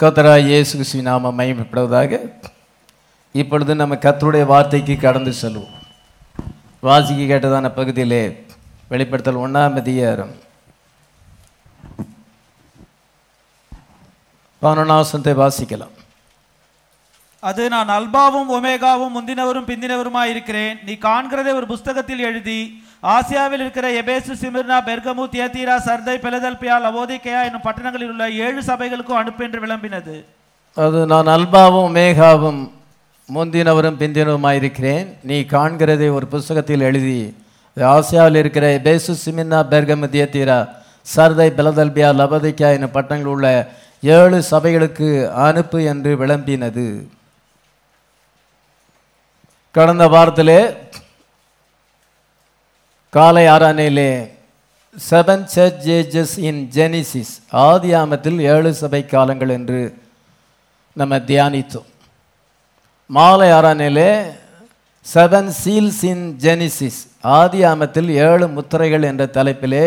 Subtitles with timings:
[0.00, 2.18] கத்தராய் இயேசு கிறிஸ்துவின் நாமம் மகிமைப்படுவதாக
[3.40, 5.74] இப்பொழுது நம்ம கத்தருடைய வார்த்தைக்கு கடந்து செல்வோம்.
[6.86, 8.22] வாசிக்க கேட்டதான பகுதியிலே
[8.88, 10.32] வெளிப்படுத்தல் ஒன்றாம் அதிகாரம்.
[14.62, 15.94] பதினொன்றாவசத்தை வாசிக்கலாம்.
[17.40, 22.60] அது நான் அல்பாவும் ஒமேகாவும் முந்தினவரும் பிந்தினவருமாய் இருக்கிறேன் நீ காண்கிறதை ஒரு புஸ்தகத்தில் எழுதி
[23.02, 29.42] ஆசியாவில் இருக்கிற எபேசு சிமிர்னா பெர்கமு தியத்தீரா சர்தை பெலதல்பியா லவோதிகேயா என்னும் பட்டணங்களில் உள்ள ஏழு சபைகளுக்கும் அனுப்பு
[29.46, 30.16] என்று விளம்பினது.
[30.76, 32.60] அது நான் அல்பாவும் மேகாவும்
[33.28, 37.16] முந்தினவரும் பிந்தினவுமாயிருக்கிறேன் நீ காண்கிறதை ஒரு புஸ்தகத்தில் எழுதி
[37.76, 40.58] ஆசியாவில் இருக்கிற பேசு சிமின்னா பெர்கமு தியத்தீரா
[41.14, 43.48] சர்தை பெலதல்பியா லபதிக்கா என்னும் பட்டணங்களில் உள்ள
[44.02, 45.08] ஏழு சபைகளுக்கு
[45.46, 46.86] அனுப்பு என்று விளம்பினது.
[49.74, 50.60] கடந்த வாரத்திலே
[53.12, 54.10] காலை ஆறானையிலே
[54.96, 59.80] seven church ages in Genesis ஆதி ஆமத்தில் ஏழு சபை காலங்கள் என்று
[60.92, 61.88] நம்ம தியானித்தோம்.
[63.06, 64.10] மாலை ஆறானையிலே
[65.06, 69.84] செவன் சீல்ஸ் இன் ஜெனிசிஸ் ஆதி ஆமத்தில் ஏழு முத்திரைகள் என்ற தலைப்பிலே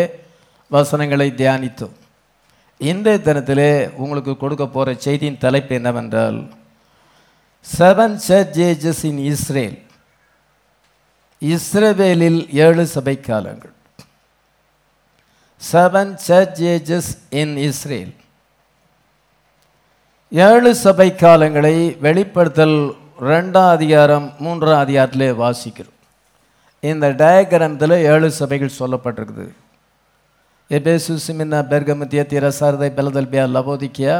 [0.70, 1.94] வசனங்களை தியானித்தோம்.
[2.80, 6.38] இன்றைய தினத்திலே உங்களுக்கு கொடுக்க போகிற செய்தியின் தலைப்பு என்னவென்றால்
[7.78, 9.76] seven church ages in Israel
[11.52, 13.72] இஸ்ரவேலில் ஏழு சபை காலங்கள்
[15.72, 18.12] seven church ages in Israel
[20.32, 21.74] ஏழு சபை காலங்களை
[22.06, 22.78] வெளிப்படுத்தல்
[23.30, 25.98] ரெண்டாம் அதிகாரம் மூன்றாம் அதிகாரத்திலே வாசிக்கிறோம்.
[26.80, 29.46] இந்த டயக்ராமத்தில் ஏழு சபைகள் சொல்லப்பட்டிருக்குது.
[30.70, 34.16] எபேசு சிமின்னா பெர்கமத்திய திரசாரதை பெலதல்பியா லவோதிக்கியா?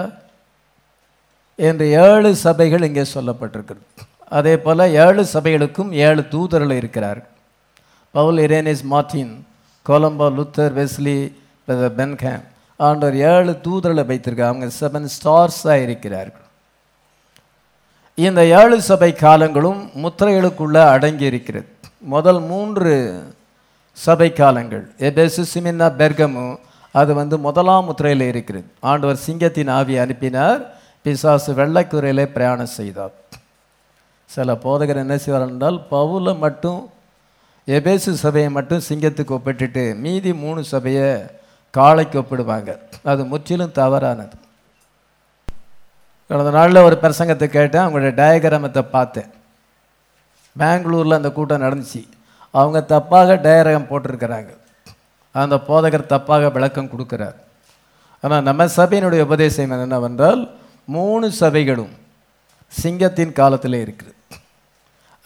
[1.68, 3.84] என்று ஏழு சபைகள் இங்கே சொல்லப்பட்டிருக்கிறது
[4.28, 7.20] அதே போல் ஏழு சபைகளுக்கும் ஏழு தூதர்கள் இருக்கிறார்.
[8.10, 9.46] Paul Irenaeus Martin
[9.88, 11.18] Columba Luther Wesley
[11.68, 12.44] Branham
[12.76, 16.46] ஆண்டவர் ஏழு தூதர்களை வைத்திருக்காங்க அவங்க செவன் ஸ்டார்ஸாக இருக்கிறார்கள்.
[18.14, 21.68] இந்த ஏழு சபை காலங்களும் முத்திரைகளுக்குள்ளே அடங்கி இருக்கிறது.
[22.14, 22.92] முதல் மூன்று
[23.92, 26.46] சபை காலங்கள் எபேசு சிமின்னா பெர்கமு
[26.92, 28.66] அது வந்து முதலாம் முத்திரையில் இருக்கிறது.
[28.80, 30.60] ஆண்டவர் சிங்கத்தின் ஆவி அனுப்பினார்.
[31.02, 33.14] பிசாசு வெள்ளைக்குறையிலே பிரயாணம் செய்தார்.
[34.34, 36.80] சில போதகர் என்ன செய்வார் என்றால் பவுலை மட்டும்
[37.76, 41.06] எபேசு சபையை மட்டும் சிங்கத்துக்கு ஒப்பிட்டுட்டு மீதி மூணு சபையை
[41.70, 42.70] காளைக்கு ஒப்பிடுவாங்க.
[43.10, 44.36] அது முற்றிலும் தவறானது.
[46.30, 49.30] கடந்த நாளில் ஒரு பிரசங்கத்தை கேட்டேன் அவங்களுடைய டயக்ராமத்தை பார்த்தேன்.
[50.56, 52.02] பெங்களூரில் அந்த கூட்டம் நடந்துச்சு.
[52.50, 54.50] அவங்க தப்பாக டயக்ராம் போட்டிருக்கிறாங்க.
[55.32, 57.38] அந்த போதகர் தப்பாக விளக்கம் கொடுக்குறார்.
[58.24, 60.42] ஆனால் நம்ம சபையினுடைய உபதேசம் என்னவென்றால்
[60.96, 61.94] மூணு சபைகளும்
[62.72, 64.13] சிங்கத்தின் காலத்தில் இருக்குது.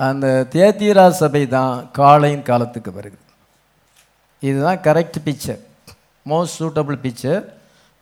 [0.06, 3.18] அந்த தேத்தீரா சபை தான் காளையின் காலத்துக்கு வருது.
[4.42, 5.62] இதுதான் correct picture
[6.30, 7.42] most suitable picture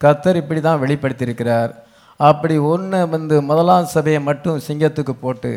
[0.01, 1.71] கத்தர் இப்படி தான் வெளிப்படுத்தியிருக்கிறார்.
[2.29, 5.51] அப்படி ஒன்று வந்து முதலாம் சபையை மட்டும் சிங்கத்துக்கு போட்டு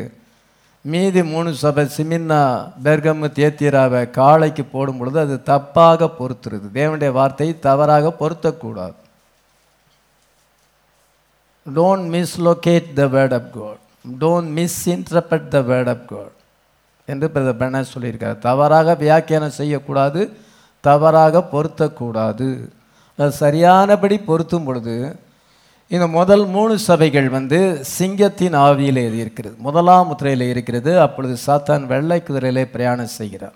[0.91, 2.41] மீதி மூணு சபை சிமின்னா
[2.85, 6.67] பெர்கம் தேத்தீராவை காளைக்கு போடும் பொழுது அது தப்பாக பொறுத்துருது.
[6.77, 8.97] தேவனுடைய வார்த்தை தவறாக பொருத்தக்கூடாது.
[11.77, 13.81] Don't mislocate the word of God
[14.19, 16.37] don't misinterpret the word of God
[17.05, 18.37] என்று பிரதர் பெண்ண சொல்லியிருக்கார்.
[18.37, 20.31] தவறாக வியாக்கியானம் செய்யக்கூடாது
[20.81, 22.69] தவறாக பொருத்தக்கூடாது.
[23.17, 25.19] அது சரியானபடி பொருத்தும் பொழுது
[25.87, 29.55] இந்த முதல் மூணு சபைகள் வந்து சிங்கத்தின் ஆவியில் இருக்கிறது.
[29.57, 30.99] முதலாம் முத்திரையில் இருக்கிறது.
[30.99, 33.53] அப்பொழுது சாத்தான் வெள்ளை குதிரையிலே பிரயாணம் செய்கிறார்.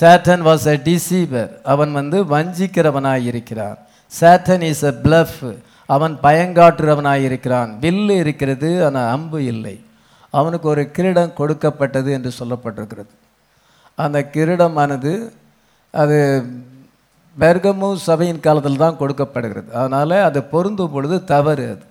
[0.00, 3.78] சேட்டன் வாஸ் அ டிசீவர் அவன் வந்து வஞ்சிக்கிறவனாக இருக்கிறான்.
[4.20, 5.56] சேட்டன் இஸ் அ பிளஃப்
[5.88, 9.76] அவன் பயங்காற்றுறவனாயிருக்கிறான் வில்லு இருக்கிறது ஆனால் அம்பு இல்லை.
[10.34, 13.12] அவனுக்கு ஒரு கிரீடம் கொடுக்கப்பட்டது என்று சொல்லப்பட்டிருக்கிறது.
[13.98, 15.12] அந்த கிரீடமானது
[15.94, 16.18] அது
[17.36, 19.68] பெர்கமு சபையின் காலத்தில் தான் கொடுக்கப்படுகிறது.
[19.80, 21.84] அதனால் அது பொருந்தும் பொழுது தவறு அது.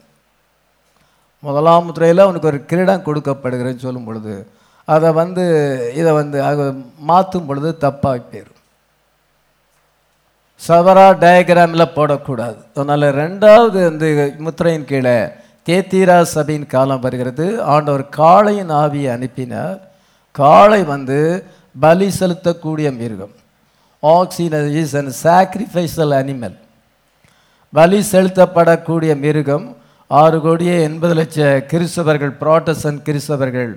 [1.43, 4.33] முதலாம் துறையில் அவனுக்கு ஒரு கிரீடம் கொடுக்கப்படுகிறேன்னு சொல்லும் பொழுது
[4.87, 5.43] அதை வந்து
[5.99, 6.37] இதை வந்து
[7.11, 8.52] மாற்றும் பொழுது தப்பாக போயிடும்
[10.66, 12.57] சவரா டயக்ராமில் போடக்கூடாது.
[12.74, 14.09] அதனால் ரெண்டாவது வந்து
[14.46, 15.18] முத்திரையின் கீழே
[15.68, 17.45] தேத்தீரா சபையின் காலம் வருகிறது.
[17.74, 19.80] ஆண்டவர் காளையின் ஆவியை அனுப்பினார்.
[20.31, 21.19] காளை வந்து
[21.80, 23.33] பலி செலுத்தக்கூடிய மிருகம்.
[24.04, 26.57] Oxygen is and sacrificial animal
[27.74, 29.66] பலி செலுத்தப்படக்கூடிய மிருகம்
[30.07, 31.38] ஆறு கோடியே எண்பது லட்ச
[31.71, 33.71] கிறிஸ்தவர்கள் புரோட்டசன் கிறிஸ்தவர்கள்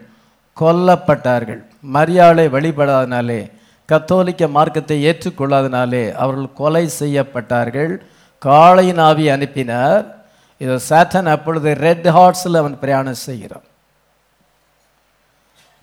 [0.56, 1.62] கொல்லப்பட்டார்கள்.
[1.96, 3.40] மரியாதை வழிபடாதனாலே
[3.90, 7.92] கத்தோலிக்க மார்க்கத்தை ஏற்றுக்கொள்ளாதனாலே அவர்கள் கொலை செய்யப்பட்டார்கள்.
[8.42, 10.04] காளையின் ஆவி அனுப்பினார்.
[10.60, 13.66] இதை சாட்டன் அப்பொழுது ரெட் ஹார்ட்ஸில் அவன் பிரயாணம் செய்கிறான்.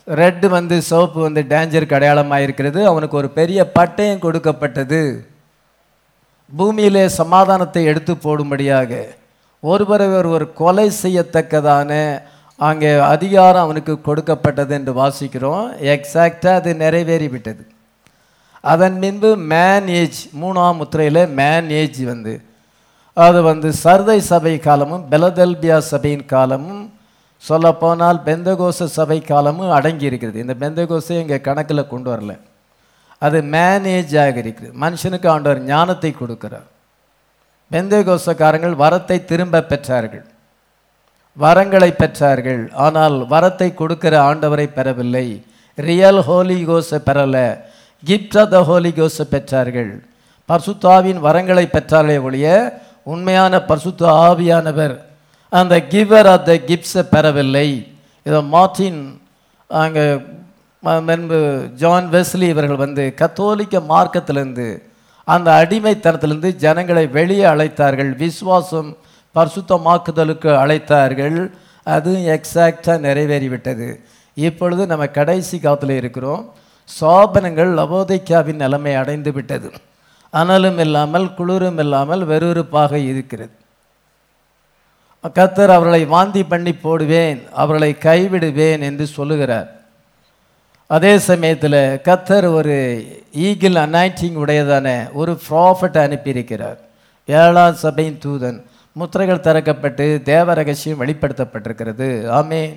[0.07, 5.01] ரெட்டு வந்து சோப்பு வந்து டேஞ்சருக்கு அடையாளமாக இருக்கிறது அவனுக்கு ஒரு பெரிய பட்டயம் கொடுக்கப்பட்டது.
[6.51, 8.91] பூமியிலே சமாதானத்தை எடுத்து போடும்படியாக.
[9.63, 11.91] ஒருவரை ஒருவர் கொலை செய்யத்தக்கதான
[12.59, 15.63] அங்கே அதிகாரம் அவனுக்கு கொடுக்கப்பட்டது என்று வாசிக்கிறோம்.
[15.93, 17.63] எக்ஸாக்டாக அது நிறைவேறிவிட்டது.
[18.63, 22.33] அதன் பின்பு மேன் ஏஜ் மூணாம் முத்திரையில் மேன் ஏஜ் வந்து.
[23.25, 26.83] அது வந்து சர்தை சபை காலமும் பெலதெல்பியா சபையின் காலமும்
[27.43, 32.33] சொல்லப்போனால் பெந்தகோச சபை காலமும் அடங்கி இருக்கிறது இந்த பெந்தகோசை இங்கே கணக்கில் கொண்டு வரல.
[33.25, 36.67] அது மேனேஜ் ஆக இருக்குது மனுஷனுக்கு ஆண்டவர் ஞானத்தை கொடுக்கிறார்.
[37.71, 40.25] பெந்தகோசக்காரங்கள் வரத்தை திரும்ப பெற்றார்கள்.
[41.37, 42.63] வரங்களை பெற்றார்கள்.
[42.85, 45.27] ஆனால் வரத்தை கொடுக்கிற ஆண்டவரை பெறவில்லை.
[45.77, 47.47] ரியல் ஹோலி கோஸை பெறலை.
[48.07, 49.91] கிஃப்ட் ஆஃப் த ஹோலி கோஸை பெற்றார்கள்.
[50.49, 52.47] பர்சுத்தாவின் வரங்களை பெற்றாலே ஒழிய
[53.03, 54.95] உண்மையான பர்சுத்த ஆவியானவர்
[55.49, 57.67] அந்த கிவர் ஆஃப் த கிஃப்ட்ஸை பெறவில்லை.
[58.23, 59.01] இதை மார்ட்டின்
[59.67, 60.05] அங்கே
[61.07, 61.39] முன்பு
[61.81, 64.67] ஜான் வெஸ்லி இவர்கள் வந்து கத்தோலிக்க மார்க்கத்திலிருந்து
[65.23, 68.11] அந்த அடிமைத்தனத்திலிருந்து ஜனங்களை வெளியே அழைத்தார்கள்.
[68.23, 68.89] விசுவாசம்
[69.35, 71.37] பரிசுத்தமாக்குதலுக்கு அழைத்தார்கள்.
[71.83, 73.87] அது எக்ஸாக்டாக நிறைவேறிவிட்டது.
[74.47, 76.43] இப்பொழுது நம்ம கடைசி காலத்தில் இருக்கிறோம்.
[76.99, 79.71] சோபனங்கள் லவோதைக்காவின் நிலைமை அடைந்து விட்டது.
[80.33, 83.51] அனலும் இல்லாமல் குளிரும் இல்லாமல் வெறுவெறுப்பாக இருக்கிறது.
[85.23, 89.69] கத்தர் அவர்களை வாந்தி பண்ணி போடுவேன் அவர்களை கைவிடுவேன் என்று சொல்லுகிறார்.
[90.87, 92.75] அதே சமயத்தில் கத்தர் ஒரு
[93.31, 96.77] ஈகிள் அனாய்டிங் உடையதான ஒரு ப்ராஃபட் அனுப்பியிருக்கிறார்.
[97.25, 98.61] ஏழாம் சபையின் தூதன்.
[98.91, 102.09] முத்திரைகள் திறக்கப்பட்டு தேவ ரகசியம் வெளிப்படுத்தப்பட்டிருக்கிறது.
[102.39, 102.73] ஆமேன்.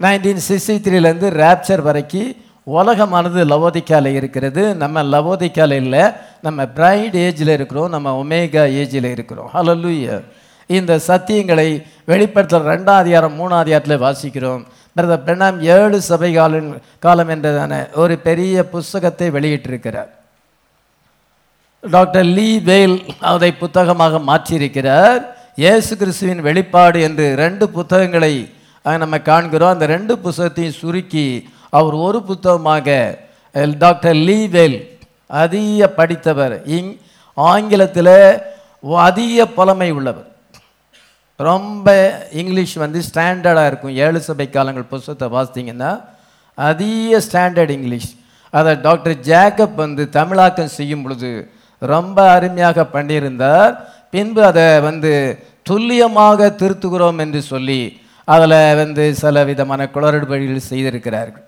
[0.00, 2.36] நைன்டீன் சிக்ஸ்டி த்ரீலேருந்து ரேப்சர் வரைக்கும்
[2.76, 4.74] உலகமானது லவோதிக்கால இருக்கிறது.
[4.74, 6.02] நம்ம லவோதிக்கால இல்லை.
[6.42, 7.88] நம்ம பிரைட் ஏஜில் இருக்கிறோம்.
[7.88, 9.50] நம்ம ஒமேகா ஏஜில் இருக்கிறோம்.
[9.54, 10.20] ஹalleluya.
[10.66, 11.68] இந்த சத்தியங்களை
[12.08, 14.62] வெளிப்படுத்துகிற ரெண்டாம் அதிகாரம் மூணாம் அதிகாரத்தில் வாசிக்கிறோம்.
[14.96, 20.10] பிரதர் பிரணாம் ஏழு சபை காலம் காலம் என்றதான ஒரு பெரிய புஸ்தகத்தை வெளியிட்டிருக்கிறார்.
[21.90, 25.20] டாக்டர் லீ வேல் அதை புத்தகமாக மாற்றியிருக்கிறார்.
[25.56, 28.34] இயேசு கிறிஸ்துவின் வெளிப்பாடு என்று ரெண்டு புத்தகங்களை
[28.82, 29.72] நம்ம காண்கிறோம்.
[29.72, 31.26] அந்த ரெண்டு புத்தகத்தையும் சுருக்கி
[31.78, 32.88] அவர் ஒரு புத்தகமாக
[33.84, 34.78] டாக்டர் லீவெல்
[35.42, 36.56] அதிக படித்தவர்.
[36.76, 36.90] இங்
[37.34, 38.16] ஆங்கிலத்தில்
[39.06, 40.28] அதிக புலமை உள்ளவர்.
[41.48, 41.88] ரொம்ப
[42.40, 43.94] இங்கிலீஷ் வந்து ஸ்டாண்டர்டாக இருக்கும்.
[44.04, 45.92] ஏழு சபை காலங்கள் புஸ்தகத்தை வாசித்தீங்கன்னா
[46.54, 48.10] அதிக ஸ்டாண்டர்ட் இங்கிலீஷ்.
[48.50, 51.30] அதை டாக்டர் ஜேக்கப் வந்து தமிழாக்கம் செய்யும் பொழுது
[51.92, 53.72] ரொம்ப அருமையாக பண்ணியிருந்தார்.
[54.14, 55.12] பின்பு அதை வந்து
[55.68, 57.80] துல்லியமாக திருத்துகிறோம் என்று சொல்லி
[58.24, 61.46] அதில் வந்து சில விதமான குளறுபடிகள் செய்திருக்கிறார்கள்.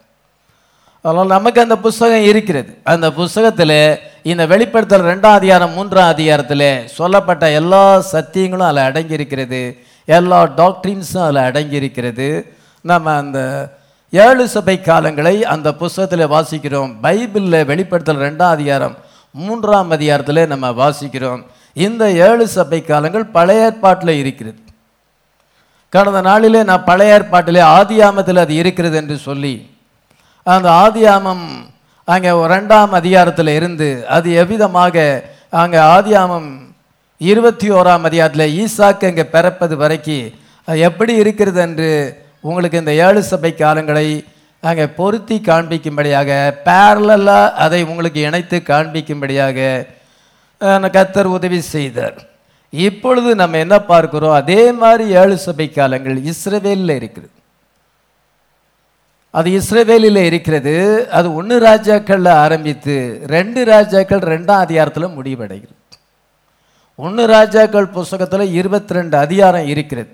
[1.05, 2.79] அதனால் நமக்கு அந்த புஸ்தகம் இருக்கிறது.
[2.85, 9.79] அந்த புஸ்தகத்தில் இந்த வெளிப்படுத்தல் ரெண்டாம் அதிகாரம் மூன்றாம் அதிகாரத்தில் சொல்லப்பட்ட எல்லா சத்தியங்களும் அதில் அடங்கியிருக்கிறது.
[10.05, 12.47] எல்லா டாக்டரின்ஸும் அதில் அடங்கியிருக்கிறது.
[12.81, 13.73] நம்ம அந்த
[14.11, 16.95] ஏழு சபை காலங்களை அந்த புஸ்தகத்தில் வாசிக்கிறோம்.
[17.03, 18.97] பைபிளில் வெளிப்படுத்தல் ரெண்டாம் அதிகாரம்
[19.31, 21.43] மூன்றாம் அதிகாரத்தில் நம்ம வாசிக்கிறோம்.
[21.73, 24.59] இந்த ஏழு சபை காலங்கள் பழைய ஏற்பாட்டில் இருக்கிறது.
[25.89, 29.71] கடந்த நாளிலே நான் பழைய ஏற்பாட்டிலே ஆதியாமத்தில் அது இருக்கிறது என்று சொல்லி
[30.47, 31.47] அந்த ஆதியாமம்
[32.09, 34.97] அங்கே ரெண்டாம் அதிகாரத்தில் இருந்து அது எவ்விதமாக
[35.63, 36.51] அங்கே ஆதியாமம்
[37.21, 40.33] இருபத்தி ஓராம் அதிகாரத்தில் ஈசாக்கு அங்கே பிறப்பது வரைக்கும்
[40.69, 41.91] அது எப்படி இருக்கிறது என்று
[42.45, 44.07] உங்களுக்கு இந்த ஏழு சபை காலங்களை
[44.63, 46.31] அங்கே பொருத்தி காண்பிக்கும்படியாக
[46.67, 49.59] பேரலாக அதை உங்களுக்கு இணைத்து காண்பிக்கும்படியாக
[50.61, 52.19] கத்தர் கர்த்தர் உதவி செய்தார்.
[52.73, 54.35] இப்பொழுது நம்ம என்ன பார்க்குறோம்?
[54.41, 57.29] அதே மாதிரி ஏழு சபை காலங்கள் இஸ்ரேவேலில் இருக்குது.
[59.35, 60.73] அது இஸ்ரேவேலியில் இருக்கிறது.
[61.19, 62.95] அது ஒன்று ராஜாக்களில் ஆரம்பித்து
[63.35, 65.79] ரெண்டு ராஜாக்கள் ரெண்டாம் அதிகாரத்தில் முடிவடைகிறது.
[66.99, 70.11] ஒன்று ராஜாக்கள் புஸ்தகத்தில் இருபத்தி ரெண்டு அதிகாரம் இருக்கிறது.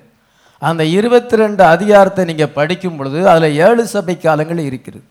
[0.63, 5.05] அந்த இருபத்தி ரெண்டு அதிகாரத்தை நீங்கள் படிக்கும் பொழுது அதில் ஏழு சபை காலங்கள் இருக்கிறது.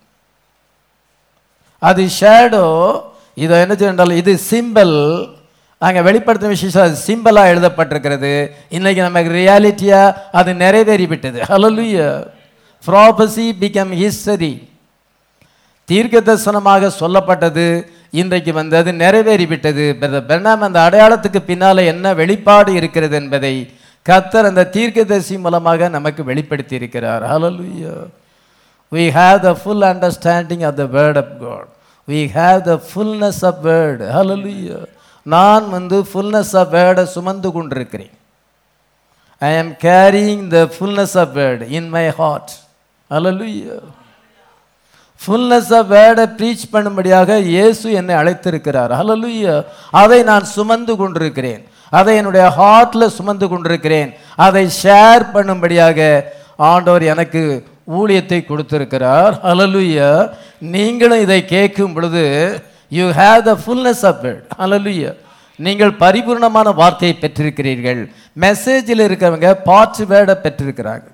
[1.81, 2.65] அது ஷேடோ
[3.43, 4.95] இதை என்ன சொன்னால் இது சிம்பல்
[5.81, 8.33] அங்கே வெளிப்படுத்தும் விஷயம் அது சிம்பிளாக எழுதப்பட்டிருக்கிறது.
[8.77, 11.39] இன்றைக்கி நமக்கு ரியாலிட்டியாக அது நிறைவேறிவிட்டது.
[11.51, 12.07] ஹalleluya
[12.87, 14.53] ப்ராபசி பிகம் ஹிஸ்டரி
[15.89, 17.65] தீர்க்க தரிசனமாக சொல்லப்பட்டது
[18.19, 19.85] இன்றைக்கு வந்து அது நிறைவேறிவிட்டது.
[19.99, 23.55] பிரதர் பெர்னாம் அந்த அடையாளத்துக்கு பின்னால் என்ன வெளிப்பாடு இருக்கிறது என்பதை
[24.05, 27.95] கத்தர் அந்த தீர்க்கதரிசி மூலமாக நமக்கு வெளிப்படுத்தி இருக்கிறார் hallelujah
[28.91, 31.67] we have the full understanding of the word of God
[32.07, 34.83] we have the fullness of word hallelujah.
[35.25, 38.13] நான் வந்து ஃபுல்னஸ் ஆஃப் வேர்டை சுமந்து கொண்டிருக்கிறேன்.
[39.41, 42.53] I am carrying the fullness of word in my heart
[43.13, 43.79] Hallelujah.
[45.21, 48.91] Fullness of வேர்டை preach பண்ணும்படியாக இயேசு என்னை அழைத்திருக்கிறார்.
[49.01, 49.55] அலலுய்யா
[50.01, 51.61] அதை நான் சுமந்து கொண்டிருக்கிறேன்.
[51.99, 54.09] அதை என்னுடைய ஹார்ட்டில் சுமந்து கொண்டிருக்கிறேன்.
[54.45, 55.99] அதை ஷேர் பண்ணும்படியாக
[56.71, 57.43] ஆண்டவர் எனக்கு
[57.99, 59.33] ஊழியத்தை கொடுத்திருக்கிறார்.
[59.51, 60.11] அலலுய்யா
[60.75, 62.23] நீங்களும் இதை கேட்கும் பொழுது
[62.99, 65.11] you have the fullness of word hallelujah
[65.59, 68.01] நீங்கள் பரிபூர்ணமான வார்த்தையை பெற்றிருக்கிறீர்கள்.
[68.45, 71.07] மெசேஜில் இருக்கிறவங்க பாட்சி வேர்டை பெற்றிருக்கிறாங்க.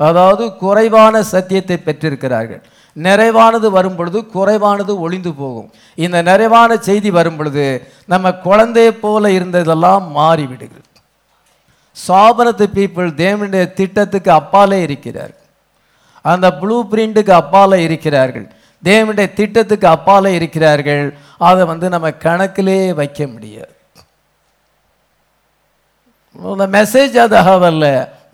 [0.00, 2.62] அதாவது குறைவான சத்தியத்தை பெற்றிருக்கிறார்கள்.
[2.96, 5.68] நிறைவானது வரும் பொழுது குறைவானது ஒளிந்து போகும்.
[6.04, 7.66] இந்த நிறைவான செய்தி வரும் பொழுது
[8.12, 10.90] நம்ம குழந்தையை போல இருந்ததெல்லாம் மாறிவிடுகிறது.
[11.96, 15.42] சாபனத்து பீப்புள் தேவனுடைய திட்டத்துக்கு அப்பாலே இருக்கிறார்கள்
[16.32, 18.46] அந்த ப்ளூ பிரிண்ட்டுக்கு அப்பாலே இருக்கிறார்கள்.
[18.82, 21.04] தேவனுடைய திட்டத்துக்கு அப்பாலே இருக்கிறார்கள்.
[21.48, 23.72] அதை வந்து நம்ம கணக்கிலே வைக்க முடியாது.
[26.76, 27.36] மெசேஜ் அது
[27.70, 27.86] அல்ல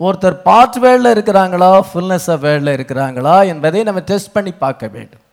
[0.03, 5.23] ஒருத்தர் பார்ட் வேர்டில் இருக்கிறாங்களா ஃபுல்னஸ் ஆஃப் வேர்டில் இருக்கிறாங்களா என்பதை நம்ம டெஸ்ட் பண்ணி பார்க்க வேண்டும்.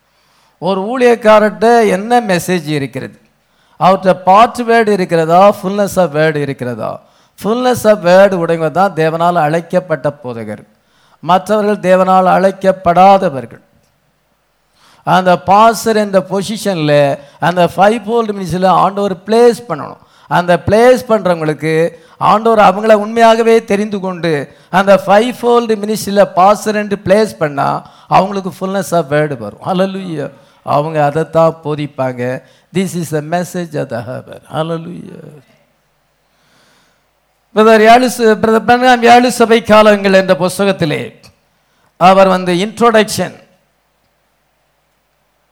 [0.58, 3.16] ஒரு ஊழியக்காரர்கிட்ட என்ன மெசேஜ் இருக்கிறது?
[3.80, 6.90] அவர்கிட்ட பார்ட் வேர்டு இருக்கிறதா ஃபுல்னஸ் ஆஃப் வேர்டு இருக்கிறதா?
[7.38, 10.62] ஃபுல்னஸ் ஆஃப் வேர்டு உடையவங்க தான் தேவனால் அழைக்கப்பட்ட போதகர்.
[11.22, 13.62] மற்றவர்கள் தேவனால் அழைக்கப்படாதவர்கள்.
[15.16, 17.00] அந்த பாசர் என்ற பொசிஷனில்
[17.48, 20.02] அந்த ஃபைவ் ஃபோல்டு மினிஸில் ஆண்டவர் பிளேஸ் பண்ணணும்.
[20.30, 21.73] அந்த பிளேஸ் பண்ணுறவங்களுக்கு
[22.30, 24.32] ஆண்டவர் அவங்கள உண்மையாகவே தெரிந்து கொண்டு
[24.78, 27.78] அந்த ஃபைவ் ஃபோல்டு மினிஸ்ட்ரியில் பாசரண்டு பிளேஸ் பண்ணால்
[28.16, 29.62] அவங்களுக்கு ஃபுல்னஸ் ஆஃப் வேர்டு வரும்.
[29.68, 30.26] ஹalleluya
[30.66, 32.23] அவங்க அதைத்தான் போதிப்பாங்க.
[32.73, 35.20] This is a message of the hour hallelujah
[37.54, 38.08] brother ஏழு
[38.42, 41.02] பிரதர் பெண்ணாம் ஏழு சபை காலங்கள் என்ற புஸ்தகத்திலே
[42.00, 43.37] அவர் வந்து இன்ட்ரோடக்ஷன்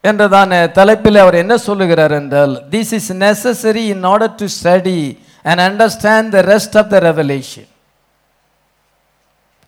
[0.00, 5.00] என்றதான தலைப்பில் அவர் என்ன சொல்லுகிறார் என்றால் this is necessary in order to study
[5.42, 7.70] and understand the rest of the Revelation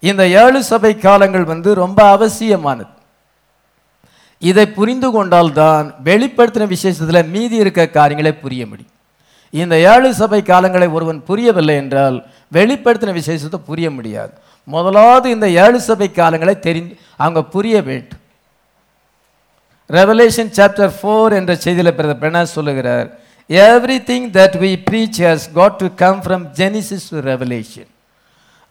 [0.03, 2.93] இந்த ஏழு சபை காலங்கள் வந்து ரொம்ப அவசியமானது.
[4.39, 8.95] இதை புரிந்து கொண்டால்தான் வெளிப்படுத்தின விசேஷத்தில் மீதி இருக்க காரியங்களை புரிய முடியும்.
[9.51, 12.17] இந்த ஏழு சபை காலங்களை ஒருவன் புரியவில்லை என்றால்
[12.53, 14.33] வெளிப்படுத்தின விசேஷத்தை புரிய முடியாது.
[14.65, 18.21] முதலாவது இந்த ஏழு சபை காலங்களை தெரிந்து அவங்க புரிய வேண்டும்.
[19.91, 23.09] ரெவலேஷன் சாப்டர் ஃபோர் என்ற செய்தியில் பிரதர் பெண்ணா சொல்லுகிறார்
[24.11, 27.89] everything that we preach has got to come from Genesis to Revelation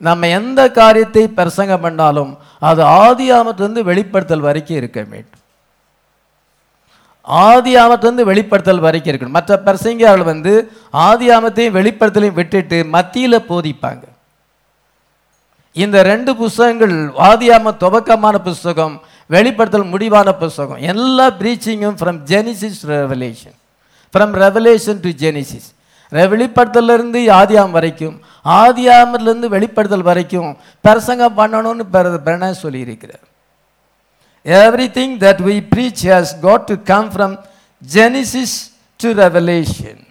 [0.02, 2.32] நம்ம எந்த காரியத்தை பிரசங்கம் பண்ணாலும்
[2.70, 5.42] அது ஆதி ஆமத்திலிருந்து வெளிப்படுத்தல் வரைக்கும் இருக்க வேண்டும்.
[7.28, 9.38] ஆதி ஆமத்திலிருந்து வெளிப்படுத்தல் வரைக்கும் இருக்கணும்.
[9.38, 10.54] மற்ற பிரசங்கியார்கள் வந்து
[11.08, 14.04] ஆதி ஆமத்தையும் வெளிப்படுத்தலையும் விட்டுட்டு மத்தியில் போதிப்பாங்க.
[15.76, 16.96] இந்த ரெண்டு புஸ்தகங்கள்
[17.30, 18.96] ஆதியாம துவக்கமான புஸ்தகம்
[19.36, 20.84] வெளிப்படுத்தல் முடிவான புஸ்தகம்.
[20.92, 23.58] எல்லா ப்ரீச்சிங்கும் from Genesis Revelation
[24.14, 25.68] from Revelation to Genesis
[26.12, 28.14] வெளிப்படுத்தலேருந்து ஆதியாம் வரைக்கும்
[28.64, 30.52] ஆதியாமிலிருந்து வெளிப்படுத்தல் வரைக்கும்
[30.86, 31.86] பிரசங்கம் பண்ணணும்னு
[32.26, 33.26] பிரணா சொல்லியிருக்கிறார்.
[34.98, 37.34] Everything that we preach has got to come from
[37.82, 38.58] Genesis
[39.00, 40.02] to Revelation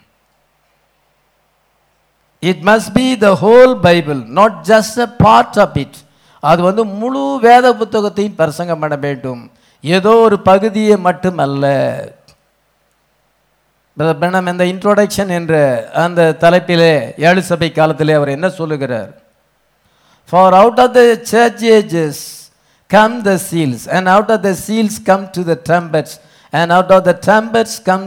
[2.42, 5.99] it must be the whole Bible not just a part of it
[6.43, 9.43] அது வந்து முழு வேத புத்தகத்தையும் பிரசங்கம் பண்ண வேண்டும்.
[9.85, 11.64] ஏதோ ஒரு பகுதியை மட்டும் அல்ல
[13.97, 15.55] பிரணம் இந்த இன்ட்ரோடக்ஷன் என்ற
[16.05, 16.93] அந்த தலைப்பிலே
[17.28, 19.11] ஏழு சபை காலத்திலே அவர் என்ன சொல்லுகிறார்?
[20.31, 21.02] For out of the
[21.33, 22.23] church ages
[22.90, 26.16] come the seals and out of the seals come to the trumpets
[26.52, 28.07] and out of the trumpets come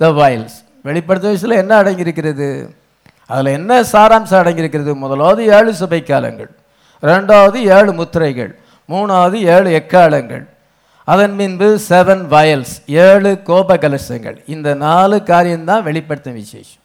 [0.00, 2.48] the vials வெளிப்படுத்த வயசில் என்ன அடங்கியிருக்கிறது?
[3.26, 4.92] அதில் என்ன சாராம்சம் அடங்கியிருக்கிறது?
[5.04, 6.50] முதலாவது ஏழு சபை காலங்கள்.
[7.02, 8.58] ரெண்டாவது ஏழு முத்திரைகள்
[8.90, 10.44] மூணாவது ஏழு எக்காலங்கள்.
[11.04, 16.82] அதன் பின்பு செவன் வயல்ஸ் ஏழு கோப கலசங்கள் இந்த நாலு காரியம்தான் வெளிப்படுத்தும் விசேஷம்.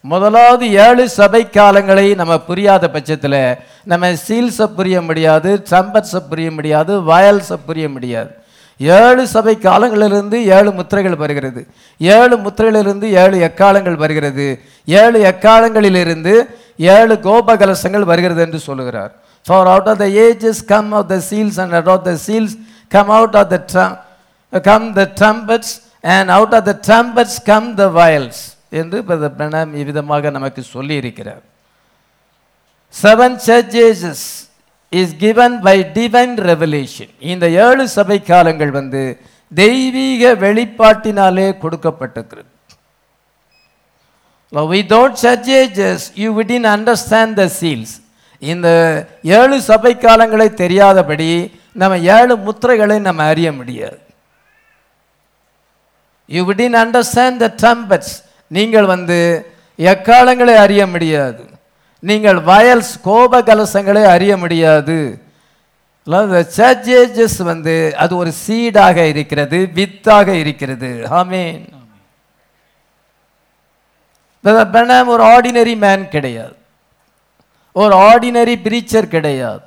[0.00, 7.58] முதலாவது ஏழு சபை காலங்களை நம்ம புரியாத பட்சத்தில் நம்ம சீல்ஸை புரிய முடியாது ட்ரம்பட்ஸை புரிய முடியாது வயல்ஸை
[7.66, 8.30] புரிய முடியாது.
[8.78, 11.66] ஏழு சபை காலங்களிலிருந்து ஏழு முத்திரைகள் வருகிறது.
[11.98, 14.60] ஏழு முத்திரையிலிருந்து ஏழு எக்காலங்கள் வருகிறது.
[14.86, 16.44] ஏழு எக்காலங்களிலிருந்து
[16.76, 19.12] ஏழு கோபகலசங்கள் வருகிறது என்று சொல்லுகிறார்.
[19.46, 22.56] For out of the ages come of the seals and out of the seals
[22.94, 23.58] come out of the
[24.68, 25.72] come the trumpets
[26.14, 28.42] and out of the trumpets come the vials
[28.80, 31.42] என்று பிரணாம் இவ்விதமாக நமக்கு சொல்லியிருக்கிறார்.
[32.94, 34.24] Seven church ages
[35.00, 39.02] is given by divine revelation இந்த ஏழு சபை காலங்கள் வந்து
[39.52, 42.50] தெய்வீக வெளிப்பாட்டினாலே கொடுக்கப்பட்டிருக்கிறது.
[44.72, 47.94] Without churches you விடின் understand the seals
[48.50, 48.68] இந்த
[49.38, 51.30] ஏழு சபை காலங்களை தெரியாதபடி
[51.80, 53.98] நம்ம ஏழு முத்திரைகளை நம்ம அறிய முடியாது.
[56.28, 58.14] யூ விடின் அண்டர்ஸ்டாண்ட் த டம்பட்ஸ்
[58.56, 59.18] நீங்கள் வந்து
[59.78, 61.42] எக்காலங்களை அறிய முடியாது.
[62.10, 64.98] நீங்கள் வயல்ஸ் கோப கலசங்களை அறிய முடியாது.
[66.58, 70.90] சர்ஜேஜஸ் வந்து அது ஒரு சீடாக இருக்கிறது வித்தாக இருக்கிறது.
[71.20, 71.62] ஆமீன்
[74.74, 76.56] பெனாம் ஒரு ஆர்டினரி மேன் கிடையாது.
[77.72, 79.60] ஒரு ஆர்டினரி பிரீச்சர் கிடையாது.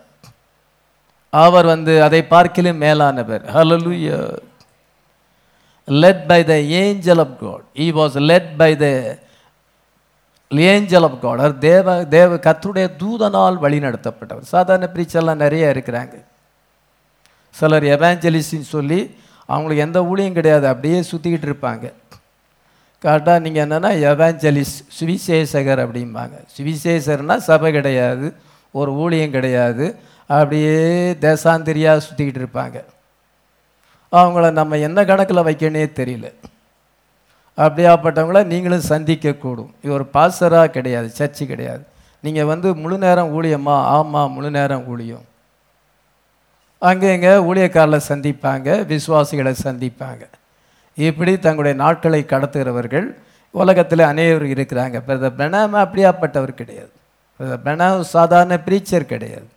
[1.30, 3.44] அவர் வந்து அதை பார்க்கலும் மேலானவர்.
[3.56, 4.20] Hallelujah
[5.86, 8.86] led by the angel of God he was led by the
[10.50, 14.50] angel of God அவர் தேவ தேவ கத்துடைய தூதனால் வழி நடத்தப்பட்டவர்.
[14.54, 16.16] சாதாரண பிரீச்சர்லாம் நிறைய இருக்கிறாங்க.
[17.50, 19.00] சிலர் எவாஞ்சலிஸ்டின்னு சொல்லி
[19.46, 20.68] அவங்களுக்கு எந்த ஊழியும் கிடையாது.
[20.68, 21.94] அப்படியே சுற்றிக்கிட்டு இருப்பாங்க.
[23.04, 26.36] கரெக்டாக நீங்கள் என்னென்னா எவாஞ்சலிஸ்ட் சுவிசேஷகர் அப்படிம்பாங்க.
[26.58, 28.28] சுவிசேஷர்னால் சபை கிடையாது
[28.72, 29.86] ஒரு ஊழியம் கிடையாது.
[30.28, 30.78] அப்படியே
[31.26, 32.78] தேசாந்திரியாக சுற்றிக்கிட்டு இருப்பாங்க.
[34.12, 36.28] அவங்கள நம்ம என்ன கணக்கில் வைக்கணே தெரியல.
[37.58, 39.70] அப்படியாப்பட்டவங்கள நீங்களும் சந்திக்கக்கூடும்.
[39.82, 41.84] இது ஒரு பாசராக கிடையாது சர்ச்சு கிடையாது.
[42.24, 43.76] நீங்கள் வந்து முழு நேரம் ஊழியமா?
[43.96, 45.26] ஆமாம் முழு நேரம் ஊழியம்.
[46.80, 50.24] அங்கே இங்கே ஊழியக்காரில் சந்திப்பாங்க விசுவாசிகளை சந்திப்பாங்க.
[50.98, 53.08] இப்படி தங்களுடைய நாட்களை கடத்துகிறவர்கள்
[53.52, 54.98] உலகத்தில் அநேகர் இருக்கிறாங்க.
[55.08, 56.92] பிரதர் பிரணாம அப்படியாப்பட்டவர் கிடையாது.
[57.40, 59.48] பிரதர் பிரணாம் சாதாரண பிரீச்சர் கிடையாது.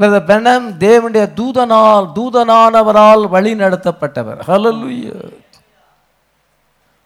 [0.00, 4.38] பிரதர் பிரணாம் தேவனுடைய தூதனால் தூதனானவரால் வழி நடத்தப்பட்டவர்.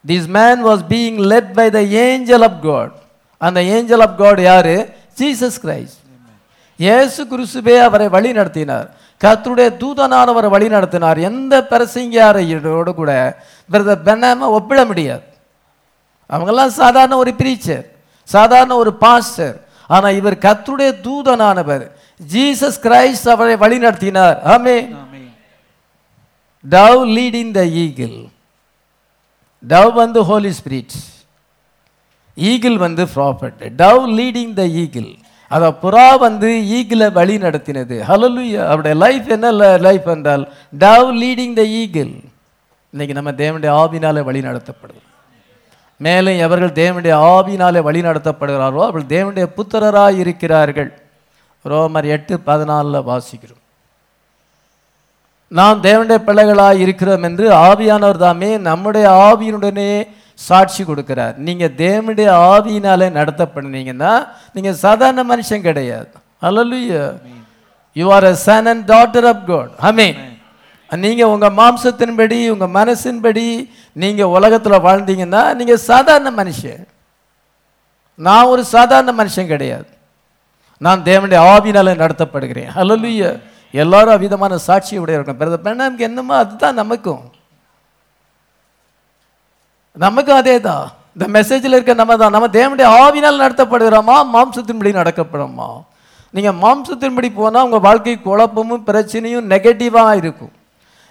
[0.04, 2.90] This man was being led by the angel of God.
[3.38, 4.76] அந்த ஏஞ்சல் ஆஃப் காட் யாரு?
[5.20, 5.98] ஜீசஸ் கிரைஸ்ட்
[6.78, 8.88] இயேசு கிறிஸ்துவே அவரை வழி நடத்தினார்.
[9.24, 11.18] கர்த்தருடைய தூதனானவரை வழி நடத்தினார்.
[11.30, 13.12] எந்த பிரசங்கியாரோடு கூட?
[13.72, 15.26] பிரதர் பெண்ணாம ஒப்பிட முடியாது.
[16.30, 17.84] அவங்கெல்லாம் சாதாரண ஒரு பிரீச்சர்
[18.28, 21.84] சாதாரண ஒரு பாஸ்டர் ஆனா இவர் கர்த்தருடைய தூதனானவர்.
[22.32, 24.36] ஜீசஸ் கிரைஸ்ட் அவரை வழி நடத்தினார்.
[24.54, 24.76] ஆமே
[26.64, 28.18] dove leading the eagle
[29.68, 30.96] dove வந்து ஹோலி ஸ்பிரிட்
[32.36, 35.10] ஈகிள் வந்து prophet dove leading the eagle
[35.54, 37.96] அதை புறா வந்து ஈகிளை வழி நடத்தினது.
[38.10, 39.50] ஹலலுயா அவருடைய லைஃப் என்ன?
[39.86, 40.44] லைஃப் என்றால்
[40.84, 42.12] டவ் லீடிங் த ஈகிள்
[42.92, 45.00] இன்னைக்கு நம்ம தேவனுடைய ஆவினாலே வழி நடத்தப்படுது
[46.06, 50.90] மேலும் எவர்கள் தேவனுடைய ஆவினாலே வழி நடத்தப்படுகிறாரோ அவர்கள் தேவனுடைய புத்திரராக இருக்கிறார்கள்.
[51.64, 53.60] ரோமர் எட்டு பதினாலில் வாசிக்கிறோம்.
[55.58, 59.92] நாம் தேவனுடைய பிள்ளைகளாக இருக்கிறோம் என்று ஆவியானவர் தாமே நம்முடைய ஆவியினுடனே
[60.48, 61.34] சாட்சி கொடுக்கிறார்.
[61.46, 64.12] நீங்க தேவனுடைய ஆவியினாலே நடத்தப்படுனீங்கன்னா
[64.54, 66.10] நீங்க சாதாரண மனுஷன் கிடையாது.
[66.48, 67.02] Hallelujah
[67.96, 70.18] you are a son and daughter of God amen
[70.90, 73.46] நீங்க உங்க மாம்சத்தின்படி உங்க மனசின்படி
[74.02, 76.82] நீங்க உலகத்துல வாழ்ந்தீங்கன்னா நீங்க சாதாரண மனுஷன்.
[78.26, 79.88] நான் ஒரு சாதாரண மனுஷன் கிடையாது.
[80.86, 82.70] நான் தேவனுடைய ஆவினால நடத்தப்படுகிறேன்.
[82.78, 83.30] ஹalleluya
[83.82, 85.38] எல்லாரும் அவ்விதமான சாட்சி உடையவர்கள்.
[85.40, 87.22] பிரதர் பிரணாம்க்கு என்னமோ அதுதான் நமக்கும்.
[90.02, 94.16] நமக்கும் அதே தான் இந்த மெசேஜில் இருக்க நம்ம தான் நம்ம தேவனுடைய ஆவினால் நடத்தப்படுகிறோமா?
[94.34, 95.68] மாம்சத்தின்படி நடக்கப்படுறோமா
[96.34, 100.52] நீங்கள் மாம்சத்தின்படி போனால் உங்கள் வாழ்க்கை குழப்பமும் பிரச்சனையும் நெகட்டிவாக இருக்கும்.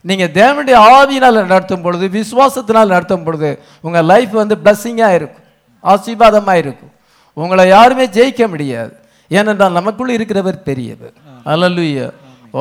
[0.05, 3.49] நீங்கள் தேவனுடைய ஆவியினால் நடத்தும் பொழுது விசுவாசத்தினால் நடத்தும் பொழுது
[3.87, 5.45] உங்கள் லைஃப் வந்து பிளஸ்ஸிங்காக இருக்கும்.
[5.93, 6.93] ஆசீர்வாதமாக இருக்கும்.
[7.41, 8.93] உங்களை யாருமே ஜெயிக்க முடியாது.
[9.37, 11.13] ஏனென்றால் நமக்குள்ளே இருக்கிறவர் பெரியவர்.
[11.53, 12.07] அல்லலுயா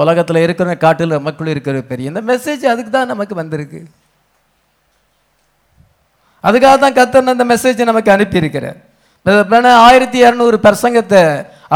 [0.00, 2.12] உலகத்தில் இருக்கிற காட்டில் நமக்குள்ளே இருக்கிறவர் பெரிய.
[2.12, 3.80] இந்த மெசேஜ் அதுக்கு தான் நமக்கு வந்திருக்கு.
[6.44, 8.78] அதுக்காக தான் கத்தர் அந்த மெசேஜை நமக்கு அனுப்பியிருக்கிறார்.
[9.88, 11.22] ஆயிரத்தி இரநூறு பிரசங்கத்தை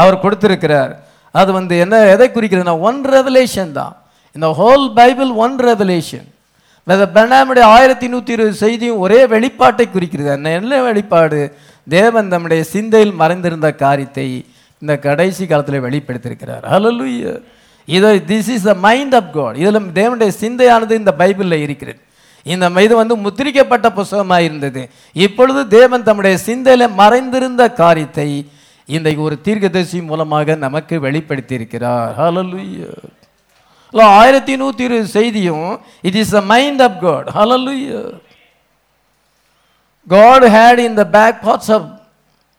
[0.01, 0.91] அவர் கொடுத்திருக்கிறார்.
[1.39, 3.93] அது வந்து என்ன எதை குறிக்கிறதுனா ஒன் ரெவலேஷன் தான்.
[4.35, 6.27] இந்த ஹோல் பைபிள் ஒன் ரெவலேஷன்
[7.17, 10.29] பெனாமுடைய ஆயிரத்தி நூற்றி இருபது செய்தியும் ஒரே வெளிப்பாட்டை குறிக்கிறது.
[10.37, 11.39] என்ன என்ன வெளிப்பாடு?
[11.87, 14.25] தேவன் நம்முடைய சிந்தையில் மறைந்திருந்த காரியத்தை
[14.81, 16.63] இந்த கடைசி காலத்தில் வெளிப்படுத்தியிருக்கிறார்.
[16.73, 17.33] ஹalleluya
[17.87, 21.99] இதை this is the mind of God இதில் தேவனுடைய சிந்தையானது இந்த பைபிளில் இருக்கிறது.
[22.45, 24.81] இந்த இது வந்து முத்திரிக்கப்பட்ட புஸ்தகமாக இருந்தது
[25.15, 28.29] இப்பொழுது தேவன் தம்முடைய சிந்தையில் மறைந்திருந்த காரியத்தை
[28.89, 32.15] இன்றைக்கு ஒரு தீர்க்கதரிசி மூலமாக நமக்கு வெளிப்படுத்தி இருக்கிறார்
[34.15, 37.99] ஆயிரத்தி நூற்றி இருபது செய்தியும் it is the mind of God hallelujah
[40.07, 41.85] God had in the back parts of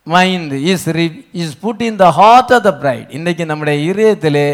[0.07, 4.47] mind is ரி is put in the heart of the bride இன்றைக்கி நம்முடைய இதயத்திலே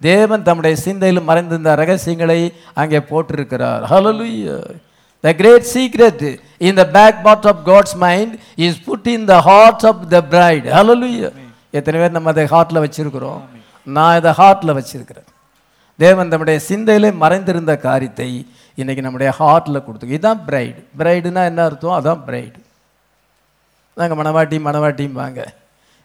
[0.00, 2.40] தேவன் தம்முடைய சிந்தையில் மறைந்திருந்த ரகசியங்களை
[2.80, 3.82] அங்கே போட்டிருக்கிறார்.
[5.24, 6.22] The great great
[6.68, 8.34] in the back part of of mind
[8.66, 10.66] is put in the the of the the bride.
[10.76, 11.32] Hallelujah.
[11.78, 13.40] எத்தனை பேர் நம்ம அதை ஹார்ட்டில் வச்சிருக்கிறோம்?
[13.86, 15.28] நான் இதை ஹார்ட்டில் வச்சிருக்கிறேன்.
[15.98, 18.30] தேவன் தம்முடைய சிந்தையிலே மறைந்திருந்த காரியத்தை
[18.78, 21.96] இன்னைக்கு நம்முடைய ஹார்ட்டில் கொடுத்து இதுதான் பிரைடு பிரைடுனா என்ன அர்த்தம்?
[21.98, 22.58] அதான் பிரைடு
[23.96, 25.40] நாங்கள் மணவாட்டி மணவாட்டிம்பாங்க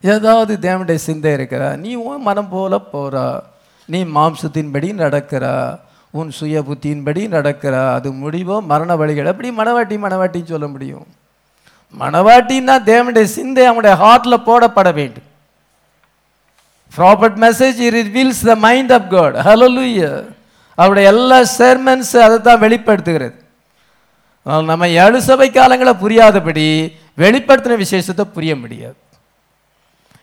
[0.04, 3.26] ஏதாவது தேவனுடைய சிந்தை இருக்கிறா நீ உன் மனம் போல போகிறா
[3.90, 5.56] நீ மாம்சத்தின்படி நடக்கிறா
[6.20, 11.06] உன் சுய புத்தியின்படி நடக்கிறா அது முடிவோ மரண வழிகள் எப்படி மணவாட்டி மணவாட்டின்னு சொல்ல முடியும்?
[12.02, 15.28] மணவாட்டின்னா தேவனுடைய சிந்தை அவனுடைய ஹார்ட்டில் போடப்பட வேண்டும்.
[16.98, 20.12] Prophet message reveals the mind of God hallelujah
[20.78, 23.38] அவருடைய எல்லா சேர்மன்ஸ் அதை தான் வெளிப்படுத்துகிறது
[24.70, 26.68] நம்ம ஏழு சபை காலங்களை புரியாதபடி
[27.24, 28.98] வெளிப்படுத்தின விசேஷத்தை புரிய முடியாது.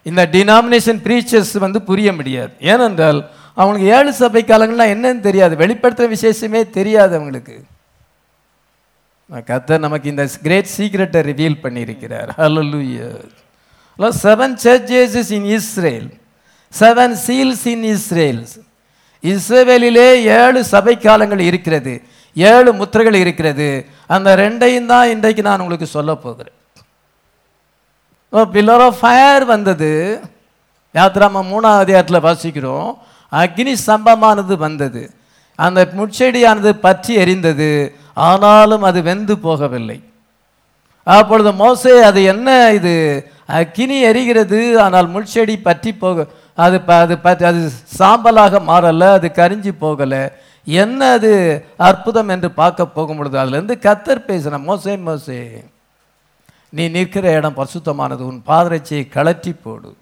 [0.06, 2.52] இந்த டினாமினேஷன் ப்ரீச்சர்ஸ் வந்து புரிய முடியாது.
[2.72, 3.20] ஏனென்றால்
[3.60, 5.54] அவங்களுக்கு ஏழு சபை காலங்கள்லாம் என்னன்னு தெரியாது.
[5.62, 7.56] வெளிப்படுத்துகிற விசேஷமே தெரியாது அவங்களுக்கு.
[9.48, 12.30] கத்த நமக்கு இந்த கிரேட் சீக்ரெட்டை ரிவீல் பண்ணியிருக்கிறார்.
[12.42, 16.08] Hello seven church ages in Israel
[16.80, 18.42] seven seals in Israel
[19.32, 21.94] இஸ்ரேலிலே ஏழு சபை காலங்கள் இருக்கிறது.
[22.36, 23.68] ஏழு முத்திரைகள் இருக்கிறது.
[24.14, 26.56] அந்த ரெண்டையும் தான் இன்றைக்கு நான் உங்களுக்கு சொல்ல போகிறேன்.
[28.54, 29.92] பில்லர் ஆஃப் ஃபயர் வந்தது.
[30.98, 32.90] யாத்திராம மூணாவது அதிகாரத்தில் வாசிக்கிறோம்.
[33.32, 35.10] அக்னி சம்பமானது வந்தது.
[35.54, 37.92] அந்த முட்செடியானது பற்றி எரிந்தது.
[38.14, 40.02] ஆனாலும் அது வெந்து போகவில்லை.
[41.02, 43.28] அப்பொழுது மோசே அது என்ன இது?
[43.46, 44.76] அக்கினி எரிகிறது.
[44.76, 49.10] ஆனால் முட்செடி பற்றி போக அது ப- அது பற்றி அது சாம்பலாக மாறலை.
[49.10, 50.32] அது கரிஞ்சு போகலை.
[50.64, 51.64] என்ன அது?
[51.76, 55.64] அற்புதம் என்று பார்க்க போகும் பொழுது அதுலேருந்து கத்தர் பேசின மோசே மோசே
[56.68, 58.20] நீ நிற்கிற இடம் பரிசுத்தமானது.
[58.20, 59.96] உன் பாதரட்சியை கழற்றி போடு.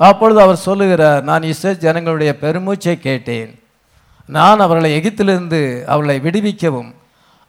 [0.00, 3.50] அப்பொழுது அவர் சொல்லுகிறார் நான் இஸ்ரேல் ஜனங்களுடைய பெருமூச்சை கேட்டேன்.
[4.36, 5.60] நான் அவர்களை எகிப்திலிருந்து
[5.92, 6.90] அவர்களை விடுவிக்கவும்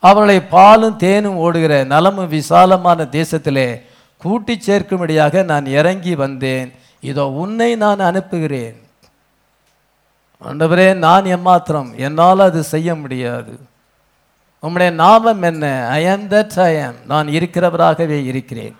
[0.03, 3.67] அவர்களை பாலும் தேனும் ஓடுகிற நலமும் விசாலமான தேசத்திலே
[4.21, 6.69] கூட்டி சேர்க்கும்படியாக நான் இறங்கி வந்தேன்.
[7.09, 8.77] இதோ உன்னை நான் அனுப்புகிறேன்.
[10.41, 13.53] ஆண்டவரே நான் எம்மாத்திரம் என்னால் அது செய்ய முடியாது.
[14.63, 15.65] உம்முடைய நாமம் என்ன?
[15.99, 18.75] ஐ ஆம் தட் ஐ ஆம் நான் இருக்கிறவராகவே இருக்கிறேன்.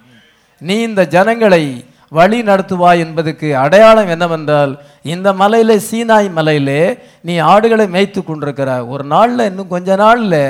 [0.62, 1.64] நீ இந்த ஜனங்களை
[2.12, 4.74] வழி நடத்துவாய் என்பதுக்கு அடையாளம் என்னவென்றால்
[5.14, 6.82] இந்த மலையில் சீனாய் மலையிலே
[7.28, 8.88] நீ ஆடுகளை மேய்த்து கொண்டிருக்கிறாய்.
[8.94, 10.42] ஒரு நாளில் இன்னும் கொஞ்ச நாளில்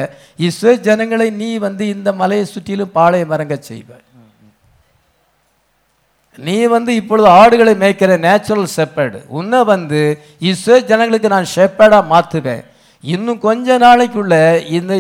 [0.48, 4.04] இஸ்ரே ஜனங்களை நீ வந்து இந்த மலையை சுற்றிலும் பாளையம் இறங்க செய்வாய்.
[6.38, 10.02] நீ வந்து இப்பொழுது ஆடுகளை மேய்க்கிற நேச்சுரல் ஷெப்பர்டு உன்னை வந்து
[10.52, 12.64] இஸ்ரே ஜனங்களுக்கு நான் ஷெப்பர்டாக மாற்றுவேன்.
[13.04, 14.36] இன்னும் கொஞ்ச நாளைக்குள்ள
[14.78, 14.94] இந்த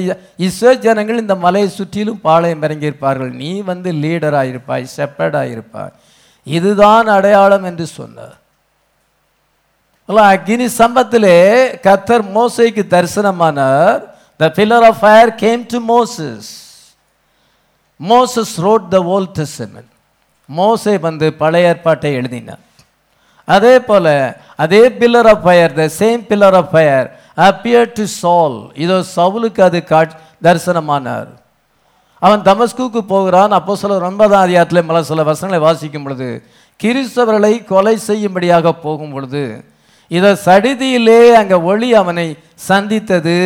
[0.47, 5.93] இஸ்ரோ ஜனங்கள் இந்த மலையை சுற்றிலும் பாளையம் இறங்கியிருப்பார்கள் நீ வந்து லீடராக இருப்பாய் ஷெப்பர்டாக இருப்பாய்.
[6.47, 8.35] இதுதான் அடையாளம் என்று சொன்னார்.
[10.09, 11.37] அல்ல, அக்னி சம்பத்திலே
[11.85, 14.01] கத்தர் மோசைக்கு தரிசனமானார்.
[14.39, 16.51] The pillar of fire came to Moses
[17.99, 19.91] Moses wrote the Old Testament
[20.49, 22.63] மோசை வந்து பழைய ஏற்பாட்டை எழுதினார்.
[23.47, 24.05] அதே போல
[24.63, 27.07] அதே pillar of fire the same pillar of fire
[27.47, 30.13] appeared to Saul இதோ சவுலுக்கு அது காட்
[30.45, 31.31] தரிசனமானார்.
[32.25, 33.53] அவன் தமஸ்குக்கு போகிறான்.
[33.59, 36.29] அப்போ சில ஒன்பதாம் அதிகாரத்தில் மல சில வசனங்களை வாசிக்கும் பொழுது
[36.79, 39.43] கிறிஸ்தவர்களை கொலை செய்யும்படியாக போகும் பொழுது
[40.15, 42.27] இதை சடிதியிலே அங்கே ஒளி அவனை
[42.69, 43.39] சந்தித்தது.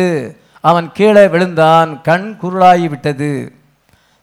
[0.64, 3.32] அவன் கீழே விழுந்தான் கண் குருளாகி விட்டது.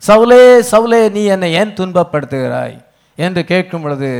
[0.04, 2.76] சவுலே சவுலே நீ என்னை ஏன் துன்பப்படுத்துகிறாய்?
[3.26, 4.12] என்று கேட்கும் பொழுது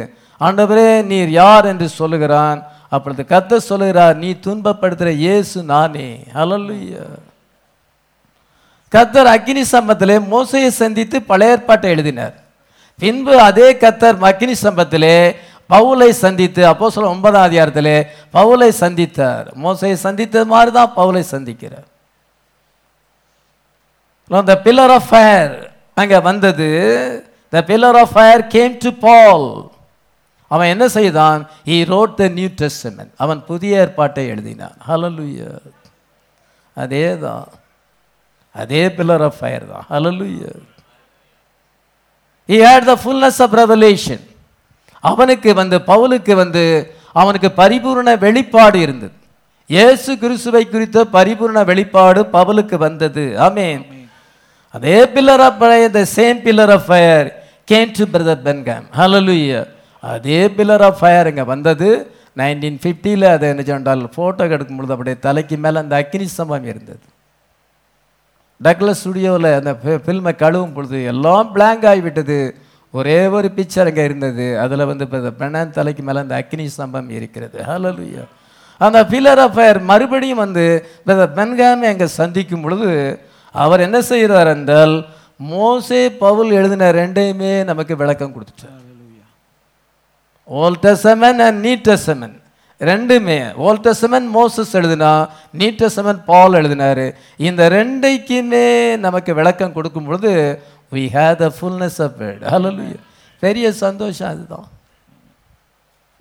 [0.42, 2.60] ஆண்டவரே நீர் யார் என்று சொல்லுகிறான்?
[2.96, 6.10] அப்பொழுது கத்த சொல்லுகிறார் நீ துன்பப்படுத்துகிற இயேசு நானே.
[6.38, 7.04] ஹalleluya.
[8.94, 12.36] கத்தர் அக்னி சம்பத்திலே மோசையை சந்தித்து பழைய ஏற்பாட்டை எழுதினார்.
[13.02, 15.18] பின்பு அதே கத்தர் அக்னி சம்பத்திலே
[15.74, 17.98] பவுலை சந்தித்து அப்போ சொல்ல ஒன்பதாம் அதிகாரத்திலே
[18.38, 19.48] பவுலை சந்தித்தார்.
[19.64, 21.88] மோசையை சந்தித்தது மாதிரி தான் பவுலை சந்திக்கிறார்.
[24.52, 25.54] த பில்லர் ஆஃப் ஃபயர்
[26.02, 26.70] அங்கே வந்தது.
[27.54, 29.48] The pillar of fire came to Paul
[30.54, 31.40] அவன் என்ன செய்தான்?
[31.70, 34.76] He wrote the New Testament அவன் புதிய ஏற்பாட்டை எழுதினான்.
[34.90, 35.50] ஹalleluya
[36.84, 37.48] அதே தான்
[38.62, 39.86] அதே பில்லர் ஆஃப் ஃபயர் தான்.
[39.92, 40.52] Hallelujah
[42.50, 44.20] he had the fullness of revelation.
[45.04, 46.64] அவனுக்கு வந்து பவுலுக்கு வந்து
[47.22, 49.16] அவனுக்கு பரிபூர்ண வெளிப்பாடு இருந்தது.
[49.70, 53.24] இயேசு கிறிஸ்துவை குறித்த பரிபூர்ண வெளிப்பாடு பவுலுக்கு வந்தது.
[53.48, 53.68] ஆமே
[54.76, 57.28] அதே pillar of fire the same pillar of fire
[57.72, 59.62] came to Brother Branham hallelujah
[60.14, 61.90] அதே பில்லர் ஆஃப் ஃபயர் இங்கே வந்தது.
[62.40, 67.06] நைன்டீன் ஃபிஃப்டியில் அதை என்ன சொன்னால் ஃபோட்டோ எடுக்கும் பொழுது அப்படியே தலைக்கு மேலே அந்த அக்னி சம்பவம் இருந்தது.
[68.62, 69.72] டக்லஸ் ஸ்டுடியோவில் அந்த
[70.06, 72.38] ஃபில்மை கழுவும் பொழுது எல்லாம் blank ஆகிவிட்டது
[72.94, 74.46] ஒரே ஒரு பிக்சர் அங்கே இருந்தது.
[74.64, 77.58] அதில் வந்து இப்போ பிரணான் தலைக்கு மேலே அந்த அக்னி ஸ்தம்பம் இருக்கிறது.
[77.70, 78.24] ஹalleluya
[78.82, 80.66] அந்த பில்லர் ஆஃப் ஃபயர் மறுபடியும் வந்து
[81.38, 82.90] பென்காமை அங்கே சந்திக்கும் பொழுது
[83.56, 84.96] அவர் என்ன செய்கிறார் என்றால்
[85.52, 88.84] மோசே பவுல் எழுதின ரெண்டையுமே நமக்கு விளக்கம் கொடுத்துட்டார்.
[90.50, 92.37] ஓல்ட் டெசமன் அண்ட் நீ டெசமன்
[92.80, 93.54] ரெண்டுமே.
[93.56, 97.16] ஓல்ட் டெசமன் மோசஸ் எழுதினா நீட்ட டெசமன் பால் எழுதினாரு.
[97.38, 100.62] இந்த ரெண்டைக்குமே நமக்கு விளக்கம் கொடுக்கும் பொழுது
[100.92, 103.00] we have the fullness of word hallelujah.
[103.40, 104.68] பெரிய சந்தோஷம் அதுதான்.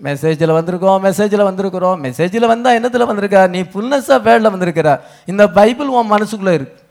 [0.03, 2.01] மெசேஜில் வந்திருக்கோம் மெசேஜில் வந்திருக்கிறோம்.
[2.07, 3.49] மெசேஜில் வந்தால் என்னத்தில் வந்திருக்கா?
[3.49, 5.01] நீ ஃபுல்னஸ் ஆஃப் வேர்டில் வந்திருக்கிறா.
[5.27, 6.85] இந்த பைபிள் உன் மனசுக்குள்ளே இருக்கு.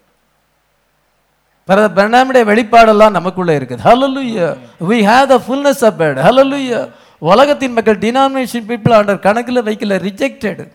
[1.68, 3.80] பிரணாமுடைய வெளிப்பாடெல்லாம் நமக்குள்ளே இருக்குது.
[3.84, 4.58] ஹalleluya
[4.90, 6.90] we have the fullness of word hallelujah.
[7.30, 10.66] உலகத்தின் மக்கள் டினாமினேஷன் பீப்புள் ஆண்டர் கணக்கில் வைக்கல ரிஜெக்டடு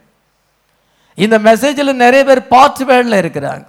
[1.24, 3.66] இந்த மெசேஜில் நிறைய பேர் பார்ட் வேர்டில் இருக்கிறாங்க.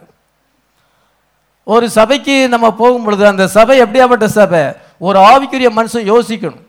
[1.73, 4.61] ஒரு சபைக்கு நம்ம போகும் பொழுது அந்த சபை எப்படியாப்பட்ட சபை?
[5.07, 6.63] ஒரு ஆவிக்குரிய மனுஷன் யோசிக்கணும்.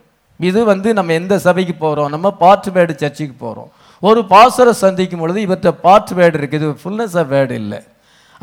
[0.48, 2.68] இது வந்து நம்ம எந்த சபைக்கு போகிறோம் நம்ம பார்ட்
[3.03, 3.70] சர்ச்சுக்கு போகிறோம்
[4.09, 7.81] ஒரு பாசரை சந்திக்கும் பொழுது இவர்கிட்ட பார்ட் இருக்குது ஃபுல்னஸ் ஆஃப் வேர்டு இல்லை.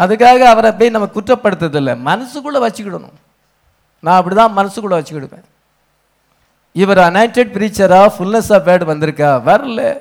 [0.03, 1.93] அதுக்காக அவரை போய் நம்ம குற்றப்படுத்துறதில்லை.
[2.09, 3.17] மனசுக்குள்ளே வச்சுக்கிடணும்.
[4.05, 5.47] நான் அப்படி தான் மனசுக்குள்ளே வச்சுக்கிடுவேன்.
[6.71, 9.29] இவர் அனைட்டட் பிரீச்சரா ஃபுல்னஸ் ஆஃப் வேர்டு வந்திருக்கா?
[9.49, 9.97] வரல.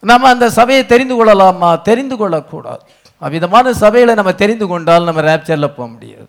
[0.00, 1.76] நம்ம அந்த சபையை தெரிந்து கொள்ளலாமா?
[1.76, 2.80] தெரிந்து கொள்ளக்கூடாது.
[3.18, 6.28] அவ்விதமான சபையில நம்ம தெரிந்து கொண்டால் நம்ம ரேப்சரில் போக முடியாது.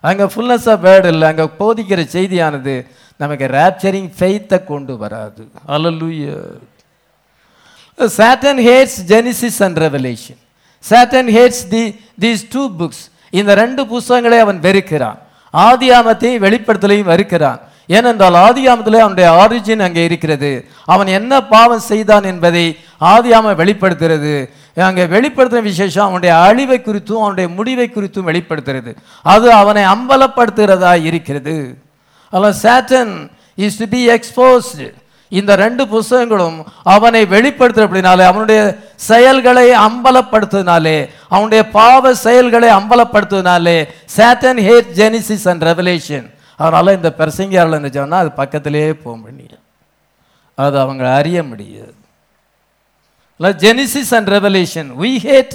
[0.00, 5.48] அங்கே ஃபுல்னஸ் ஆஃப் வேர்டு இல்லை அங்கே போதிக்கிற செய்தியானது நமக்கு ரேப்சரிங் ஃபெய்த்தை கொண்டு வராது.
[5.68, 6.38] Hallelujah
[7.98, 10.40] Satan hates Genesis and Revelation
[10.90, 15.18] Satan hates the these two books இந்த ரெண்டு புஸ்தகங்களை அவன் வெறுக்கிறான்.
[15.68, 17.60] ஆதியாமத்தை வெளிப்படுத்தலையும் வருகிறான்
[17.96, 20.50] ஏனென்றால் ஆதியாமத்திலே அவனுடைய ஆரிஜின் அங்கே இருக்கிறது.
[20.92, 22.64] அவன் என்ன பாவம் செய்தான் என்பதை
[23.14, 24.34] ஆதியாம வெளிப்படுத்துகிறது.
[24.88, 28.92] அங்கே வெளிப்படுத்துகிற விசேஷம் அவனுடைய அழிவை குறித்தும் அவனுடைய முடிவை குறித்தும் வெளிப்படுத்துகிறது.
[29.34, 31.56] அது அவனை அம்பலப்படுத்துகிறதா இருக்கிறது.
[32.32, 33.12] அல்ல Satan
[33.66, 34.86] is to be exposed
[35.32, 38.60] இந்த ரெண்டு புஸ்தகங்களும் அவனை வெளிப்படுத்துறப்படினாலே அவனுடைய
[38.96, 43.78] செயல்களை அம்பலப்படுத்துனாலே அவனுடைய பாவ செயல்களை அம்பலப்படுத்துனாலே
[44.16, 46.26] Satan hate Genesis and Revelation
[46.58, 49.62] அதனால் இந்த பிரசங்கியாரில் என்ன சொன்னால் அது பக்கத்திலேயே போக முடியும்
[50.58, 51.94] அது அவங்க அறிய முடியாது.
[53.60, 55.54] Genesis and Revelation we hate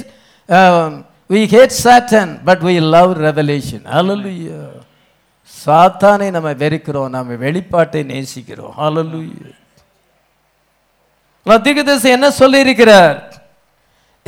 [1.30, 4.60] we hate Satan but we love Revelation hallelujah
[5.66, 8.72] சாத்தானை நம்ம வெறுக்கிறோம் நம்ம வெளிப்பாட்டை நேசிக்கிறோம்.
[11.62, 13.30] தீர்க்கதரிசி என்ன சொல்லியிருக்கிறார்?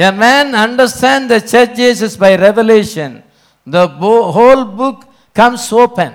[0.01, 3.23] A man understand the church Jesus by revelation.
[3.71, 5.03] The bo- whole book
[5.39, 6.13] comes open.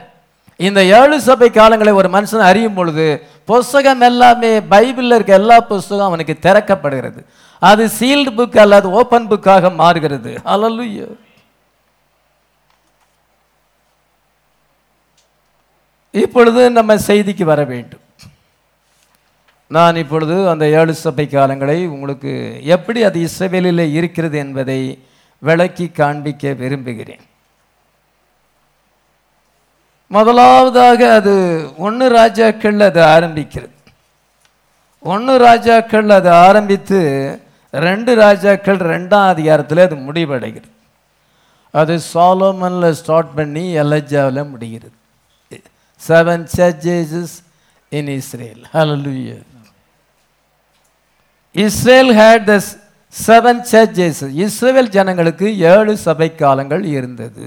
[0.56, 6.38] இந்த ஏழு சபை காலங்களை ஒரு மனுஷன் அறியும் பொழுது புஸ்தகம் எல்லாமே பைபிளில் இருக்க எல்லா புஸ்தகம் அவனுக்கு
[6.40, 7.24] திறக்கப்படுகிறது.
[7.60, 10.40] அது சீல்டு புக் அல்லது ஓப்பன் புக்காக மாறுகிறது.
[10.44, 11.14] அல்லலுயா
[16.10, 18.00] இப்பொழுது நம்ம செய்திக்கு வர வேண்டும்.
[19.66, 25.02] நான் இப்பொழுது அந்த ஏழு சபை காலங்களை உங்களுக்கு எப்படி அது இசைவெளியில் இருக்கிறது என்பதை
[25.38, 27.20] விளக்கி காண்பிக்க விரும்புகிறேன்.
[30.06, 31.34] முதலாவதாக அது
[31.76, 33.70] ஒன்று ராஜாக்கள் அது ஆரம்பிக்கிறது.
[35.00, 37.40] ஒன்று ராஜாக்கள் அது ஆரம்பித்து
[37.70, 40.70] ரெண்டு ராஜாக்கள் ரெண்டாம் அதிகாரத்தில் அது முடிவடைகிறது.
[41.70, 44.92] அது சாலோமனில் ஸ்டார்ட் பண்ணி எலஜாவில் முடிகிறது.
[46.00, 47.36] Seven church ages
[47.92, 49.38] in Israel hallelujah
[51.54, 52.56] Israel had the
[53.14, 57.46] seven churches Israel ஜனங்களுக்கு ஏழு சபை காலங்கள் இருந்தது.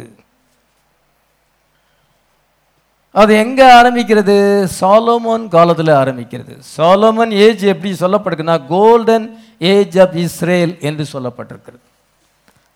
[3.21, 4.35] அது எங்க ஆரம்பிக்கிறது?
[4.79, 6.53] சாலோமோன் காலத்தில் ஆரம்பிக்கிறது.
[6.75, 9.25] சாலோமன் ஏஜ் எப்படி சொல்லப்பட்டிருக்குன்னா கோல்டன்
[9.73, 11.83] ஏஜ் ஆஃப் இஸ்ரேல் என்று சொல்லப்பட்டிருக்கிறது.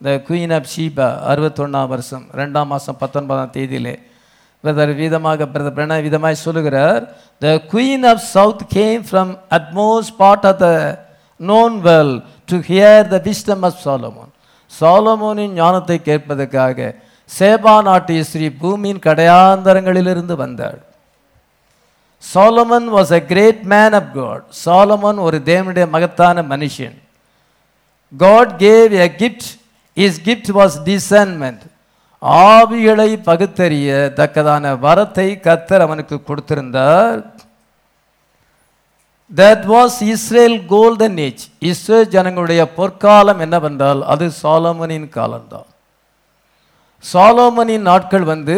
[0.02, 3.96] த குயின் ஆஃப் ஷீபா அறுபத்தொன்னாம் வருஷம் ரெண்டாம் மாதம் பத்தொன்பதாம் தேதியிலே
[4.66, 7.04] பிரதர் விதமாக பிரதர் பிரண விதமாய் சொல்லுகிறார்
[7.42, 10.70] the queen of south came from uttermost part of the
[11.40, 12.16] known well
[12.52, 14.32] to hear the wisdom of Solomon
[14.72, 16.94] சாலமோனின் ஞானத்தை கேட்பதற்காக
[17.32, 20.80] சேபா நாட்டு ஸ்ரீ பூமியின் கடையாந்தரங்களிலிருந்து வந்தாள்.
[22.24, 26.96] Solomon was a great man of God Solomon ஒரு தேவனுடைய மகத்தான மனுஷன்.
[28.14, 29.48] God gave a gift
[29.98, 31.64] is gift was discernment
[32.22, 37.20] ஆவிகளை பகுத்தறிய தக்கதான வரத்தை கத்தர் அவனுக்கு கொடுத்திருந்தார்.
[39.32, 45.70] That was Israel golden age Israel ஜனங்களுடைய பொற்காலம் என்னவென்றால் அது சாலோமனின் காலம்தான்.
[47.04, 48.58] சாலோமனின் நாட்கள் வந்து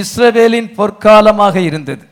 [0.00, 2.04] இஸ்ரவேலின் பொற்காலமாக இருந்தது.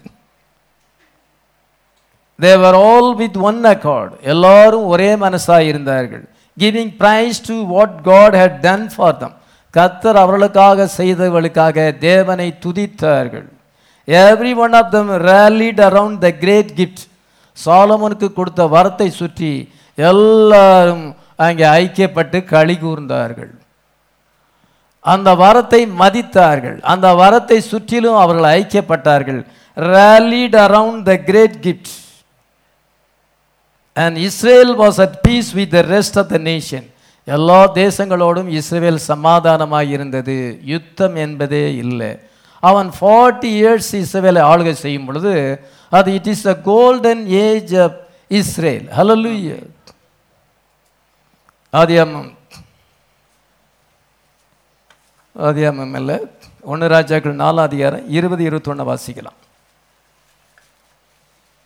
[2.39, 6.25] They were all with one accord எல்லாரும் ஒரே மனசாக இருந்தார்கள்
[6.57, 9.37] giving praise to what God had done for them
[9.77, 11.77] கத்தர் அவர்களுக்காக செய்தவர்களுக்காக
[12.09, 13.49] தேவனை துதித்தார்கள்.
[14.09, 17.05] Every one of them rallied around the great gift
[17.59, 19.53] சாலமனுக்கு கொடுத்த வரத்தை சுற்றி
[19.99, 21.07] எல்லாரும்
[21.47, 23.53] அங்கே ஐக்கியப்பட்டு களி கூர்ந்தார்கள்.
[25.05, 26.79] அந்த வரத்தை மதித்தார்கள்.
[26.93, 29.41] அந்த வரத்தை சுற்றிலும் அவர்கள் ஐக்கியப்பட்டார்கள்.
[29.77, 31.93] Rallied around the great gift
[33.97, 36.87] and Israel was at peace with the rest of the nation
[37.37, 40.37] எல்லா தேசங்களோடும் இஸ்ரேல் சமாதானமாக இருந்தது
[40.73, 42.11] யுத்தம் என்பதே இல்லை.
[42.69, 45.35] அவன் ஃபார்ட்டி இயர்ஸ் இஸ்ரேலை ஆளுகை செய்யும் பொழுது
[45.99, 47.97] அது it is the golden age of
[48.41, 49.35] Israel ஹலலு
[51.81, 52.31] ஆதியாமம்.
[55.49, 56.17] ஆதியாமம் இல்லை
[56.73, 59.39] ஒன்று ராஜாக்கள் நாலாம் அதிகாரம் இருபது இருபத்தொன்று வாசிக்கலாம்.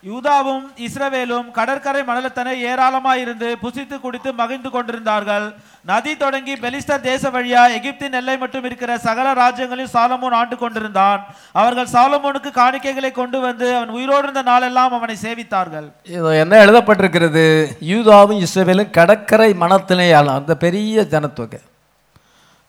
[0.08, 5.46] யூதாவும் இஸ்ரவேலும் கடற்கரை மணலத்தனை ஏராளமாயிருந்து புசித்து குடித்து மகிழ்ந்து கொண்டிருந்தார்கள்.
[5.90, 11.22] நதி தொடங்கி பெலிஸ்தர் தேச வழியா எகிப்தின் எல்லை மட்டும் இருக்கிற சகல ராஜ்யங்களையும் சாலமோன் ஆண்டு கொண்டிருந்தான்.
[11.62, 15.88] அவர்கள் சாலமோனுக்கு காணிக்கைகளை கொண்டு வந்து அவன் உயிரோடு இருந்த நாளெல்லாம் அவனை சேவித்தார்கள்.
[16.14, 17.46] இது என்ன எழுதப்பட்டிருக்கிறது?
[17.94, 21.62] யூதாவும் இஸ்ரவேலும் கடற்கரை மணத்தினையால் அந்த பெரிய ஜனத்தொகை.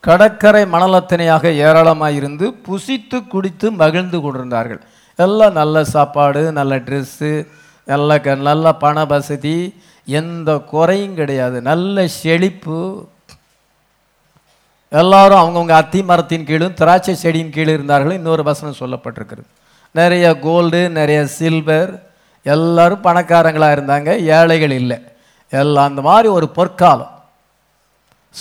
[0.07, 4.83] கடற்கரை மணலத்தினையாக ஏராளமாக இருந்து புசித்து குடித்து மகிழ்ந்து கொண்டிருந்தார்கள்.
[5.15, 7.47] எல்லாம் நல்ல சாப்பாடு நல்ல ட்ரெஸ்ஸு
[7.85, 11.61] நல்ல க நல்ல பண வசதி எந்த குறையும் கிடையாது.
[11.61, 13.07] நல்ல செழிப்பு.
[14.89, 18.11] எல்லாரும் அவங்கவுங்க அத்தி மரத்தின் கீழும் திராட்சை செடியின் கீழ் இருந்தார்கள்.
[18.11, 19.45] இன்னொரு வசனம் சொல்லப்பட்டிருக்கிறது.
[19.91, 22.11] நிறைய கோல்டு நிறைய சில்வர்
[22.43, 24.19] எல்லாரும் பணக்காரங்களாக இருந்தாங்க.
[24.19, 25.01] ஏழைகள் இல்லை.
[25.49, 27.23] எல்லாம் அந்த மாதிரி ஒரு பொற்காலம்.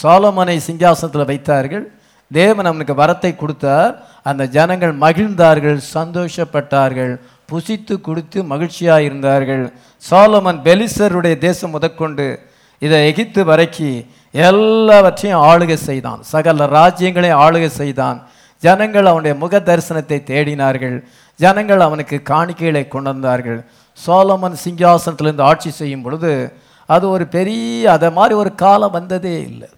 [0.02, 1.92] சோலமனை சிங்காசனத்தில் வைத்தார்கள்.
[2.38, 3.92] தேவன் அவனுக்கு வரத்தை கொடுத்தார்.
[4.30, 7.12] அந்த ஜனங்கள் மகிழ்ந்தார்கள் சந்தோஷப்பட்டார்கள்
[7.50, 9.64] புசித்து குடித்து மகிழ்ச்சியாக இருந்தார்கள்
[10.02, 12.26] சோலமன் பெலிசருடைய தேசம் முதற்கொண்டு
[12.82, 13.90] இதை எகித்து வரைக்கு
[14.34, 16.20] எல்லாவற்றையும் ஆளுகை செய்தான்.
[16.32, 18.18] சகல ராஜ்யங்களையும் ஆளுகை செய்தான்.
[18.62, 20.96] ஜனங்கள் அவனுடைய முக தரிசனத்தை தேடினார்கள்.
[21.40, 23.60] ஜனங்கள் அவனுக்கு காணிக்கைகளை கொண்டு வந்தார்கள்
[23.98, 26.32] சோலமன் சிங்காசனத்திலிருந்து ஆட்சி செய்யும் பொழுது
[26.88, 29.68] அது ஒரு பெரிய அதை மாதிரி ஒரு காலம் வந்ததே இல்லை.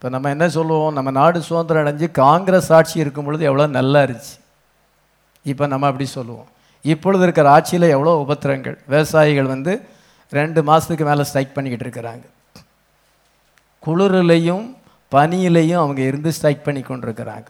[0.00, 0.92] இப்போ நம்ம என்ன சொல்லுவோம்?
[0.96, 4.36] நம்ம நாடு சுதந்திரம் அடைஞ்சு காங்கிரஸ் ஆட்சி இருக்கும் பொழுது எவ்வளோ நல்லா இருந்துச்சு.
[5.52, 6.46] இப்போ நம்ம அப்படி சொல்லுவோம்.
[6.92, 8.76] இப்பொழுது இருக்கிற ஆட்சியில் எவ்வளோ உபத்திரங்கள்?
[8.92, 9.72] விவசாயிகள் வந்து
[10.38, 12.24] ரெண்டு மாதத்துக்கு மேலே ஸ்ட்ரைக் பண்ணிக்கிட்டு இருக்கிறாங்க.
[13.86, 14.64] குளிரிலையும்
[15.16, 17.48] பனியிலையும் அவங்க இருந்து ஸ்ட்ரைக் பண்ணி கொண்டிருக்கிறாங்க.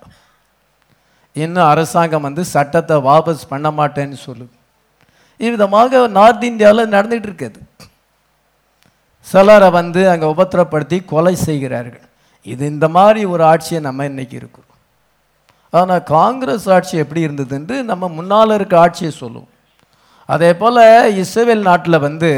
[1.36, 4.54] இன்னும் அரசாங்கம் வந்து சட்டத்தை வாபஸ் பண்ண மாட்டேன்னு சொல்லுது
[5.46, 7.60] இவ்விதமாக நார்த் இந்தியாவில் நடந்துகிட்டு இருக்குது.
[9.26, 12.06] சிலரை வந்து அங்கே உபத்திரப்படுத்தி கொலை செய்கிறார்கள்.
[12.46, 14.66] இது இந்த மாதிரி ஒரு ஆட்சியை நம்ம இன்னைக்கு இருக்கிறோம்
[15.72, 19.50] ஆனால் காங்கிரஸ் ஆட்சி எப்படி இருந்ததுன்று நம்ம முன்னால் இருக்க ஆட்சியை சொல்லுவோம்.
[20.28, 20.80] அதே போல்
[21.22, 22.30] இஸ்ரேல் நாட்டில் வந்து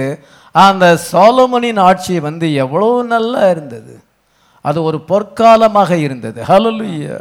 [0.55, 3.95] அந்த சாலமனின் ஆட்சி வந்து எவ்வளோ நல்லா இருந்தது.
[4.65, 6.38] அது ஒரு பொற்காலமாக இருந்தது.
[6.51, 7.17] ஹலலுய்யா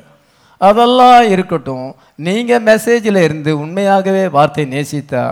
[0.62, 1.88] அதெல்லாம் இருக்கட்டும்
[2.28, 5.24] நீங்கள் மெசேஜில் இருந்து உண்மையாகவே வார்த்தை நேசித்தா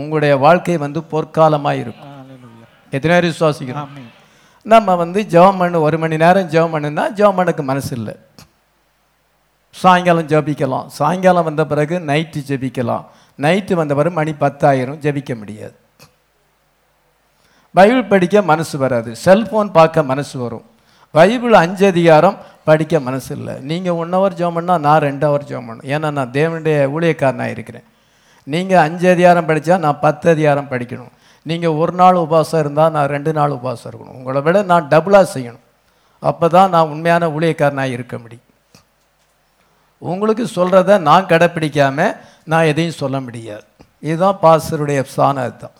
[0.00, 2.08] உங்களுடைய வாழ்க்கை வந்து பொற்காலமாக இருக்கும்.
[2.96, 3.90] எத்தனை விசுவாசிக்கிறோம்?
[4.70, 8.14] நம்ம வந்து ஜெபம் பண்ணு ஒரு மணி நேரம் ஜெபம் பண்ணுனா ஜெபம் பண்ணக்கு மனசு இல்லை
[9.74, 10.86] சாயங்காலம் ஜெபிக்கலாம்.
[10.96, 13.04] சாயங்காலம் வந்த பிறகு நைட்டு ஜெபிக்கலாம்.
[13.44, 15.74] நைட்டு வந்த பிறகு மணி பத்தாயிரம் ஜெபிக்க முடியாது.
[17.74, 19.10] பைபிள் படிக்க மனசு வராது.
[19.24, 20.64] செல்ஃபோன் பார்க்க மனசு வரும்.
[21.14, 22.36] பைபிள் அஞ்சு அதிகாரம்
[22.68, 26.34] படிக்க மனசு இல்லை நீங்கள் ஒன் ஹவர் ஜோம் பண்ணால் நான் ரெண்டு ஹவர் ஜெபம் பண்ணணும் ஏன்னா நான்
[26.36, 27.86] தேவனுடைய ஊழியக்காரனாக இருக்கிறேன்
[28.46, 31.12] நீங்கள் அஞ்சு அதிகாரம் படித்தா நான் பத்து அதிகாரம் படிக்கணும்.
[31.46, 34.18] நீங்கள் ஒரு நாள் உபவாசம் இருந்தால் நான் ரெண்டு நாள் உபவாசம் இருக்கணும்.
[34.20, 35.66] உங்களை விட நான் டபுளாக செய்யணும்.
[36.22, 38.48] அப்போ தான் நான் உண்மையான ஊழியக்காரனாக இருக்க முடியும்.
[40.02, 42.16] உங்களுக்கு சொல்கிறத நான் கடைப்பிடிக்காமல்
[42.52, 43.66] நான் எதையும் சொல்ல முடியாது.
[44.08, 45.76] இதுதான் பாஸ்டருடைய சாணம் தான்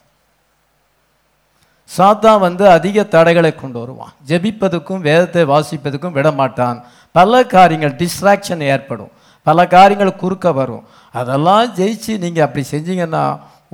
[1.90, 4.12] சாத்தான் வந்து அதிக தடைகளை கொண்டு வருவான்.
[4.29, 6.79] ஜெபிப்பதுக்கும் வேதத்தை வாசிப்பதுக்கும் விட மாட்டான்.
[7.14, 9.11] பல காரியங்கள் டிஸ்ட்ராக்ஷன் ஏற்படும்.
[9.46, 10.85] பல காரியங்கள் குறுக்க வரும்.
[11.14, 13.25] அதெல்லாம் ஜெயிச்சு நீங்கள் அப்படி செஞ்சீங்கன்னா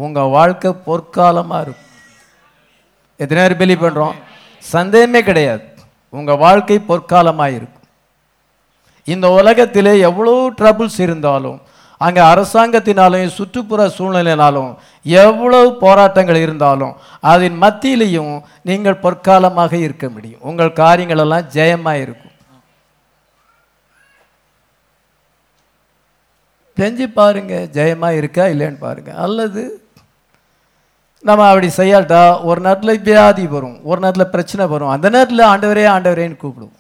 [0.05, 1.93] உங்கள் வாழ்க்கை பொற்காலமாக இருக்கும்.
[3.21, 4.19] எத்தனை பேர் பிலீவ் பண்ணுறோம்
[4.75, 5.65] சந்தேகமே கிடையாது.
[6.19, 7.87] உங்கள் வாழ்க்கை பொற்காலமாக இருக்கும்.
[9.15, 11.59] இந்த உலகத்திலே எவ்வளோ ட்ரபுள்ஸ் இருந்தாலும்
[12.07, 14.71] அங்கே அரசாங்கத்தினாலும் சுற்றுப்புற சூழ்நிலையினாலும்
[15.23, 16.93] எவ்வளவு போராட்டங்கள் இருந்தாலும்
[17.33, 18.35] அதன் மத்தியிலையும்
[18.69, 20.45] நீங்கள் பொற்காலமாக இருக்க முடியும்.
[20.51, 22.35] உங்கள் காரியங்களெல்லாம் ஜெயமாக இருக்கும்.
[26.81, 29.11] செஞ்சு பாருங்க ஜெயமாக இருக்கா இல்லைன்னு பாருங்க.
[29.25, 29.63] அல்லது
[31.27, 34.93] நம்ம அப்படி செய்யாட்டா ஒரு நேரத்தில் வியாதி வரும் ஒரு நேரத்தில் பிரச்சனை வரும்.
[34.95, 36.77] அந்த நேரத்தில் ஆண்டவரே ஆண்டவரேன்னு கூப்பிடுவோம்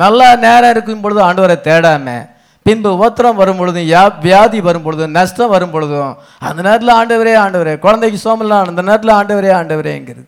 [0.00, 2.24] நல்லா நேரம் இருக்கும் பொழுது ஆண்டவரை தேடாமல்
[2.66, 6.14] பின்பு உத்திரம் வரும் பொழுதும் யா வியாதி வரும் பொழுதும் நஷ்டம் வரும் பொழுதும்
[6.48, 10.26] அந்த நேரத்தில் ஆண்டவரே ஆண்டவரே குழந்தைக்கு சோமெல்லாம் அந்த நேரத்தில் ஆண்டவரே ஆண்டவரேங்கிறது.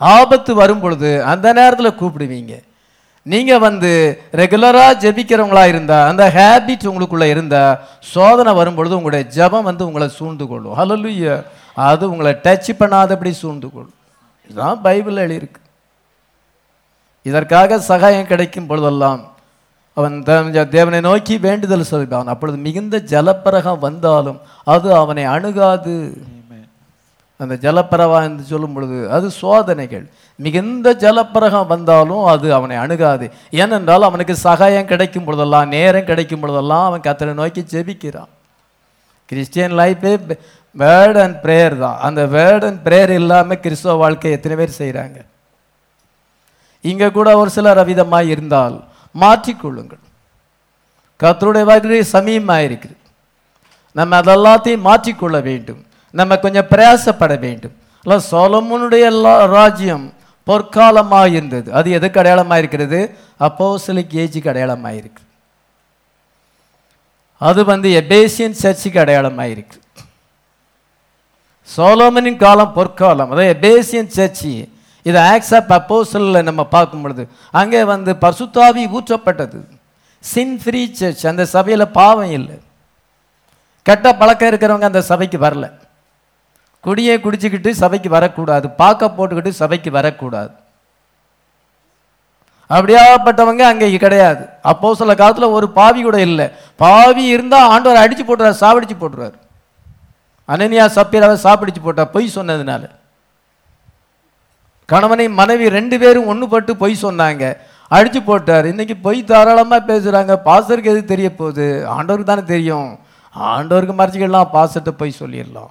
[0.00, 2.54] ஆபத்து வரும் பொழுது அந்த நேரத்தில் கூப்பிடுவீங்க.
[3.26, 3.90] நீங்க வந்து
[4.40, 7.62] ரெகுலரா ஜெபிக்கிறவங்களா இருந்தா அந்த ஹேபிட் உங்களுக்குள்ள இருந்தா
[8.12, 10.76] சோதனை வரும்பொழுது உங்களுடைய ஜெபம் வந்து உங்களை சூழ்ந்து கொள்ளும்.
[10.78, 11.34] ஹalleluya
[11.88, 13.96] அது உங்களை டச் பண்ணாதபடி சூழ்ந்து கொள்ளும்.
[14.46, 15.60] இதுதான் பைபிள் எழுதியிருக்கு
[17.26, 19.20] இதற்காக சகாயம் கிடைக்கும் பொழுதெல்லாம்
[19.96, 20.16] அவன்
[20.76, 24.38] தேவனை நோக்கி வேண்டுதல் சொல்வான் அப்பொழுது மிகுந்த ஜலப்பிரகம் வந்தாலும்
[24.74, 25.96] அது அவனை அணுகாது.
[27.42, 30.04] அந்த ஜலப்பிரவா என்று சொல்லும் பொழுது அது சோதனைகள்.
[30.44, 33.26] மிகுந்த ஜலப்பிரகம் வந்தாலும் அது அவனை அணுகாது.
[33.62, 38.30] ஏனென்றால் அவனுக்கு சகாயம் கிடைக்கும் பொழுதெல்லாம் நேரம் கிடைக்கும் பொழுதெல்லாம் அவன் கத்தனை நோக்கி ஜெபிக்கிறான்.
[39.32, 40.12] கிறிஸ்டியன் லைஃபே
[40.76, 41.98] வேர்ட் அண்ட் ப்ரேயர் தான்.
[42.06, 45.18] அந்த வேர்ட் அண்ட் ப்ரேயர் இல்லாமல் கிறிஸ்தவ வாழ்க்கை எத்தனை பேர் செய்கிறாங்க
[46.84, 48.76] இங்கே கூட ஒரு சிலர் அவிதமாக இருந்தால்
[49.14, 50.04] மாற்றிக்கொள்ளுங்கள்
[51.20, 52.96] கத்தருடைய வாழ்க்கை சமீபமாக இருக்குது.
[53.96, 55.80] நம்ம அதெல்லாத்தையும் மாற்றிக்கொள்ள வேண்டும்.
[56.18, 57.74] நம்ம கொஞ்சம் பிரயாசப்பட வேண்டும்.
[58.06, 60.06] இல்லை சோலமுனுடைய எல்லா ராஜ்யம்
[60.46, 63.00] பொற்காலமாக இருந்தது அது எதுக்கு அடையாளமாக இருக்கிறது
[63.46, 65.22] அப்போஸ்தலிக் ஏஜுக்கு அடையாளமாக இருக்கு
[67.48, 69.78] அது வந்து எபேசியன் சர்ச்சுக்கு அடையாளமாக இருக்கு
[71.68, 73.30] சோலோமனின் காலம் பொற்காலம்.
[73.32, 74.52] அதாவது எபேசியன் சர்ச்சி
[75.06, 77.24] இது ஆக்ஸ் ஆஃப் அப்போசலில் நம்ம பார்க்கும் பொழுது
[77.60, 79.60] அங்கே வந்து பசுத்தாவி ஊற்றப்பட்டது.
[80.24, 82.56] சின் ஃப்ரீ சர்ச் அந்த சபையில் பாவம் இல்லை.
[83.86, 85.66] கெட்ட பழக்கம் இருக்கிறவங்க அந்த சபைக்கு வரல.
[86.84, 88.66] குடியை குடிச்சுக்கிட்டு சபைக்கு வரக்கூடாது.
[88.82, 90.52] பார்க்க போட்டுக்கிட்டு சபைக்கு வரக்கூடாது.
[92.76, 94.42] அப்படியாப்பட்டவங்க அங்கே கிடையாது.
[94.70, 96.46] அப்போ சில காலத்தில் ஒரு பாவி கூட இல்லை.
[96.82, 99.36] பாவி இருந்தால் ஆண்டவர் அடித்து போட்டுறாரு சாவடிச்சு போட்டுருவார்
[100.52, 102.82] அனனியா சப்பீராவை சாப்பிடிச்சு போட்டார் பொய் சொன்னதுனால.
[104.92, 107.44] கணவனை மனைவி ரெண்டு பேரும் ஒன்றுபட்டு பொய் சொன்னாங்க.
[107.96, 108.66] அடித்து போட்டார்.
[108.72, 111.66] இன்றைக்கி பொய் தாராளமாக பேசுகிறாங்க பாசருக்கு எது தெரிய போகுது?
[111.96, 112.88] ஆண்டவருக்கு தானே தெரியும்.
[113.34, 115.70] ஆண்டவருக்கு மறைச்சிக்கலாம் பாசத்தை பொய் சொல்லிடலாம்.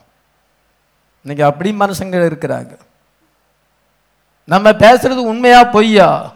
[1.24, 2.78] இன்னைக்கு அப்படி மனுஷங்க இருக்கிறாங்க.
[4.44, 6.34] நம்ம பேசுறது உண்மையா பொய்யா?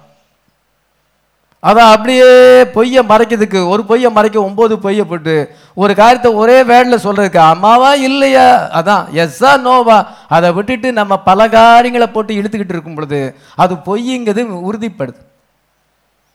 [1.63, 7.37] அதான் அப்படியே பொய்யை மறைக்கிறதுக்கு ஒரு பொய்யை மறைக்க ஒன்பது பொய்யை போட்டு ஒரு காரியத்தை ஒரே வேர்டில் சொல்றதுக்கு
[7.37, 8.69] அம்மாவா இல்லையா?
[8.81, 15.21] அதான் எஸ்ஸா நோவா அதை விட்டுட்டு நம்ம பல காரியங்களை போட்டு இழுத்துக்கிட்டு இருக்கும் பொழுது அது பொய்ங்கிறது உறுதிப்படுது.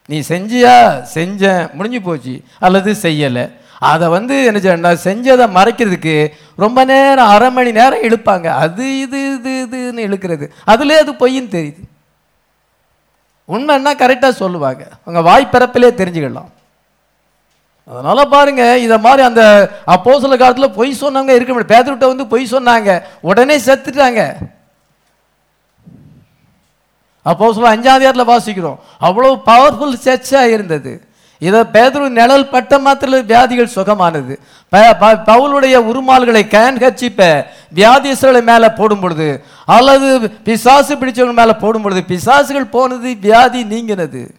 [0.06, 1.04] நீ செஞ்சியா?
[1.14, 1.72] செஞ்சேன்.
[1.72, 2.42] முடிஞ்சு போச்சு.
[2.60, 3.58] அல்லது செய்யலை.
[3.78, 8.46] அதை வந்து என்ன செய்ய நான் செஞ்சதை மறைக்கிறதுக்கு ரொம்ப நேரம் அரை மணி நேரம் இழுப்பாங்க.
[8.46, 10.50] அது இது இது இதுன்னு இழுக்கிறது.
[10.66, 11.82] அதுலேயே அது பொய்ன்னு தெரியுது.
[13.48, 14.88] உண்மைன்னா கரெக்டாக சொல்லுவாங்க.
[15.04, 16.50] உங்கள் வாய்ப்பிறப்பிலே தெரிஞ்சுக்கலாம்.
[17.86, 19.42] அதனால பாருங்க இதை மாதிரி அந்த
[19.84, 23.02] அப்போ சில காலத்தில் பொய் சொன்னவங்க இருக்க முடியும் பேதர்கிட்ட வந்து பொய் சொன்னாங்க.
[23.20, 24.36] உடனே செத்துட்டாங்க.
[27.22, 28.78] அப்போ சொல்ல அஞ்சாவது இடத்துல வாசிக்கிறோம்.
[29.00, 31.07] அவ்வளோ பவர்ஃபுல் சர்ச்சாக இருந்தது.
[31.38, 34.36] இதை பேதுரு நிழல் பட்ட மாத்திர வியாதிகள் சுகமானது.
[34.68, 41.82] ப- ப- பவுலுடைய உருமால்களை கேன் கச்சிப்ப வியாதிஸ்களை மேலே போடும் பொழுது அல்லது பிசாசு பிடிச்சவங்க மேலே போடும்
[41.82, 44.34] பொழுது பிசாசுகள் போனது வியாதி நீங்கினது.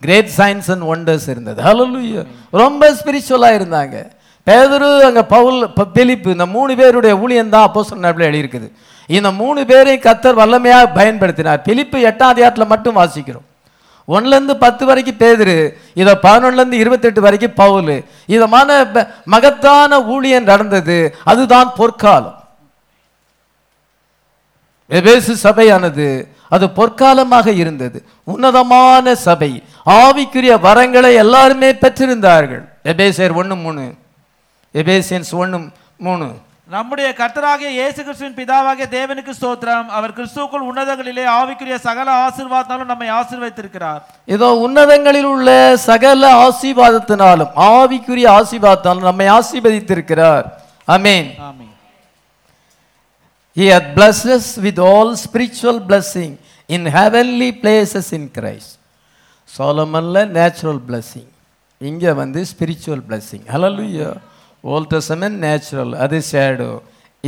[0.00, 1.62] கிரேட் சயின்ஸ் அண்ட் ஒண்டர்ஸ் இருந்தது.
[1.62, 4.10] ஹலோ ரொம்ப ஸ்பிரிச்சுவலாக இருந்தாங்க.
[4.46, 8.70] பேதுரு அங்கே பவுல் பிலிப்பு இந்த மூணு பேருடைய ஊழியம் தான் அப்போ சொன்ன எழுதியிருக்குது.
[9.06, 11.62] இந்த மூணு பேரையும் கத்தர் வல்லமையாக பயன்படுத்தினார்.
[11.62, 13.53] பிலிப்பு எட்டாம் அதிகாரத்தில் மட்டும் வாசிக்கிறோம்.
[14.08, 18.04] ஒன்றுலேருந்து பத்து வரைக்கும் பேதுரு இதை பதினொன்றுலேருந்து இருபத்தெட்டு வரைக்கும் பவுல்.
[18.26, 18.86] இதமான
[19.24, 22.42] மகத்தான ஊழியம் நடந்தது அதுதான் பொற்காலம்.
[24.90, 28.04] எபேசு சபையானது அது பொற்காலமாக இருந்தது.
[28.24, 32.68] உன்னதமான சபை ஆவிக்குரிய வரங்களை எல்லாருமே பெற்றிருந்தார்கள்.
[32.84, 33.94] எபேசியர் ஒன்று மூணு.
[34.74, 35.58] எபேசியன்ஸ் ஒன்று
[35.96, 36.32] மூணு.
[36.72, 39.88] நம்முடைய கர்த்தராகிய இயேசு கிறிஸ்துவின் பிதாவாகிய தேவனுக்கு ஸ்தோத்திரம்.
[39.96, 44.00] அவர் கிறிஸ்துவுக்குள் உன்னதங்களிலே ஆவிக்குரிய சகல ஆசீர்வாதத்தாலும் நம்மை ஆசீர்வதித்திருக்கிறார்.
[44.34, 45.50] இதோ உன்னதங்களில் உள்ள
[45.88, 50.46] சகல ஆசீர்வாதத்தினாலும் ஆவிக்குரிய ஆசீர்வாதத்தாலும் நம்மை ஆசீர்வதித்திருக்கிறார்.
[50.96, 51.72] Amen amen.
[53.56, 56.30] He hath blessed us with all spiritual blessing
[56.68, 58.70] in heavenly places in Christ.
[59.56, 61.26] சோலமன்ல நேச்சுரல் blessing.
[61.80, 63.42] இங்கே வந்து spiritual blessing.
[63.54, 64.08] Hallelujah
[64.72, 66.72] Old Testament natural அது ஷேடோ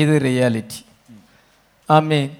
[0.02, 0.80] இது ரியாலிட்டி
[1.88, 2.30] ஆமென்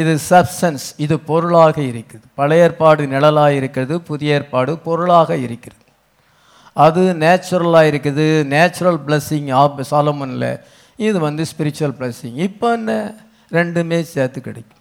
[0.00, 2.24] இது சப்சன்ஸ் இது பொருளாக இருக்குது.
[2.38, 5.84] பழைய ஏற்பாடு நிழலாக இருக்கிறது புதிய ஏற்பாடு பொருளாக இருக்கிறது
[6.86, 10.50] அது நேச்சுரலாக இருக்குது நேச்சுரல் பிளஸ்ஸிங் ஆப் சாலமனில்
[11.06, 12.92] இது வந்து ஸ்பிரிச்சுவல் பிளஸ்ஸிங் இப்போ என்ன?
[13.56, 14.74] ரெண்டுமே சேர்த்து கிடைக்கும்.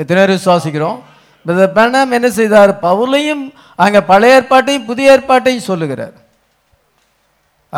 [0.00, 0.98] எத்தனை பேர் விசுவாசிக்கிறோம்?
[1.46, 2.72] பிரதர் என்ன செய்தார்?
[2.88, 3.44] பவுலையும்
[3.84, 6.16] அங்கே பழைய ஏற்பாட்டையும் புதிய ஏற்பாட்டையும் சொல்லுகிறார்.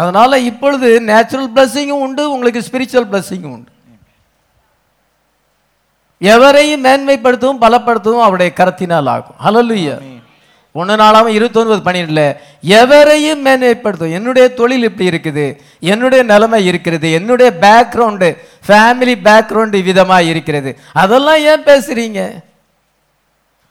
[0.00, 3.70] அதனால இப்பொழுது நேச்சுரல் பிளஸ்ஸிங்கும் உண்டு உங்களுக்கு ஸ்பிரிச்சுவல் பிளஸ்ஸிங்கும் உண்டு.
[6.20, 9.38] எவரையும் மேன்மைப்படுத்தவும் பலப்படுத்தவும் அவருடைய கரத்தினால் ஆகும்.
[9.46, 9.96] ஹalleluya
[10.80, 12.22] ஒன்று நாளாம இருபத்தொன்பது பன்னிரெண்டுல
[12.78, 15.44] எவரையும் மேன்மைப்படுத்தும் என்னுடைய தொழில் இப்படி இருக்குது
[15.92, 18.28] என்னுடைய நிலைமை இருக்கிறது என்னுடைய பேக்ரவுண்டு
[18.66, 20.72] ஃபேமிலி பேக்ரவுண்டு விதமாக இருக்கிறது.
[21.02, 22.20] அதெல்லாம் ஏன் பேசுறீங்க?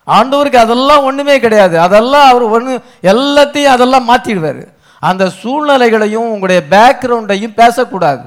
[0.07, 1.76] ஆண்டவருக்கு அதெல்லாம் ஒண்ணுமே கிடையாது.
[1.88, 2.73] அதெல்லாம் அவர் ஒன்று
[3.13, 4.63] எல்லாத்தையும் அதெல்லாம் மாத்திடுவார்.
[5.09, 8.25] அந்த சூழ்நிலைகளையும் உங்களுடைய பேக்ரவுண்டையும் பேசக்கூடாது.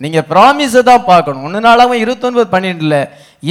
[0.00, 1.44] நீங்கள் ப்ராமிஸை தான் பார்க்கணும்.
[1.46, 2.98] ஒன்று நாளாகவும் இருபத்தொன்பது பன்னெண்டில்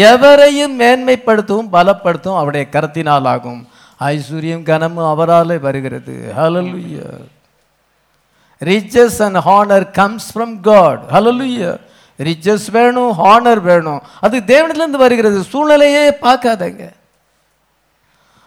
[0.10, 3.62] எவரையும் மேன்மைப்படுத்தவும் பலப்படுத்தவும் அவருடைய கரத்தினால் ஆகும்.
[4.00, 6.16] ஐஸ்வர்யம் கனமும் அவராலே வருகிறது.
[6.40, 7.08] Hallelujah
[8.62, 11.74] riches and honour comes from God hallelujah.
[12.28, 14.02] Riches வேணும் ஹானர் வேணும்.
[14.26, 15.40] அது தேவனிலேருந்து வருகிறது.
[15.52, 16.84] சூழ்நிலையே பார்க்காதங்க.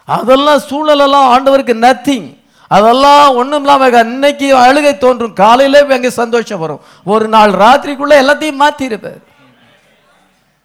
[0.08, 2.28] அதெல்லாம் சூழ்நிலெல்லாம் ஆண்டவருக்கு நத்திங்
[2.76, 5.38] அதெல்லாம் ஒண்ணும் இல்லாம இன்னைக்கு அழுகை தோன்றும்.
[5.42, 6.84] காலையில அங்கே சந்தோஷம் வரும்.
[7.12, 9.22] ஒரு நாள் ராத்திரிக்குள்ள எல்லாத்தையும் மாத்திருப்பார்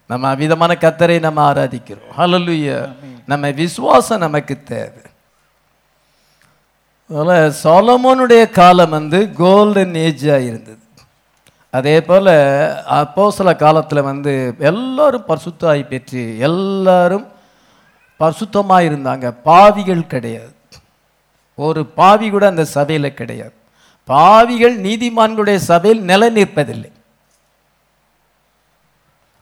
[0.10, 2.12] நம்ம அவிதமான கத்தரை நம்ம ஆராதிக்கிறோம்.
[2.20, 2.78] ஹalleluya
[3.32, 5.04] நம்ம விசுவாசம் நமக்கு தேவை.
[7.10, 10.82] அதில் சாலமோனுடைய காலம் வந்து கோல்டன் ஏஜாக இருந்தது.
[11.78, 12.34] அதே போல்
[12.99, 14.34] அப்போ சில காலத்தில் வந்து
[14.72, 17.26] எல்லாரும் பரிசுத்தாய் பெற்று எல்லாரும்
[18.20, 20.53] பரிசுத்தமாக இருந்தாங்க பாவிகள் கிடையாது.
[21.58, 23.56] ஒரு பாவி கூட அந்த சபையில் கிடையாது.
[24.10, 26.91] பாவிகள் நீதிமான்களுடைய சபையில் நிலை நிற்பதில்லை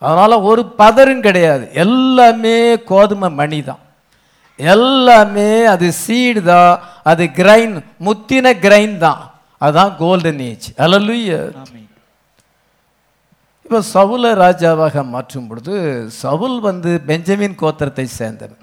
[0.02, 1.64] அதனால் ஒரு பதரும் கிடையாது.
[1.84, 2.58] எல்லாமே
[2.90, 3.82] கோதுமை மணி தான்
[4.58, 6.74] எல்லாமே அது சீடு தான்.
[7.10, 7.74] அது கிரைன்
[8.06, 9.22] முத்தின கிரைன் தான்.
[9.64, 11.30] அதுதான் கோல்டன் ஏஜ் அல்லலுய
[11.62, 11.88] ஆமென்.
[13.64, 15.74] இப்போ சவுல ராஜாவாக மாற்றும் பொழுது
[16.22, 18.62] சவுல் வந்து பெஞ்சமின் கோத்திரத்தை சேர்ந்தவன்.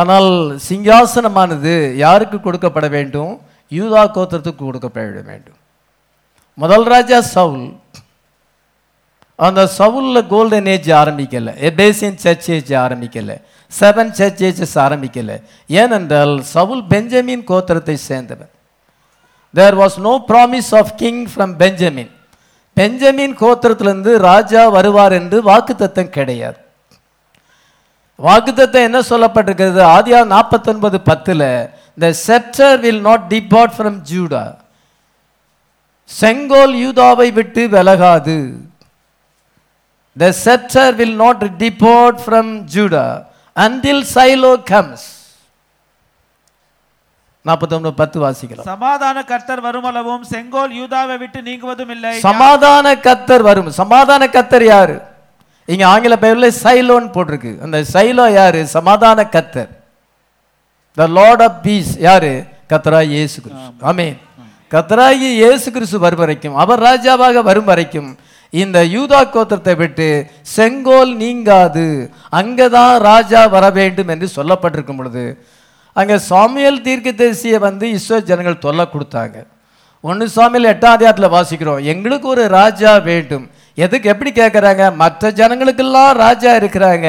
[0.00, 1.72] ஆனால் சிங்காசனமானது
[2.04, 3.32] யாருக்கு கொடுக்கப்பட வேண்டும்?
[3.78, 5.58] யூதா கோத்திரத்துக்கு கொடுக்கப்பட வேண்டும்.
[6.54, 7.66] முதல் ராஜா சவுல்.
[9.46, 11.52] அந்த சவுலில் கோல்டன் ஏஜ் ஆரம்பிக்கலை.
[11.68, 13.36] எபேசியன் சர்ச் ஏஜ் ஆரம்பிக்கலை.
[13.80, 15.36] செவன் சர்ச் ஏஜஸ் ஆரம்பிக்கலை.
[15.66, 18.52] ஏனென்றால் சவுல் பெஞ்சமின் கோத்திரத்தை சேர்ந்தவன்.
[19.54, 22.12] There was no promise of king from Benjamin
[22.76, 26.60] Benjamin கோத்திரத்திலிருந்து ராஜா வருவார் என்று வாக்குத்தத்தம் கிடையாது.
[28.26, 29.80] வாக்குத்தத்தம் என்ன சொல்லப்பட்டிருக்கிறது?
[29.96, 31.48] ஆதியா நாற்பத்தொன்பது பத்தில்
[32.02, 34.44] the sceptre will not depart from Judah
[36.10, 38.38] செங்கோல் யூதாவை விட்டு விலகாது.
[40.16, 43.06] The sceptre will not depart from Judah
[43.56, 45.06] until Shiloh comes
[47.46, 48.66] நாற்பத்தொன்பது பத்து வாசிக்கலாம்.
[48.72, 52.12] சமாதான கர்த்தர் வருமளவும் செங்கோல் யூதாவை விட்டு நீங்குவதும் இல்லை.
[52.28, 53.70] சமாதான கத்தர் வரும்.
[53.80, 54.96] சமாதான கத்தர் யாரு?
[55.72, 57.52] இங்க ஆங்கில பெயர்ல சைலோன்னு போட்டிருக்கு.
[57.64, 58.60] அந்த சைலோ யாரு?
[58.76, 59.70] சமாதான கத்தர்
[60.98, 62.32] த லார்ட் ஆஃப் பீஸ் யாரு?
[62.72, 63.70] கத்தராய் இயேசு கிறிஸ்து.
[63.90, 64.16] ஆமென்.
[64.74, 68.10] கத்தராகி இயேசு கிறிஸ்து வரும் வரைக்கும் அவர் ராஜாவாக வரும் வரைக்கும்
[68.62, 70.06] இந்த யூதா கோத்திரத்தை விட்டு
[70.56, 71.86] செங்கோல் நீங்காது.
[72.40, 75.24] அங்கதான் ராஜா வர வேண்டும் என்று சொல்லப்பட்டிருக்கும் பொழுது
[76.00, 79.36] அங்க சாமுவேல் தீர்க்கதரிசியை வந்து இஸ்ரோ ஜனங்கள் தொல்லை கொடுத்தாங்க.
[80.04, 83.44] ஒன்று சாமியில் எட்டாம் அதிகாரத்தில் வாசிக்கிறோம் எங்களுக்கு ஒரு ராஜா வேண்டும்.
[83.76, 87.08] எதுக்கு எப்படி கேட்குறாங்க மற்ற ஜனங்களுக்கெல்லாம் ராஜா இருக்கிறாங்க.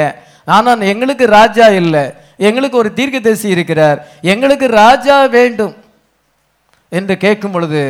[0.55, 2.03] ஆனால் எங்களுக்கு ராஜா இல்லை.
[2.49, 3.99] எங்களுக்கு ஒரு தீர்க்கதரிசி இருக்கிறார்.
[4.34, 5.76] எங்களுக்கு ராஜா வேண்டும்
[6.97, 7.84] என்று கேட்கும் பொழுது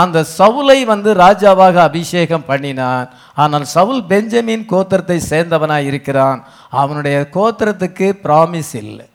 [0.00, 3.04] அந்த சவுலை வந்து ராஜாவாக அபிஷேகம் பண்ணினான்.
[3.42, 6.40] ஆனால் சவுல் பெஞ்சமின் கோத்திரத்தை சேர்ந்தவனாக இருக்கிறான்.
[6.82, 9.06] அவனுடைய கோத்திரத்துக்கு ப்ராமிஸ் இல்லை.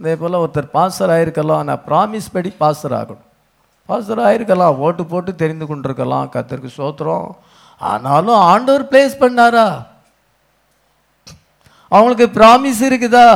[0.00, 3.26] இதே போல் ஒருத்தர் பாஸ்டர் ஆகிருக்கலாம் ஆனால் ப்ராமிஸ் படி பாஸ்டர் ஆகணும்.
[3.88, 6.26] பாஸ்டர் ஆகிருக்கலாம் ஓட்டு போட்டு தெரிந்து கொண்டிருக்கலாம்.
[6.34, 7.28] கத்தருக்கு சோத்திரம்
[7.82, 9.86] ஆனாலும் ஆண்டவர் பிளேஸ் பண்ணாரா?
[11.88, 13.28] அவங்களுக்கு ப்ராமிஸ் இருக்குதா?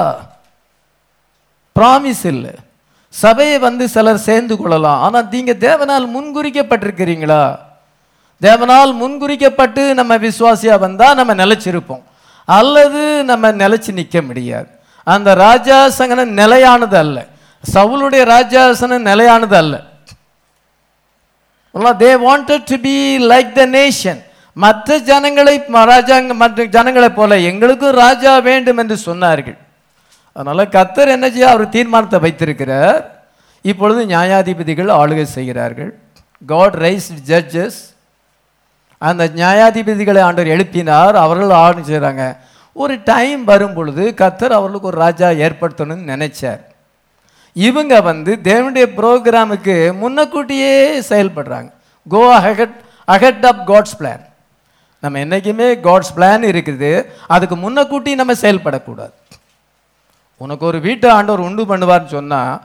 [1.79, 2.55] ப்ராமிஸ் இல்லை.
[3.09, 5.03] சபையை வந்து சிலர் சேர்ந்து கொள்ளலாம்.
[5.03, 7.59] ஆனால் நீங்கள் தேவனால் முன்குறிக்கப்பட்டிருக்கிறீங்களா?
[8.43, 12.03] தேவனால் முன்குறிக்கப்பட்டு நம்ம விசுவாசியாக வந்தால் நம்ம நிலைச்சிருப்போம்.
[12.45, 14.69] அல்லது நம்ம நிலச்சி நிற்க முடியாது.
[15.05, 17.27] அந்த ராஜாசனம் நிலையானது அல்ல.
[17.75, 19.83] சவுளுடைய ராஜாசனம் நிலையானது அல்ல.
[21.75, 22.95] They wanted to be
[23.31, 24.21] like the nation
[24.57, 29.57] மற்ற ஜனங்களை ம- ராஜாங்க மற்ற ஜனங்களைப் போல எங்களுக்கும் ராஜா வேண்டும் என்று சொன்னார்கள்.
[30.33, 33.25] அதனால் கத்தர் என்ன செய்ய அவர் தீர்மானத்தை வைத்திருக்கிறார்.
[33.63, 35.99] இப்பொழுது நியாயாதிபதிகள் ஆளுகை செய்கிறார்கள்.
[36.47, 37.95] காட் ரைஸ் ஜட்ஜஸ்
[38.99, 41.13] அந்த நியாயாதிபதிகளை ஆண்டவர் எழுப்பினார்.
[41.13, 42.37] அவர்கள் ஆளுகை செய்கிறாங்க
[42.73, 46.61] ஒரு டைம் வரும் பொழுது கத்தர் அவர்களுக்கு ஒரு ராஜா ஏற்படுத்தணும்னு நினைச்சார்.
[47.53, 51.71] இவங்க வந்து தேவனுடைய ப்ரோக்ராமுக்கு முன்னக்கூட்டியே செயல்படுறாங்க.
[52.09, 54.26] Go ahead ahead of God's plan
[55.07, 56.93] நம்ம என்றைக்குமே காட்ஸ் பிளான் இருக்குது.
[57.35, 59.15] அதுக்கு முன்னக்கூட்டி நம்ம செயல்படக்கூடாது.
[60.45, 62.57] உனக்கு ஒரு வீட்டை ஆண்டவர் உண்டு பண்ணுவார்னு சொன்னால்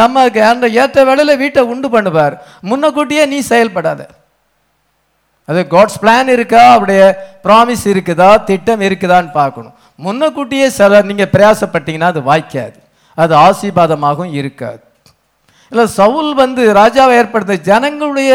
[0.00, 2.34] நமக்கு அந்த ஏற்ற வேலையில் வீட்டை உண்டு பண்ணுவார்.
[2.70, 4.00] முன்னக்கூட்டியே நீ செயல்படாத.
[5.50, 6.62] அது காட்ஸ் பிளான் இருக்கா?
[6.76, 7.06] அப்படியே
[7.44, 8.28] ப்ராமிஸ் இருக்குதா?
[8.50, 9.74] திட்டம் இருக்குதான்னு பார்க்கணும்.
[10.06, 12.76] முன்னக்கூட்டியே சில நீங்கள் பிரயாசப்பட்டீங்கன்னா அது வாய்க்காது.
[13.22, 14.82] அது ஆசீர்வாதமாகவும் இருக்காது.
[15.72, 18.30] இல்லை சவுல் வந்து ராஜாவை ஏற்படுத்த ஜனங்களுடைய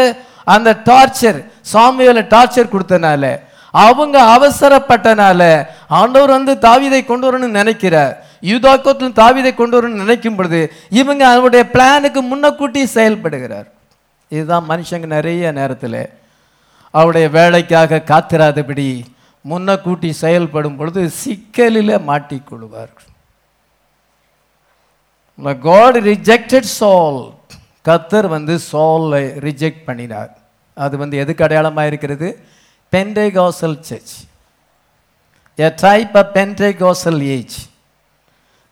[0.54, 1.40] அந்த டார்ச்சர்
[1.74, 3.24] சாமியில டார்ச்சர் கொடுத்தனால
[3.84, 5.42] அவங்க அவசரப்பட்டனால
[6.00, 8.14] ஆண்டவர் வந்து தாவிதை கொண்டு வரணும்னு நினைக்கிறார்.
[8.52, 10.60] யூதாக்கோத்தில் தாவிதை கொண்டு வரணும்னு நினைக்கும் பொழுது
[11.00, 13.68] இவங்க அவருடைய பிளானுக்கு முன்னக்கூட்டி செயல்படுகிறார்.
[14.32, 16.02] இதுதான் மனுஷங்க நிறைய நேரத்தில்
[17.00, 18.88] அவருடைய வேலைக்காக காத்திராதபடி
[19.46, 23.12] முன்னக்கூட்டி செயல்படும் பொழுது சிக்கலில் மாட்டிக்கொள்வார்கள்
[25.68, 27.22] காட் ரிஜெக்டட் சால்
[27.88, 30.32] கத்தர் வந்து சாலை ரிஜெக்ட் பண்ணினார்.
[30.78, 32.28] அது வந்து எதுக்கு அடையாளமாக இருக்கிறது
[32.96, 34.14] Pentecostal church
[35.60, 37.56] a type of Pentecostal age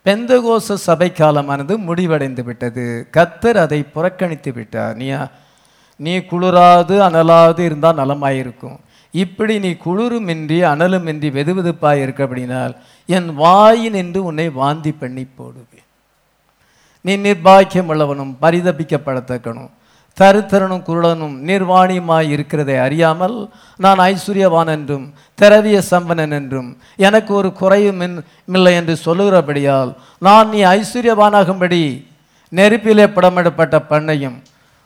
[0.05, 2.85] பெந்தகோச சபை காலமானது முடிவடைந்து விட்டது
[3.17, 4.95] கத்தர் அதை புறக்கணித்து விட்டார்.
[5.01, 5.07] நீ
[5.95, 8.77] நீ குளிராது அனலாது இருந்தால் நலமாயிருக்கும்.
[9.11, 12.73] இப்படி நீ குளிருமின்றி அனலுமின்றி வெதுவெதுப்பாய் இருக்க அப்படினால்
[13.17, 15.87] என் வாயில் என்று உன்னை வாந்தி பண்ணி போடுவேன்.
[17.01, 19.71] நீ நிர்பாக்கியம் உள்ளவனும் பரிதபிக்கப்படத்தக்கணும்
[20.19, 28.75] தருத்தரனும் குருடனும் நிர்வாணியுமாய் இருக்கிறதை அறியாமல் நான் ஐஸ்வர்யவான் என்றும் திரவிய சம்பனன் என்றும் எனக்கு ஒரு குறையும் இல்லை
[28.75, 32.05] என்று சொல்லுகிறபடியால் நான் நீ ஐஸ்வர்யவானாகும்படி
[32.49, 34.41] நெருப்பிலே படமெடுப்பட்ட பண்ணையும்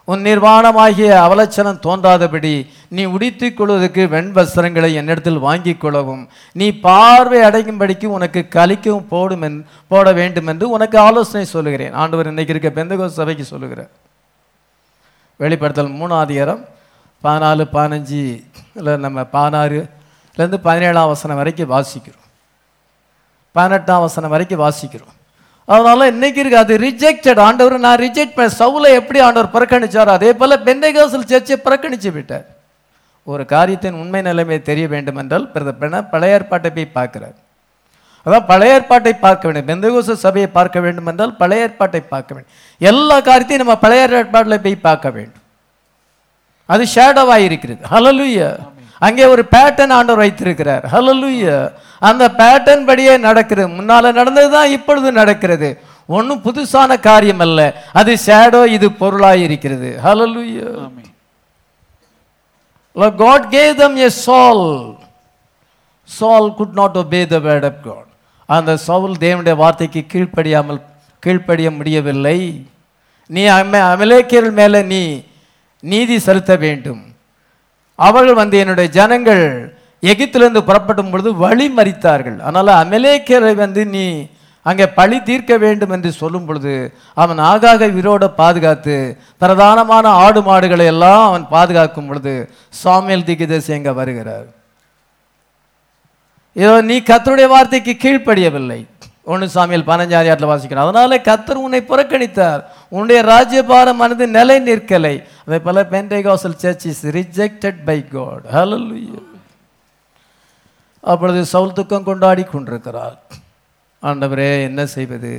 [0.05, 8.47] உன் நிர்வாணமாகிய அவலட்சணம் தோன்றாதபடி நீ உடித்துக் கொள்வதற்கு வெண்வஸ்திரங்களை என்னிடத்தில் வாங்கிக் கொள்ளவும் நீ பார்வை அடையும்படிக்கு உனக்கு
[8.55, 11.93] கலிக்கவும் போடும் போட வேண்டும் என்று உனக்கு ஆலோசனை சொல்லுகிறேன்.
[11.93, 13.89] ஆண்டவர் இன்னைக்கு இருக்க பெந்தகோ சபைக்கு சொல்லுகிறேன்
[15.37, 16.65] வெளிப்படுத்தல் மூணாவது அதிகாரம்
[17.23, 22.25] பதினாலு பதினஞ்சு இல்லை நம்ம பதினாறுலேருந்து பதினேழாம் வசனம் வரைக்கும் வாசிக்கிறோம்.
[23.51, 25.15] பதினெட்டாம் வசனம் வரைக்கும் வாசிக்கிறோம்.
[25.65, 30.57] அதனால இன்னைக்கு இருக்கு அது ரிஜெக்டட் ஆண்டவர் நான் ரிஜெக்ட் பண்ண சவுலை எப்படி ஆண்டவர் புறக்கணிச்சாரோ அதே போல
[30.57, 32.45] பெந்தைகாசல் சர்ச்சை புறக்கணிச்சு விட்டார்.
[33.23, 37.33] ஒரு காரியத்தின் உண்மை நிலைமை தெரிய வேண்டும் என்றால் பிரத- பின்ன பழைய ஏற்பாட்டை போய் பார்க்கிறார்.
[38.27, 39.67] அதான் பழைய ஏற்பாட்டை பார்க்க வேண்டும்.
[39.71, 42.53] பெந்தகோச சபையை பார்க்க வேண்டும் என்றால் பழைய ஏற்பாட்டை பார்க்க வேண்டும்.
[42.91, 45.43] எல்லா காரியத்தையும் நம்ம பழைய ஏற்பாட்டில் போய் பார்க்க வேண்டும்.
[46.73, 47.81] அது ஷேடோவாக இருக்கிறது.
[47.93, 48.49] ஹலலுயா
[49.07, 50.85] அங்கே ஒரு பேட்டர்ன் ஆண்டவர் வைத்திருக்கிறார்.
[50.93, 51.57] ஹலலுயா
[52.09, 55.69] அந்த பேட்டர்ன் படியே நடக்கிறது முன்னால நடந்தது தான் இப்பொழுது நடக்கிறது.
[56.17, 57.59] ஒன்றும் புதுசான காரியம் அல்ல.
[57.99, 59.91] அது ஷேடோ இது பொருளாய் இருக்கிறது.
[60.07, 60.69] ஹலலுயா
[63.23, 64.61] God gave them a Saul.
[66.09, 68.06] Saul could not obey the word of God.
[68.49, 70.79] அந்த சவுல் தேவனுடைய வார்த்தைக்கு கீழ்ப்படியாமல்
[71.23, 72.39] கீழ்ப்படிய முடியவில்லை.
[73.29, 75.01] நீ அம அமலேக்கியர்கள் மேலே நீ
[75.83, 77.01] நீதி செலுத்த வேண்டும்.
[77.99, 79.43] அவர்கள் வந்து என்னுடைய ஜனங்கள்
[80.03, 82.37] எகிப்திலிருந்து புறப்படும் பொழுது வழி மறித்தார்கள்.
[82.45, 84.05] அதனால் அமலேக்கியரை வந்து நீ
[84.69, 86.73] அங்கே பழி தீர்க்க வேண்டும் என்று சொல்லும் பொழுது
[87.23, 88.95] அவன் ஆகாக விரோட பாதுகாத்து
[89.41, 92.33] பிரதானமான ஆடு மாடுகளை எல்லாம் அவன் பாதுகாக்கும் பொழுது
[92.83, 94.47] சாமியல் திகிதேசி அங்கே வருகிறார்?
[96.61, 98.79] ஏதோ நீ கத்தருடைய வார்த்தைக்கு கீழ்ப்படியவில்லை.
[99.31, 102.61] ஒன்று சாமியல் பதினஞ்சாயிரத்தில் வாசிக்கிறோம் அதனால கத்தர் உன்னை புறக்கணித்தார்.
[102.95, 105.15] உன்னுடைய ராஜ்யபாரம் மனது நிலை நிற்கலை.
[105.45, 109.23] அதே போல Pentecostal church is rejected by God hallelujah
[111.11, 113.17] அப்பொழுது சவுல் துக்கம் கொண்டாடி கொண்டிருக்கிறார்.
[114.03, 115.31] ஆண்டவரே என்ன செய்வது?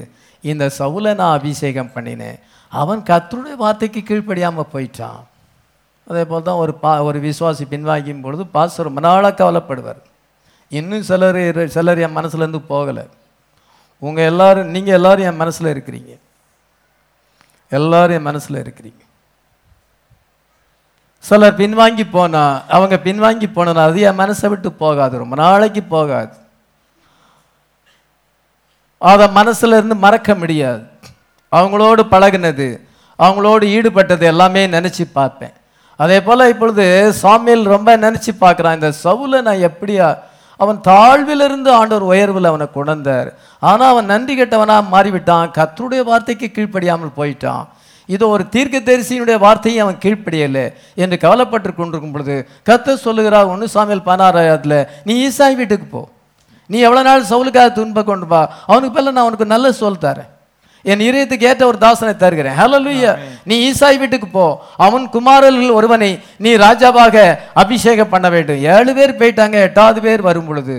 [0.51, 2.39] இந்த சவுலை நான் அபிஷேகம் பண்ணினேன்.
[2.73, 5.21] அவன் கத்தருடைய வார்த்தைக்கு கீழ்ப்படியாமல் போயிட்டான்.
[6.11, 10.01] அதே போல் தான் ஒரு பா ஒரு விசுவாசி பின்வாங்கியும் பொழுது பாஸ்டர் ரொம்ப நாளாக கவலைப்படுவார்.
[10.69, 13.05] இன்னும் சிலர் சிலர் என் மனசுலேருந்து போகலை.
[13.99, 16.19] உங்கள் எல்லோரும் நீங்கள் எல்லோரும் என் மனசில் இருக்கிறீங்க.
[17.71, 19.03] எல்லோரும் என் மனசில் இருக்கிறீங்க.
[21.19, 25.19] சிலர் பின்வாங்கி போனால் அவங்க பின்வாங்கி போனால் அது என் மனசை விட்டு போகாது.
[25.19, 26.37] ரொம்ப நாளைக்கு போகாது.
[28.99, 30.83] அதை மனசுல இருந்து மறக்க முடியாது.
[31.53, 32.69] அவங்களோடு பழகுனது
[33.19, 35.53] அவங்களோடு ஈடுபட்டது எல்லாமே நினச்சி பார்ப்பேன்.
[35.97, 40.19] அதே போல் இப்பொழுது சாமியில் ரொம்ப நினச்சி பார்க்குறான் இந்த சவுலை நான் எப்படியா
[40.61, 43.29] அவன் தாழ்விலிருந்து ஆண்டவர் உயர்வில் அவனை கொண்டார்
[43.63, 45.49] ஆனால் அவன் நன்றி கெட்டவனாக மாறிவிட்டான்.
[45.59, 47.67] கத்தருடைய வார்த்தைக்கு கீழ்ப்படியாமல் போயிட்டான்.
[48.15, 50.67] இது ஒரு தீர்க்க தரிசியினுடைய வார்த்தையை அவன் கீழ்ப்படியலை
[51.03, 52.37] என்று கவலைப்பட்டு கொண்டிருக்கும் பொழுது
[52.69, 54.79] கத்த சொல்லுகிறா ஒன்று சாமியல் பதினாறாயிரத்தில்
[55.09, 56.03] நீ ஈசாய் வீட்டுக்கு போ.
[56.71, 58.41] நீ எவ்வளோ நாள் சவுலுக்காக துன்ப கொண்டு பா
[58.71, 60.31] அவனுக்கு பேர்ல நான் உனக்கு நல்ல சொல் தரேன்.
[60.85, 62.57] என் இதயத்துக்கு ஏற்ற ஒரு தாசனை தருகிறேன்.
[62.61, 63.11] ஹalleluya
[63.49, 64.47] நீ ஈசாய் வீட்டுக்கு போ.
[64.87, 66.11] அவன் குமாரர்கள் ஒருவனை
[66.45, 67.17] நீ ராஜாவாக
[67.63, 68.63] அபிஷேகம் பண்ண வேண்டும்.
[68.75, 70.77] ஏழு பேர் போயிட்டாங்க எட்டாவது பேர் வரும் பொழுது.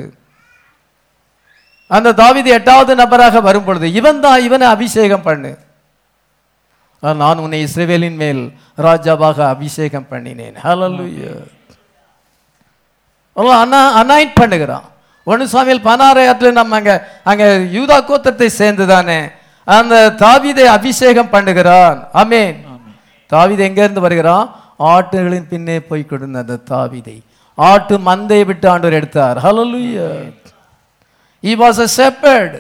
[1.97, 5.51] அந்த தாவீது எட்டாவது நபராக வரும் பொழுது இவன் தான் இவனை அபிஷேகம் பண்ணு.
[7.03, 8.41] நான் உன்னை இஸ்ரவேலின் மேல்
[8.85, 10.55] ராஜாவாக அபிஷேகம் பண்ணினேன்.
[10.65, 11.31] ஹalleluya
[13.63, 14.85] அண்ணா அனாயிட் பண்ணுகிறான்.
[15.27, 16.93] ஒன்று சாமியல் பதினாறாயிரத்துல நம்ம அங்க
[17.31, 17.43] அங்க
[17.75, 19.17] யூதா கோத்திரத்தை சேர்ந்து தானே
[19.77, 21.97] அந்த தாவீதை அபிஷேகம் பண்ணுகிறான்.
[22.21, 22.57] ஆமென்.
[23.31, 24.45] தாவீது எங்க இருந்து வருகிறான்?
[24.91, 27.17] ஆட்டுகளின் பின்னே போய் கொடுந்த அந்த தாவீதை.
[27.57, 29.37] ஆட்டு மந்தையை விட்டு ஆண்டவர் எடுத்தார்.
[29.45, 30.07] ஹalleluya
[31.43, 32.53] he was a shepherd.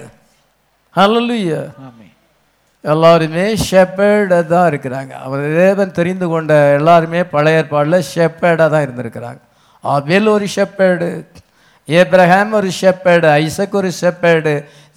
[0.95, 1.63] Hallelujah.
[2.83, 5.11] எல்லாருமே ஷெப்பர்டாக தான் இருக்கிறாங்க.
[5.25, 9.39] அவர் தேவன் தெரிந்து கொண்ட எல்லாருமே பழைய ஏற்பாடில் ஷெப்பர்டாக தான் இருந்திருக்கிறாங்க.
[9.93, 11.07] ஆபேல் ஒரு ஷெப்பர்டு
[11.97, 14.53] ஏப்ரஹாம் ஒரு ஷெப்பர்டு ஐசக் ஒரு ஷெப்பர்டு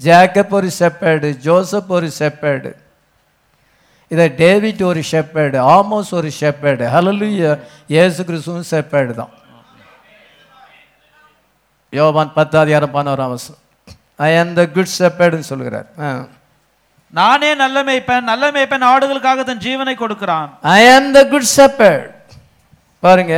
[0.07, 2.71] ஜேக்கப் ஒரு ஷெப்பர்டு ஜோசப் ஒரு ஷெப்பர்டு
[4.11, 7.51] இதை டேவிட் ஒரு ஷெப்பர்டு ஆமோஸ் ஒரு ஷெப்பர்டு ஹalleluya
[7.95, 9.33] இயேசு கிறிஸ்துவும் ஷெப்பர்டு தான்.
[11.93, 13.61] யோவான் பத்தாதிகாரம் பதினோராம் வசனம்.
[14.29, 15.89] ஐ ஆம் த குட் ஷெப்பர்டுன்னு சொல்கிறார்
[17.13, 20.49] நானே நல்ல மேய்ப்பன் நல்ல மேய்ப்பன் ஆடுகளுக்காக தன் ஜீவனை கொடுக்கிறான்.
[20.79, 22.07] ஐ ஆம் த குட் ஷெப்பர்ட்
[23.03, 23.35] பாருங்க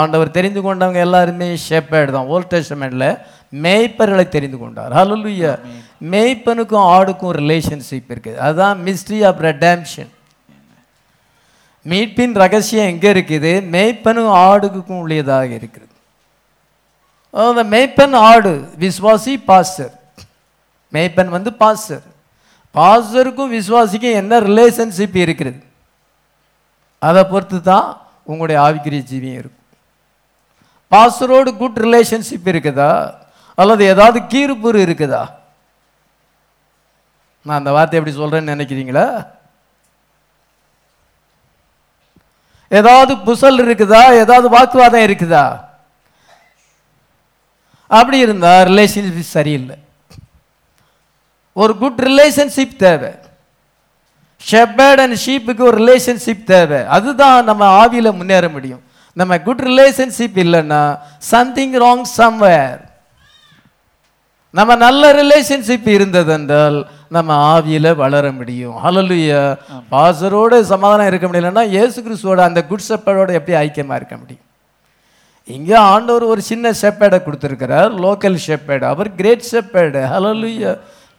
[0.00, 2.28] ஆண்டவர் தெரிந்து கொண்டவங்க எல்லாருமே ஷெப்பர்ட் தான்.
[2.34, 3.06] ஓல்ட் டெஸ்டமெண்ட்ல
[3.64, 4.92] மேய்ப்பர்களை தெரிந்து கொண்டார்.
[4.98, 5.52] ஹalleluya.
[6.12, 10.10] மேய்ப்பனுக்கும் ஆடுக்கும் ரிலேஷன்ஷிப் இருக்குது அதுதான் மிஸ்ட்ரி ஆஃப் ரெடம்ஷன்
[11.86, 13.52] மீட்பின் ரகசியம் எங்க இருக்குது?
[13.74, 15.86] மேய்ப்பனும் ஆடுக்கும் உள்ளதாக இருக்குது.
[17.34, 18.52] அந்த மேய்ப்பன் ஆடு
[18.84, 19.92] விஸ்வாசி பாஸ்டர்
[20.92, 22.04] மேய்ப்பன் வந்து பாஸ்டர்
[22.74, 25.60] பாஸ்டருக்கும் விசுவாசிக்கும் என்ன ரிலேஷன்ஷிப் இருக்கிறது
[27.02, 27.88] அதை பொறுத்து தான்
[28.26, 29.64] உங்களுடைய ஆவிக்குரிய ஜீவியம் இருக்கும்.
[30.90, 33.14] பாஸ்டரோடு குட் ரிலேஷன்ஷிப் இருக்குதா?
[33.54, 35.30] அல்லது ஏதாவது கீறுப்புறு இருக்குதா?
[37.42, 39.34] நான் அந்த வார்த்தை எப்படி சொல்கிறேன்னு நினைக்கிறீங்களா?
[42.68, 44.12] ஏதாவது புசல் இருக்குதா?
[44.12, 45.64] ஏதாவது வாக்குவாதம் இருக்குதா?
[47.86, 49.78] அப்படி இருந்தால் ரிலேஷன்ஷிப் சரியில்லை.
[51.52, 53.14] ஒரு குட் ரிலேஷன்ஷிப் தேவை.
[54.50, 56.80] ஷெப்பர்ட் அண்ட் ஷீப்புக்கு ஒரு ரிலேஷன்ஷிப் தேவை.
[56.96, 58.82] அதுதான் நம்ம ஆவியில முன்னேற முடியும்.
[59.20, 60.82] நம்ம குட் ரிலேஷன்ஷிப் இல்லைன்னா
[61.32, 62.80] சம்திங் ராங் சம்வேர்
[64.58, 66.76] நம்ம நல்ல ரிலேஷன்ஷிப் இருந்தது என்றால்
[67.14, 68.74] நம்ம ஆவியில வளர முடியும்.
[68.84, 69.40] ஹalleluya
[69.90, 74.44] பாசரோட சமாதானம் இருக்க முடியலன்னா இயேசு கிறிஸ்துவோட அந்த குட் ஷெப்பர்டோட எப்படி ஐக்கியமா இருக்க முடியும்?
[75.56, 77.92] இங்க ஆண்டவர் ஒரு சின்ன ஷெப்பேடை கொடுத்துருக்கிறார்.
[78.04, 80.72] லோக்கல் ஷெப்பேடு அவர் கிரேட் ஷெப்பேடு ஹalleluya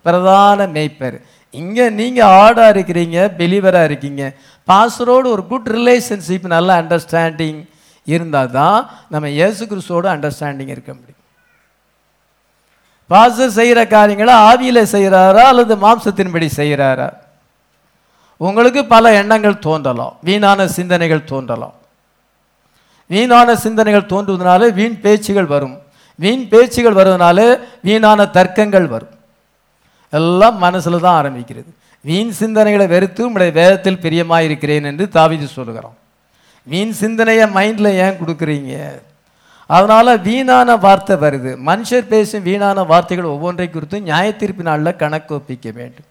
[0.06, 1.18] பிரதான மேய்ப்பர்.
[1.52, 4.36] இங்கே நீங்கள் ஆடாக இருக்கிறீங்க பிலீவராக இருக்கீங்க.
[4.68, 7.68] பாஸ்டரோடு ஒரு குட் ரிலேஷன்ஷிப் நல்ல அண்டர்ஸ்டாண்டிங்
[8.06, 11.22] இருந்தால் தான் நம்ம இயேசு கிறிஸ்துவோட அண்டர்ஸ்டாண்டிங் இருக்க முடியும்.
[13.08, 17.10] பாஸ்டர் செய்கிற காரியங்களை ஆவியில் செய்கிறாரா அல்லது மாம்சத்தின்படி செய்கிறாரா?
[18.38, 20.18] உங்களுக்கு பல எண்ணங்கள் தோன்றலாம்.
[20.24, 21.74] வீணான சிந்தனைகள் தோன்றலாம்.
[23.08, 25.82] வீணான சிந்தனைகள் தோன்றுவதனால வீண் பேச்சுகள் வரும்.
[26.16, 29.17] வீண் பேச்சுகள் வருவதனால வீணான தர்க்கங்கள் வரும்.
[30.14, 31.70] எல்லாம் மனசில் தான் ஆரம்பிக்கிறது.
[32.06, 35.98] வீண் சிந்தனைகளை வெறுத்து உங்களுடைய வேதத்தில் பிரியமாக இருக்கிறேன் என்று தாவீது சொல்லுகிறோம்
[36.68, 38.74] வீண் சிந்தனையை மைண்டில் ஏன் கொடுக்குறீங்க?
[39.70, 41.52] அதனால் வீணான வார்த்தை வருது.
[41.70, 46.08] மனுஷர் பேசும் வீணான வார்த்தைகள் ஒவ்வொன்றை குறித்து நியாயத்தீர்ப்பு நாளில் கணக்கு ஒப்பிக்க வேண்டும்.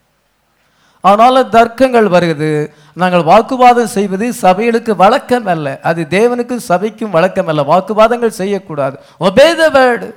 [1.01, 2.51] அதனால் தர்க்கங்கள் வருகிறது
[2.93, 5.67] நாங்கள் வாக்குவாதம் செய்வது சபைகளுக்கு வழக்கம் அல்ல.
[5.91, 7.63] அது தேவனுக்கும் சபைக்கும் வழக்கம் அல்ல.
[7.73, 8.97] வாக்குவாதங்கள் செய்யக்கூடாது.
[9.21, 10.09] Obey the word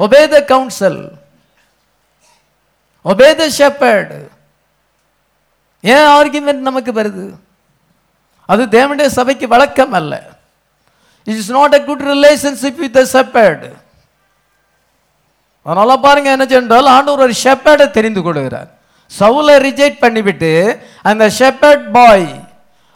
[0.00, 1.00] obey the council
[3.04, 4.18] obey the shepherd
[5.84, 7.26] ஏன் ஆர்குமெண்ட் நமக்கு வருது?
[8.52, 10.14] அது தேவனுடைய சபைக்கு வழக்கம் அல்ல.
[11.26, 13.70] It is not a good relationship with the shepherd
[15.66, 18.68] அதனால பாருங்க என்ன சென்றால் ஆண்டவர் ஒரு ஷெப்பர்டை தெரிந்து கொள்கிறார்.
[19.10, 20.52] சவுலை ரிஜெக்ட் பண்ணிவிட்டு
[21.10, 22.28] அந்த ஷெப்பர்ட் பாய்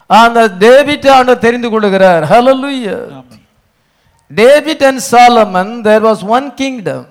[0.09, 2.23] அந்த டேவிட் ஆண்டவர் தெரிந்து கொள்கிறார்.
[2.31, 2.97] Hallelujah
[4.31, 7.05] David and Solomon there was one kingdom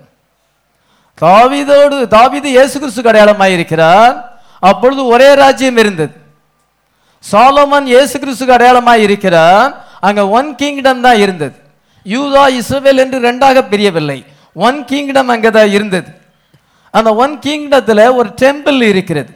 [1.20, 6.12] தாவீதோடு தாவிது இயேசு கிறிஸ்து அடையாளமாக இருக்கிறார் அப்பொழுது ஒரே ராஜ்யம் இருந்தது.
[7.32, 11.54] சாலமன் இயேசு கிறிஸ்துக்கு அடையாளமாக இருக்கிறார் அங்கே ஒன் கிங்டம் தான் இருந்தது.
[12.04, 14.24] யூதா இஸ்ரவேல் என்று ரெண்டாக பிரியவில்லை.
[14.54, 16.10] ஒன் கிங்டம் அங்கே தான் இருந்தது.
[16.90, 19.32] அந்த ஒன் கிங்டத்தில் ஒரு டெம்பிள் இருக்கிறது.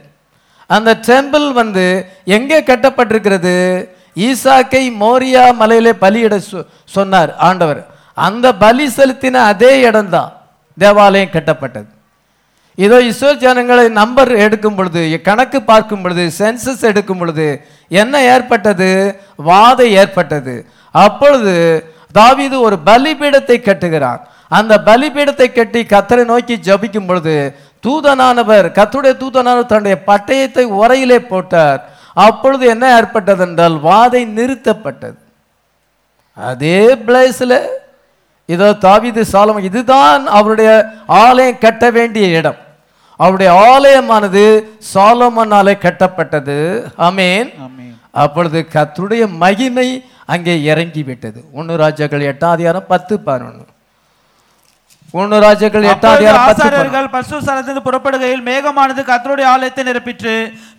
[0.67, 3.85] அந்த டெம்பிள் வந்து எங்கே கட்டப்பட்டிருக்கிறது?
[4.15, 7.87] ஈசாக்கை மோரியா மலையிலே பலியிட சொ- சொன்னார் ஆண்டவர்.
[8.13, 10.38] அந்த பலி செலுத்தின அதே இடம்தான்.
[10.83, 11.89] தேவாலயம் கட்டப்பட்டது.
[12.77, 17.47] இதோ இஸ்ரேல் ஜனங்களை நம்பர் எடுக்கும் பொழுது கணக்கு பார்க்கும் பொழுது சென்சஸ் எடுக்கும் பொழுது
[18.01, 18.89] என்ன ஏற்பட்டது?
[19.49, 20.55] வாதை ஏற்பட்டது.
[20.95, 21.55] அப்பொழுது
[22.19, 24.21] தாவிது ஒரு பலிபீடத்தை கட்டுகிறார்.
[24.57, 27.35] அந்த பலிபீடத்தை கட்டி கத்தரை நோக்கி ஜபிக்கும் பொழுது
[27.83, 31.81] தூதனானவர் கத்துடைய தூதனானவர் தன்னுடைய பட்டயத்தை உரையிலே போட்டார்.
[32.27, 35.19] அப்பொழுது என்ன ஏற்பட்டது என்றால் வாதை நிறுத்தப்பட்டது.
[36.37, 37.59] அதே பிளேஸில்
[38.49, 40.69] இதோ தாவீது சாலமன் இதுதான் அவருடைய
[41.21, 42.59] ஆலயம் கட்ட வேண்டிய இடம்.
[43.19, 44.43] அவருடைய ஆலயமானது
[44.93, 46.57] சாலமனாலே கட்டப்பட்டது.
[47.07, 47.49] ஆமென்.
[48.23, 49.87] அப்பொழுது கர்த்தருடைய மகிமை
[50.25, 53.65] அங்கே இறங்கி விட்டது ஒன்னு ராஜாக்கள் எட்டாம் அதிகாரம் பத்து பதினொன்று
[55.13, 56.39] பதினொன்று.
[56.47, 60.33] ஆசாரியர்கள் பரிசுத்த ஸ்தலத்திலிருந்து புறப்படுகையில் மேகமானது கர்த்தருடைய ஆலயத்தை நிரப்பிற்று.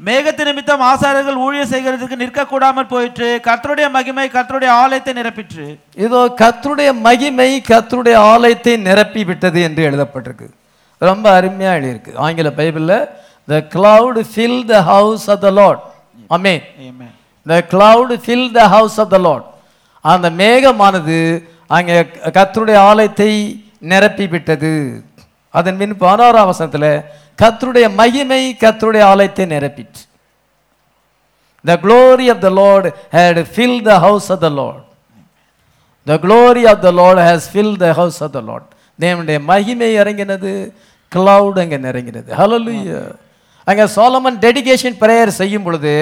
[0.09, 3.29] மேகத்து நிமித்தம் ஆசாரியர்கள் ஊழியம் செய்கிறதுக்கு நிற்க கூடாமல் போயிற்று.
[3.49, 5.67] கர்த்தருடைய மகிமை கர்த்தருடைய ஆலயத்தை நிரப்பிற்று.
[6.05, 10.49] இதோ கர்த்தருடைய மகிமை கர்த்தருடைய ஆலயத்தை நிரப்பி விட்டது என்று எழுதப்பட்டிருக்கு.
[11.11, 12.13] ரொம்ப அருமையா எழுதியிருக்கு.
[12.27, 12.95] ஆங்கில பைபிள்ல
[13.53, 15.79] த cloud fill the house of the lord.
[16.37, 17.11] Amen Amen.
[17.47, 19.43] the cloud fill the house of the lord.
[20.05, 21.19] அந்த மேகமானது
[21.79, 21.97] அங்கே
[22.37, 23.31] கர்த்தருடைய ஆலயத்தை
[23.83, 24.73] நிரப்பி விட்டது
[25.59, 26.87] அதன் பின் பதினோராம் வசனத்துல
[27.43, 30.03] கர்த்தருடைய மகிமை கர்த்தருடைய ஆலயத்தை நிரப்பிற்று.
[31.65, 32.85] The glory of the lord
[33.17, 34.83] had filled the house of the lord.
[36.11, 38.65] The glory of the lord has filled the house of the lord.
[39.03, 40.53] தேவனுடைய மகிமை இறங்கினது
[41.13, 43.03] cloud அங்கே நிறைங்கினது hallelujah.
[43.67, 45.95] அங்கே சோலமன் டெடிகேஷன் பிரேயர் செய்யும் பொழுது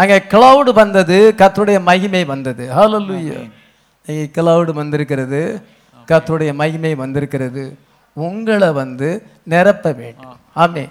[0.00, 2.64] அங்கே cloud வந்தது கர்த்தருடைய மகிமை வந்தது.
[2.78, 3.40] Hallelujah.
[4.08, 5.42] இங்கே cloud வந்திருக்கிறது.
[6.08, 7.78] கத்துடைய மகிமை வந்திருக்கிறது.
[8.12, 10.36] உங்களை வந்து நிரப்ப வேண்டும்.
[10.56, 10.88] ஆமே.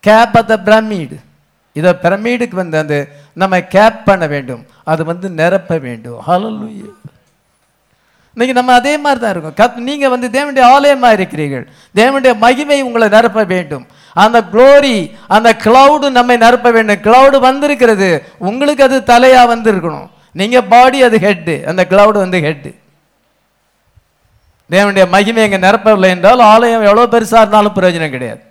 [0.00, 1.16] கேப் ஆஃப் த பிரமிடு
[1.72, 4.66] இதை பிரமிடுக்கு வந்து அந்த நம்ம கேப் பண்ண வேண்டும்.
[4.84, 6.22] அது வந்து நிரப்ப வேண்டும்.
[6.26, 6.90] ஹalleluya
[8.34, 9.66] இன்னைக்கு நம்ம அதே மாதிரி தான் இருக்கும்.
[9.66, 11.68] கத் நீங்கள் வந்து தேவனுடைய ஆலயமா இருக்கிறீர்கள்.
[11.94, 13.86] தேவனுடைய மகிமை உங்களை நிரப்ப வேண்டும்.
[14.14, 16.96] அந்த க்ளோரி அந்த கிளவுடு நம்மை நிரப்ப வேண்டும்.
[16.96, 18.22] கிளவுடு வந்திருக்கிறது.
[18.38, 20.08] உங்களுக்கு அது தலையாக வந்திருக்கணும்.
[20.32, 22.77] நீங்கள் பாடி அது ஹெட்டு அந்த கிளவுடு வந்து ஹெட்டு
[24.70, 28.42] தேவனுடைய மகிமை எங்கே நிரப்பவில்லை என்றால் ஆலயம் எவ்வளோ பெருசாக இருந்தாலும் பிரயோஜனம் கிடையாது.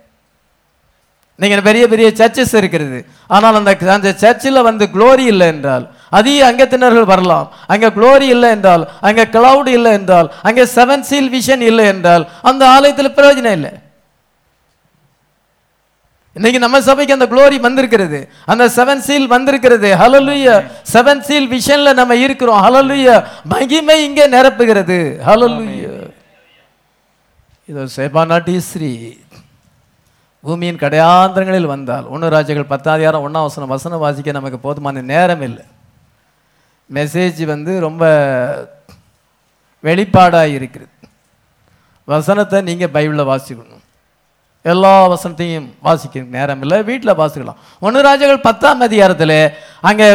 [1.42, 2.98] நீங்கள் பெரிய பெரிய சர்ச்சஸ் இருக்கிறது.
[3.34, 5.84] ஆனால் அந்த அந்த சர்ச்சில் வந்து குளோரி இல்லை என்றால்
[6.18, 7.46] அதிக அங்கத்தினர்கள் வரலாம்.
[7.72, 12.62] அங்கே குளோரி இல்லை என்றால் அங்கே கிளவுட் இல்லை என்றால் அங்கே செவன் சீல் விஷன் இல்லை என்றால் அந்த
[12.76, 13.72] ஆலயத்தில் பிரயோஜனம் இல்லை.
[16.36, 18.18] இன்னைக்கு நம்ம சபைக்கு அந்த குளோரி வந்திருக்கிறது.
[18.52, 19.88] அந்த செவன் சீல் வந்திருக்கிறது.
[20.02, 20.56] ஹலலுயா
[20.94, 22.60] செவன் சீல் விஷன்ல நம்ம இருக்கிறோம்.
[22.66, 23.08] ஹலலுய
[23.54, 24.98] மகிமை இங்கே நிரப்புகிறது.
[25.28, 25.87] ஹலலுய
[27.68, 28.90] இதோ சேபாநாட்டி ஸ்ரீ.
[30.44, 35.64] பூமியின் கடையாந்திரங்களில் வந்தால் ஒன்று ராஜ்யங்கள் பத்தாதிகாரம் ஒன்றாம் வசனம் வசனம் வாசிக்க நமக்கு போதுமான நேரம் இல்லை.
[36.90, 38.04] மெசேஜ் வந்து ரொம்ப
[39.84, 40.88] வெளிப்பாடாக இருக்குது
[42.08, 43.84] வசனத்தை நீங்கள் பைபிளில் வாசிக்கணும்.
[44.64, 47.60] எல்லா வசனத்தையும் வாசிக்க நேரம் இல்லை வீட்டில் வாசிக்கலாம்.
[47.86, 49.38] ஒன்று ராஜ்யங்கள் பத்தாம் அதிகாரத்தில்
[49.90, 50.08] அங்கே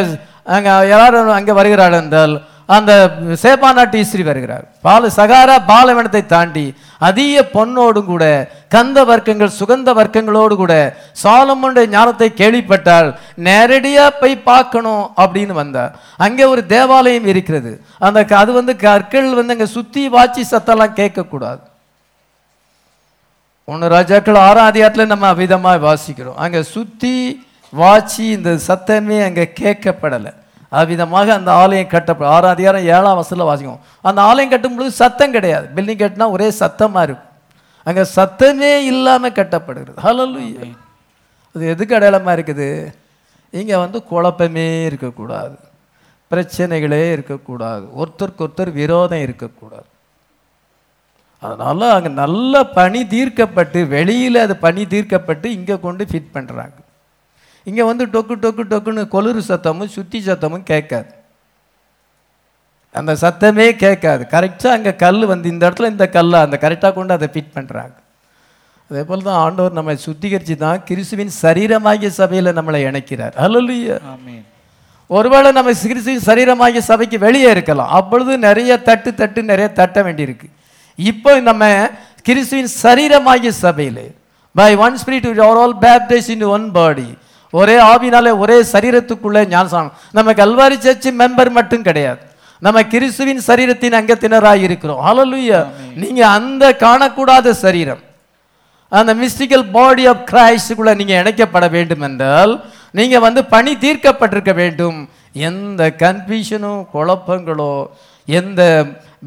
[0.55, 2.35] அங்கே யாரும் அங்கே வருகிறாள் என்றால்
[2.66, 3.11] அந்த
[3.41, 4.66] சேபானா டீஸ்ரீ வருகிறார்.
[4.82, 13.16] பால சகாரா பாலவனத்தை தாண்டி அதிக பொன்னோடும் கூட கந்த வர்க்கங்கள் சுகந்த வர்க்கங்களோடு கூட சாலமுடைய ஞானத்தை கேள்விப்பட்டால்
[13.43, 15.95] நேரடியா போய் பார்க்கணும் அப்படின்னு வந்தார்.
[16.18, 17.82] அங்கே ஒரு தேவாலயம் இருக்கிறது.
[17.99, 21.59] அந்த க- அது வந்து கற்கள் வந்து அங்கே சுத்தி வாச்சி சத்தெல்லாம் கேட்கக்கூடாது.
[23.66, 26.36] ஒன்று ராஜாக்கள் ஆறாம் அதிகாரத்தில் நம்ம விதமாக வாசிக்கிறோம்.
[26.36, 30.34] அங்கே சுற்றி வாச்சி இந்த சத்தமே அங்கே கேட்கப்படலை.
[30.80, 35.65] அவ்விதமாக அந்த ஆலயம் கட்டப்பட ஆறாம் அதிகாரம் ஏழாம் வசதியில் வாசிக்கும் அந்த ஆலயம் கட்டும் பொழுது சத்தம் கிடையாது.
[35.76, 37.30] பில்டிங் கட்டினா ஒரே சத்தமாக இருக்கும்.
[37.88, 39.97] அங்கே சத்தமே இல்லாமல் கட்டப்படுகிறது.
[40.05, 40.67] ஹalleluya
[41.55, 42.67] அது எதுக்கு அடையாளமாக இருக்குது?
[43.53, 45.55] இங்கே வந்து குழப்பமே இருக்கக்கூடாது.
[46.32, 47.86] பிரச்சனைகளே இருக்கக்கூடாது.
[48.01, 49.88] ஒருத்தருக்கு ஒருத்தர் விரோதம் இருக்கக்கூடாது.
[51.43, 56.78] அதனால அங்கே நல்ல பனி தீர்க்கப்பட்டு வெளியில் அது பனி தீர்க்கப்பட்டு இங்கே கொண்டு ஃபிட் பண்ணுறாங்க
[57.70, 61.11] இங்கே வந்து டொக்கு டொக்கு டொக்குன்னு கொலுறு சத்தமும் சுத்தி சத்தமும் கேட்காது.
[62.99, 64.24] அந்த சத்தமே கேட்காது.
[64.34, 67.95] கரெக்டாக அங்கே கல் வந்து இந்த இடத்துல இந்த கல்லை அந்த கரெக்டாக கொண்டு அதை ஃபிட் பண்ணுறாங்க
[68.89, 73.36] அதே போல் தான் ஆண்டவர் நம்மை சுத்திகரித்து தான் கிறிஸ்துவின் சரீரமாகிய சபையில் நம்மளை இணைக்கிறார்.
[73.45, 74.43] அல்லலுயா ஆமென்
[75.09, 77.91] ஒருவேளை நம்ம கிறிஸ்துவின் சரீரமாகிய சபைக்கு வெளியே இருக்கலாம்.
[77.99, 80.47] அப்பொழுது நிறைய தட்டு தட்டு நிறைய தட்ட வேண்டியிருக்கு.
[80.99, 81.64] இப்போ நம்ம
[82.28, 84.05] கிறிஸ்துவின் சரீரமாகிய சபையில்
[84.55, 87.09] by one spirit are all baptise in one body
[87.59, 92.21] ஒரே ஆவினாலே ஒரே சரீரத்துக்குள்ளே ஞானசானம் நம்ம கல்வாரி சர்ச் மெம்பர் மட்டும் கிடையாது.
[92.65, 95.01] நம்ம கிறிஸ்துவின் சரீரத்தின் அங்கத்தினராக இருக்கிறோம்.
[95.07, 95.59] ஹalleluya
[96.01, 98.01] நீங்க அந்த காணக்கூடாத சரீரம்.
[98.99, 102.53] அந்த மிஸ்டிக்கல் பாடி ஆஃப் கிரைஸ்டுக்குள்ள நீங்க இணைக்கப்பட வேண்டும் என்றால்
[102.99, 104.97] நீங்க வந்து பணி தீர்க்கப்பட்டிருக்க வேண்டும்.
[105.49, 107.73] எந்த கன்ஃபியூஷனோ குழப்பங்களோ
[108.39, 108.61] எந்த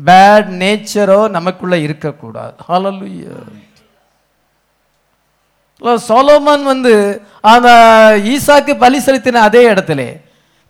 [0.09, 2.55] பேட் நேச்சரோ நமக்குள்ள இருக்கக்கூடாது.
[2.69, 3.37] ஹalleluya
[6.09, 6.95] சோலோமன் வந்து
[7.53, 7.69] அந்த
[8.35, 10.09] ஈசாக்கு பலி செலுத்தின அதே இடத்திலே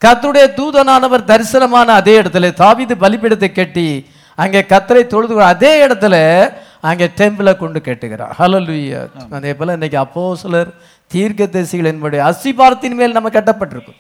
[0.03, 3.89] கர்த்தருடைய தூதனானவர் தரிசனமான அதே இடத்துல தாவீது பலிபீடத்தை கட்டி
[4.43, 6.15] அங்கே கத்தரை தொழுது அதே இடத்துல
[6.89, 8.33] அங்கே டெம்பிளை கொண்டு கட்டுகிறார்.
[8.39, 9.01] ஹalleluya
[9.37, 10.71] அதே போல இன்னைக்கு அப்போஸ்தலர்
[11.15, 13.99] தீர்க்கதரிசிகள் என்படைய அஸ்திபாரத்தின் மேல் நம்ம கட்டப்பட்டிருக்கும்.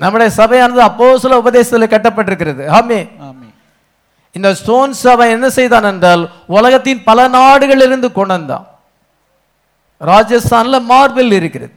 [0.00, 2.64] நம்முடைய சபையானது அப்போஸ்தல உபதேசத்தில் கட்டப்பட்டிருக்கிறது.
[2.78, 3.00] ஆமே
[4.36, 6.22] இந்த ஸ்டோன் சபை என்ன செய்தான் என்றால்
[6.56, 8.66] உலகத்தின் பல நாடுகளிலிருந்து கொண்டு வந்தான்.
[10.00, 11.74] ராஜஸ்தான்ல மார்பிள் இருக்கிறது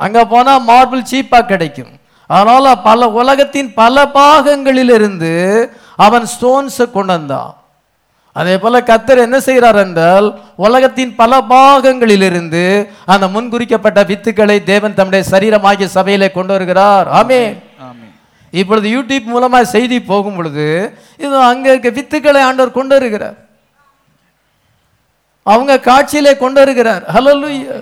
[0.00, 1.92] அங்க போனா மார்பிள் சீப்பா கிடைக்கும்.
[2.30, 5.32] அதனால பல உலகத்தின் பல பாகங்களிலிருந்து
[6.06, 7.52] அவன் ஸ்டோன்ஸை கொண்டு வந்தான்.
[8.36, 10.26] அதே போல கத்தர் என்ன செய்கிறார் என்றால்
[10.66, 12.64] உலகத்தின் பல பாகங்களிலிருந்து
[13.12, 17.08] அந்த முன்குறிக்கப்பட்ட வித்துக்களை தேவன் தம்முடைய சரீரமாகிய சபையிலே கொண்டு வருகிறார்.
[17.20, 17.56] ஆமென்.
[18.52, 20.68] இப்பொழுது யூடியூப் மூலமா செய்தி போகும் பொழுது
[21.24, 23.38] இது அங்க இருக்க வித்துக்களை ஆண்டவர் கொண்டு வருகிறார்.
[25.52, 27.76] அவங்க காட்சியிலே கொண்டு வருகிறார் ஹalleluya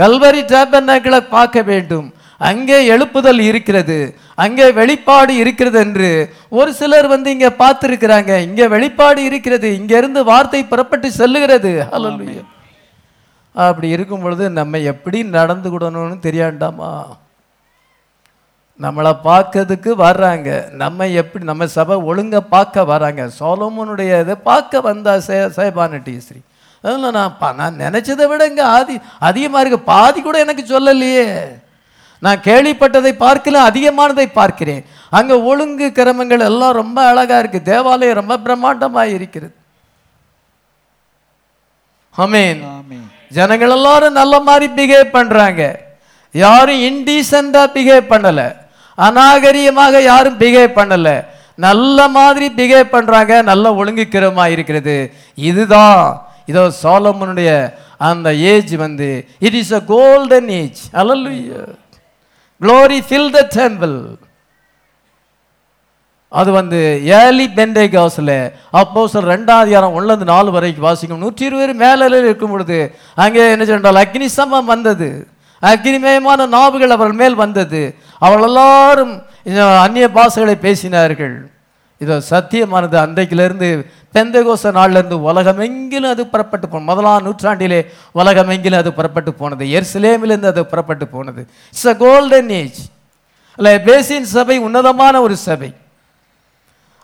[0.00, 2.06] கல்வரி டேபர்னாக்கிளை பார்க்க வேண்டும்.
[2.50, 3.96] அங்கே எழுப்புதல் இருக்கிறது.
[4.44, 6.08] அங்கே வெளிப்பாடு இருக்கிறது என்று
[6.58, 8.30] ஒரு சிலர் வந்து இங்க பார்த்திருக்கிறாங்க.
[8.46, 9.68] இங்க வெளிப்பாடு இருக்கிறது.
[9.80, 11.72] இங்க இருந்து வார்த்தை புறப்பட்டு செல்லுகிறது.
[11.92, 12.42] ஹalleluya
[13.66, 16.90] அப்படி இருக்கும் பொழுது நம்ம எப்படி நடந்து கூடணும்னு தெரியாண்டாமா?
[18.80, 20.48] நம்மளை பார்க்கறதுக்கு வர்றாங்க.
[20.82, 26.40] நம்ம எப்படி நம்ம சபை ஒழுங்கா பார்க்க வராங்க சோலோமனுடைய இதை பார்க்க வந்தா சே சேபான டீஸ்ரீ
[26.84, 29.80] அதில் நான் நான் நினைச்சதை விட இங்கே ஆதி அதிகமாக இருக்கு.
[29.90, 31.26] பாதி கூட எனக்கு சொல்லலையே.
[32.22, 34.82] நான் கேள்விப்பட்டதை பார்க்கல அதிகமானதை பார்க்கிறேன்.
[35.18, 37.60] அங்கே ஒழுங்கு கிரமங்கள் எல்லாம் ரொம்ப அழகா இருக்கு.
[37.70, 39.54] தேவாலயம் ரொம்ப பிரம்மாண்டமாக இருக்கிறது.
[42.14, 42.60] ஆமென்.
[43.36, 45.62] ஜனங்கள் எல்லாரும் நல்ல மாதிரி பிஹேவ் பண்றாங்க.
[46.34, 48.42] யாரும் இன்டீசெண்டா பிஹேவ் பண்ணல.
[48.98, 51.08] அநாகரியமாக யாரும் பிஹேவ் பண்ணல.
[51.66, 54.96] நல்ல மாதிரி பிஹேவ் பண்றாங்க நல்ல ஒழுங்குக்கிரமா இருக்கிறது.
[55.50, 56.02] இதுதான்.
[56.50, 57.50] இதோ சாலமனுடைய
[58.10, 59.08] அந்த ஏஜ் வந்து
[59.46, 61.62] it is a golden age hallelujah
[62.60, 63.96] glory fill the temple
[66.40, 66.78] அது வந்து
[67.18, 68.36] ஏலி பெண்டேகாஸில்
[68.80, 71.22] அப்போ சார் ரெண்டாவது யாரம் ஒன்றுலேருந்து நாலு வரைக்கும் வாசிக்கும்.
[71.24, 72.78] நூற்றி இருபது மேலே இருக்கும் பொழுது
[73.24, 75.08] அங்கே என்ன சொன்னால் அக்னி சமம் வந்தது.
[75.70, 77.82] அக்னிமயமான நாவுகள் அவர்கள் மேல் வந்தது.
[78.24, 79.12] அவர்கள் எல்லாரும்
[79.84, 81.36] அந்நிய பாஷைகளை பேசினார்கள்.
[82.00, 83.68] இதோ சத்தியமானது அன்றைக்கிலிருந்து
[84.14, 87.78] பெந்தகோச நாளிலிருந்து உலகமெங்கிலும் அது புறப்பட்டு போனது முதலாம் நூற்றாண்டிலே
[88.20, 89.64] உலகமெங்கிலும் அது புறப்பட்டு போனது.
[89.76, 91.42] எர்சிலேமிலிருந்து அது புறப்பட்டு போனது.
[91.72, 92.80] இட்ஸ் அ கோல்டன் ஏஜ்
[93.58, 95.70] அல்ல பேசின் சபை உன்னதமான ஒரு சபை.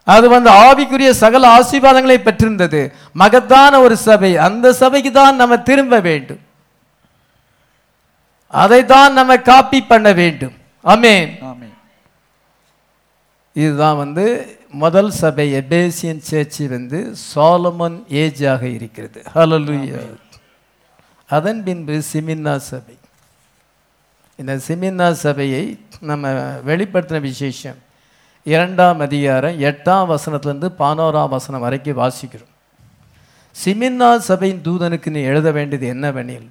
[0.06, 2.82] அது வந்து ஆவிக்குரிய சகல ஆசீர்வாதங்களை பெற்றிருந்தது.
[3.22, 4.30] மகத்தான ஒரு சபை.
[4.48, 6.42] அந்த சபைக்கு தான் நம்ம திரும்ப வேண்டும்.
[8.54, 10.54] அதை தான் நம்ம காப்பி பண்ண வேண்டும்.
[10.84, 11.32] ஆமென்.
[13.56, 14.24] இதுதான் வந்து
[14.82, 16.98] முதல் சபை எபேசியன் சேர்ச்சி வந்து
[17.34, 19.20] சாலமன் ஏஜாக இருக்கிறது.
[19.34, 20.00] ஹalleluya
[21.28, 22.96] அதன் பின்பு சிமின்னா சபை.
[24.40, 25.64] இந்த சிமின்னா சபையை
[26.10, 26.32] நம்ம
[26.68, 27.78] வெளிப்படுத்தின விசேஷம்
[28.46, 32.52] இரண்டாம் அதிகாரம் எட்டாம் வசனத்திலிருந்து பதினோராம் வசனம் வரைக்கும் வாசிக்கிறோம்.
[33.56, 36.48] சிமின்னா சபையின் தூதனுக்கு நீ எழுத வேண்டியது என்னவெனில்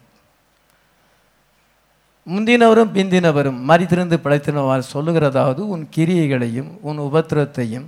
[2.27, 7.85] முந்தினவரும் பிந்தினவரும் மறித்திருந்து பிழைத்தினவர் சொல்லுகிறதாவது உன் கிரியைகளையும் உன் உபத்திரத்தையும்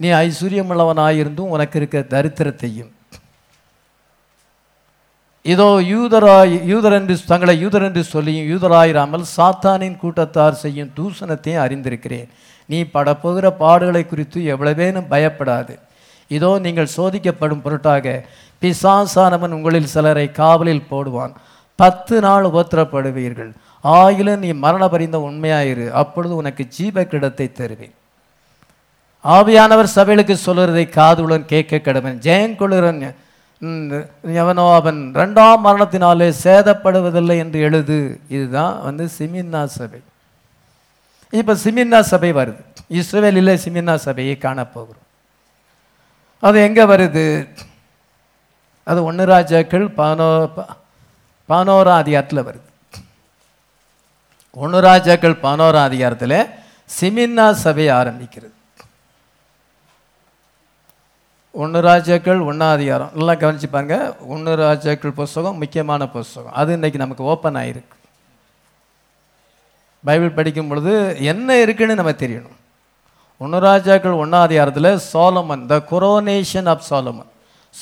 [0.00, 2.90] நீ ஐஸ்வர்யமுள்ளவனாயிருந்தும் உனக்கு இருக்க தரித்திரத்தையும்.
[5.52, 12.28] இதோ யூதராய் யூதர் என்று தங்களை யூதர் என்று சொல்லியும் யூதராயிராமல் சாத்தானின் கூட்டத்தார் செய்யும் தூஷணத்தையும் அறிந்திருக்கிறேன்.
[12.68, 15.74] நீ படப்போகிற பாடுகளை குறித்து எவ்வளவேனும் பயப்படாது.
[16.30, 18.14] இதோ நீங்கள் சோதிக்கப்படும் பொருட்டாக
[18.62, 21.34] பிசாசானவன் உங்களில் சிலரை காவலில் போடுவான்.
[21.80, 23.52] பத்து நாள் உபத்திரப்படுவீர்கள்.
[23.96, 25.86] ஆயிலும் நீ மரண பரிந்த உண்மையாயிரு.
[26.00, 27.94] அப்பொழுது உனக்கு ஜீவ கிடத்தை தருவேன்.
[29.24, 32.16] ஆவியானவர் சபைகளுக்கு சொல்லுறதை காதுடன் கேட்க கடவன்.
[32.26, 32.56] ஜெயம்
[34.42, 37.98] எவனோ அவன் ரெண்டாம் மரணத்தினாலே சேதப்படுவதில்லை என்று எழுது.
[38.36, 40.00] இதுதான் வந்து சிமின்னா சபை.
[41.40, 42.62] இப்போ சிமின்னா சபை வருது.
[42.98, 45.08] இஸ்ரேலில் சிமின்னா சபையை காணப்போகிறோம்
[46.46, 47.24] அது எங்கே வருது?
[48.90, 50.28] அது ஒன்று ராஜாக்கள் பதினோ
[51.48, 52.96] பதினோரா அதிகாரத்தில் வருது.
[54.52, 56.46] ஒன்று ராஜாக்கள் பதினோரா அதிகாரத்தில்
[57.00, 58.52] சிமின்னா சபை ஆரம்பிக்கிறது.
[61.52, 64.16] ஒன்று ராஜாக்கள் ஒன்றாதிகாரம் நல்லா கவனிச்சு பாருங்க.
[64.16, 66.52] ஒன்று ராஜாக்கள் புஸ்தகம் முக்கியமான புஸ்தகம்.
[66.52, 67.92] அது இன்றைக்கி நமக்கு ஓப்பன் ஆகிருக்கு
[70.04, 72.56] பைபிள் படிக்கும் பொழுது என்ன இருக்குன்னு நம்ம தெரியணும்.
[73.38, 77.30] ஒன்று ராஜாக்கள் ஒன்றாதிகாரத்தில் Solomon the coronation of Solomon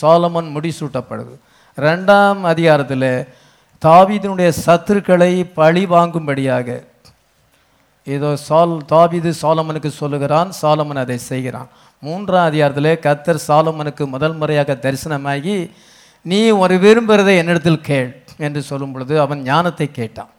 [0.00, 1.34] Solomon முடிசூட்டப்படுது.
[1.76, 3.34] ரெண்டாம் அதிகாரத்தில்
[3.84, 6.68] தாவீதினுடைய சத்துருக்களை பழி வாங்கும்படியாக.
[8.06, 11.68] ஏதோ சால் தாவிது சாலமனுக்கு சொல்லுகிறான் சாலமன் அதை செய்கிறான்.
[12.02, 15.56] மூன்றாம் அதிகாரத்தில் கத்தர் சாலமனுக்கு முதல் முறையாக தரிசனமாகி
[16.30, 18.10] நீ ஒரு விரும்புகிறதை என்னிடத்தில் கேள்
[18.46, 20.32] என்று சொல்லும் பொழுது அவன் ஞானத்தை கேட்டான்.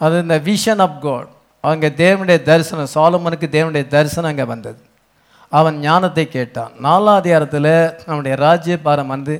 [0.00, 1.28] அது இந்த விஷன் ஆஃப் காட்
[1.70, 4.80] அங்கே தேவனுடைய தரிசனம் சாலமனுக்கு தேவனுடைய தரிசனம் அங்கே வந்தது.
[5.58, 6.72] அவன் ஞானத்தை கேட்டான்.
[6.86, 7.72] நாலாம் அதிகாரத்தில்
[8.06, 9.34] நம்முடைய ராஜ்யபாரம் வந்து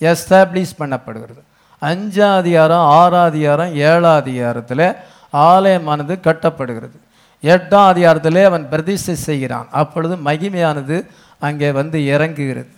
[0.00, 1.40] எஸ்டாப்ளிஷ் பண்ணப்படுகிறது.
[1.82, 4.92] அஞ்சாம் அதிகாரம் ஆறாம் அதிகாரம் ஏழாம் அதிகாரத்தில்
[5.32, 6.96] ஆலயமானது கட்டப்படுகிறது.
[7.42, 9.68] எட்டாம் அதிகாரத்திலே அவன் பிரதிஷ்டை செய்கிறான்.
[9.70, 11.06] அப்பொழுது மகிமையானது
[11.38, 12.68] அங்கே வந்து இறங்குகிறது.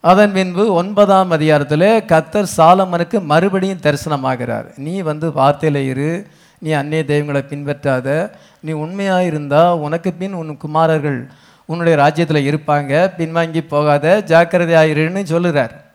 [0.00, 4.66] அதன் பின்பு ஒன்பதாம் அதிகாரத்தில் கத்தர் சாலமனுக்கு மறுபடியும் தரிசனமாகிறார்.
[4.76, 6.26] நீ வந்து வார்த்தையில் இரு.
[6.58, 8.30] நீ அந்நிய தெய்வங்களை பின்பற்றாத.
[8.60, 11.26] நீ உண்மையாக இருந்தால் உனக்கு பின் உன் குமாரர்கள்
[11.66, 13.12] உன்னுடைய ராஜ்யத்தில் இருப்பாங்க.
[13.18, 14.22] பின்வாங்கி போகாத.
[14.26, 15.86] ஜாக்கிரதையாயிருன்னு சொல்லுறார்.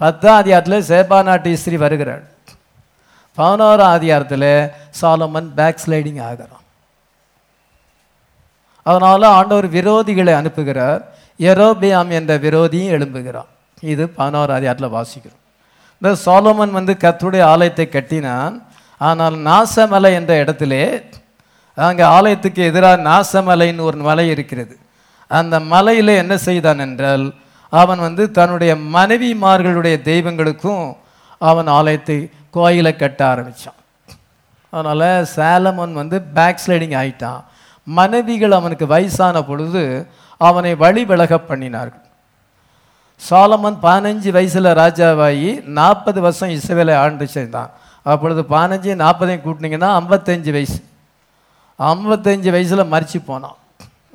[0.00, 2.24] பத்தாம் அதிகாரத்தில் சேபா நாட்டு இஸ்திரி வருகிறாள்
[3.38, 4.52] பதினோராம் அதிகாரத்தில்
[5.00, 6.64] சாலமன் பேக் ஸ்லைடிங் ஆகிறான்.
[8.86, 11.00] அதனால் ஆண்டவர் விரோதிகளை அனுப்புகிறார்.
[11.40, 13.50] எரோபியாம் என்ற விரோதியும் எழும்புகிறான்.
[13.92, 15.40] இது பதினோரு அதிகாரத்தில் வாசிக்கிறோம்.
[16.02, 18.54] இந்த சாலமன் வந்து கத்துடைய ஆலயத்தை கட்டினான்.
[19.00, 20.84] ஆனால் நாசமலை என்ற இடத்திலே
[21.78, 24.74] அங்கே ஆலயத்துக்கு எதிராக நாசமலைன்னு ஒரு மலை இருக்கிறது.
[25.30, 27.24] அந்த மலையில் என்ன செய்தான் என்றால்
[27.70, 30.84] அவன் வந்து தன்னுடைய மனைவிமார்களுடைய தெய்வங்களுக்கும்
[31.48, 32.18] அவன் ஆலயத்தை
[32.56, 33.78] கோயிலை கட்ட ஆரம்பித்தான்
[34.72, 35.06] அதனால்
[35.36, 37.40] சேலமன் வந்து பேக் ஸ்லைடிங் ஆயிட்டான்.
[37.98, 39.82] மனைவிகள் அவனுக்கு வயசான பொழுது
[40.48, 42.04] அவனை வழி விலக பண்ணினார்கள்.
[43.28, 47.70] சாலமன் பதினஞ்சு வயசில் ராஜாவாகி நாற்பது வருஷம் இசைவேலை ஆண்டு செய்தான்
[48.02, 50.78] அப்பொழுது பதினஞ்சு நாற்பதையும் கூட்டினீங்கன்னா ஐம்பத்தஞ்சு வயசு.
[51.90, 53.58] ஐம்பத்தஞ்சு வயசில் மறித்து போனான்.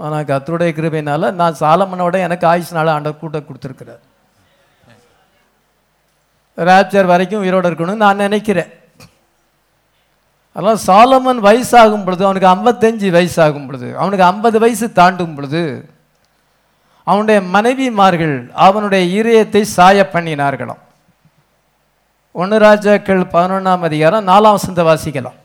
[0.04, 4.04] ஆனால் கத்தருடைய கிருபையினால நான் சாலமனோட எனக்கு ஆயுஷ்னால ஆண்டவர் கூட்ட கொடுத்துருக்குறார்.
[6.68, 8.72] ராப்சர் வரைக்கும் உயிரோடு இருக்கணும்னு நான் நினைக்கிறேன்.
[10.56, 15.62] அதனால் சாலமன் வயசாகும் பொழுது அவனுக்கு ஐம்பத்தஞ்சு வயசாகும் பொழுது அவனுக்கு ஐம்பது வயசு தாண்டும் பொழுது
[17.12, 18.36] அவனுடைய மனைவிமார்கள்
[18.68, 20.82] அவனுடைய இதயத்தை சாய பண்ணினார்களாம்.
[22.42, 25.40] ஒன்று ராஜாக்கள் பதினொன்றாம் அதிகாரம் நாலாம் வசந்த வாசிக்கலாம்.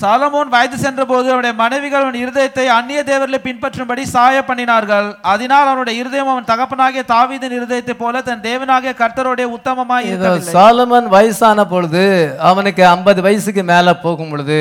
[0.00, 5.08] சாலமோன் வயது சென்றபோது அவனுடைய மனைவிகள் அவன் இருதயத்தை அந்நிய தேவர்களை பின்பற்றும்படி சாய பண்ணினார்கள்.
[5.32, 10.08] அதனால் அவனுடைய இருதயம் அவன் தகப்பனாகிய தாவீதின் இருதயத்தை போல தன் தேவனாகிய கர்த்தருடைய உத்தமமாய்
[10.54, 12.04] சாலமன் வயசான பொழுது
[12.50, 14.60] அவனுக்கு ஐம்பது வயசுக்கு மேலே போகும் பொழுது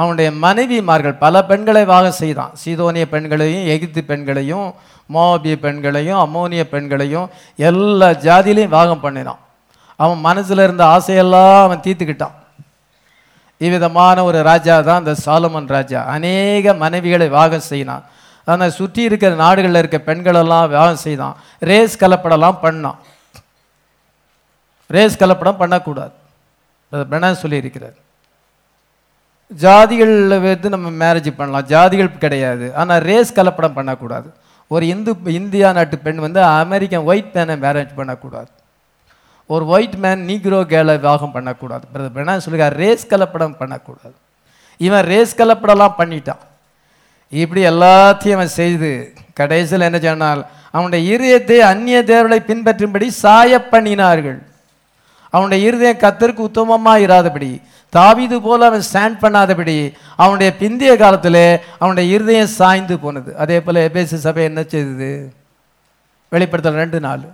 [0.00, 2.54] அவனுடைய மனைவிமார்கள் பல பெண்களை வாகம் செய்தான்.
[2.62, 4.68] சீதோனிய பெண்களையும் எகிப்து பெண்களையும்
[5.16, 7.26] மோபிய பெண்களையும் அம்மோனிய பெண்களையும்
[7.70, 9.42] எல்லா ஜாதியிலையும் வாகம் பண்ணினான்.
[10.00, 12.34] அவன் மனசுல இருந்த ஆசையெல்லாம் அவன் தீர்த்துக்கிட்டான்.
[13.66, 16.00] இவ்விதமான ஒரு ராஜா தான் இந்த சாலமன் ராஜா.
[16.14, 18.04] அநேக மனைவிகளை வாகம் செய்தான்.
[18.50, 21.36] ஆனால் சுற்றி இருக்கிற நாடுகளில் இருக்க பெண்களெல்லாம் வாகம் செய்தான்.
[21.70, 22.98] ரேஸ் கலப்படலாம் பண்ணான்.
[24.94, 26.14] ரேஸ் கலப்படம் பண்ணக்கூடாது.
[26.92, 27.96] அது பெணா சொல்லியிருக்கிறார்.
[29.62, 31.68] ஜாதிகளில் வந்து நம்ம மேரேஜ் பண்ணலாம்.
[31.72, 32.66] ஜாதிகள் கிடையாது.
[32.80, 34.28] ஆனால் ரேஸ் கலப்படம் பண்ணக்கூடாது.
[34.74, 38.50] ஒரு இந்து இந்தியா நாட்டு பெண் வந்து அமெரிக்கன் ஒயிட் மேனை மேரேஜ் பண்ணக்கூடாது.
[39.50, 41.84] ஒரு ஒயிட் மேன் நீக்ரோ கேலை விவாகம் பண்ணக்கூடாது.
[41.92, 44.14] பிரதர் என்ன சொல்லுகிறார் ரேஸ் கலப்படம் பண்ணக்கூடாது.
[44.80, 46.42] இவன் ரேஸ் கலப்படம்லாம் பண்ணிட்டான்.
[47.32, 48.90] இப்படி எல்லாத்தையும் அவன் செய்து
[49.40, 50.42] கடைசியில் என்ன சொன்னால்
[50.76, 54.40] அவனுடைய இருதயத்தை அந்நிய தேவர்களை பின்பற்றும்படி சாய பண்ணினார்கள்
[55.34, 57.52] அவனுடைய இருதயம் கத்தருக்கு உத்தமமாக இராதபடி
[57.92, 59.76] தாவிது போல் அவன் ஸ்டாண்ட் பண்ணாதபடி
[60.22, 61.42] அவனுடைய பிந்திய காலத்தில்
[61.80, 63.30] அவனுடைய இருதயம் சாய்ந்து போனது.
[63.42, 65.10] அதே போல் எபேசு சபை என்ன செய்தது?
[66.32, 67.24] வெளிப்படுத்தல் ரெண்டு நாள்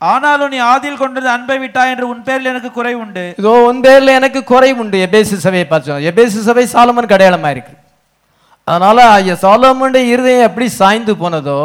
[0.00, 3.24] ஆனாலும் நீ ஆதியில் கொண்டது அன்பை விட்டா என்று உன் பேரில் எனக்கு குறை உண்டு.
[3.40, 4.98] இதோ உன் பேரில் எனக்கு குறை உண்டு.
[5.06, 7.74] எபேசு சபையை பார்த்தோம் எபேசு சபை சாலமன் கடையாளமாக இருக்கு.
[8.70, 11.60] அதனால ஐயா சாலமனுடைய இருதயம் எப்படி சாய்ந்து போனதோ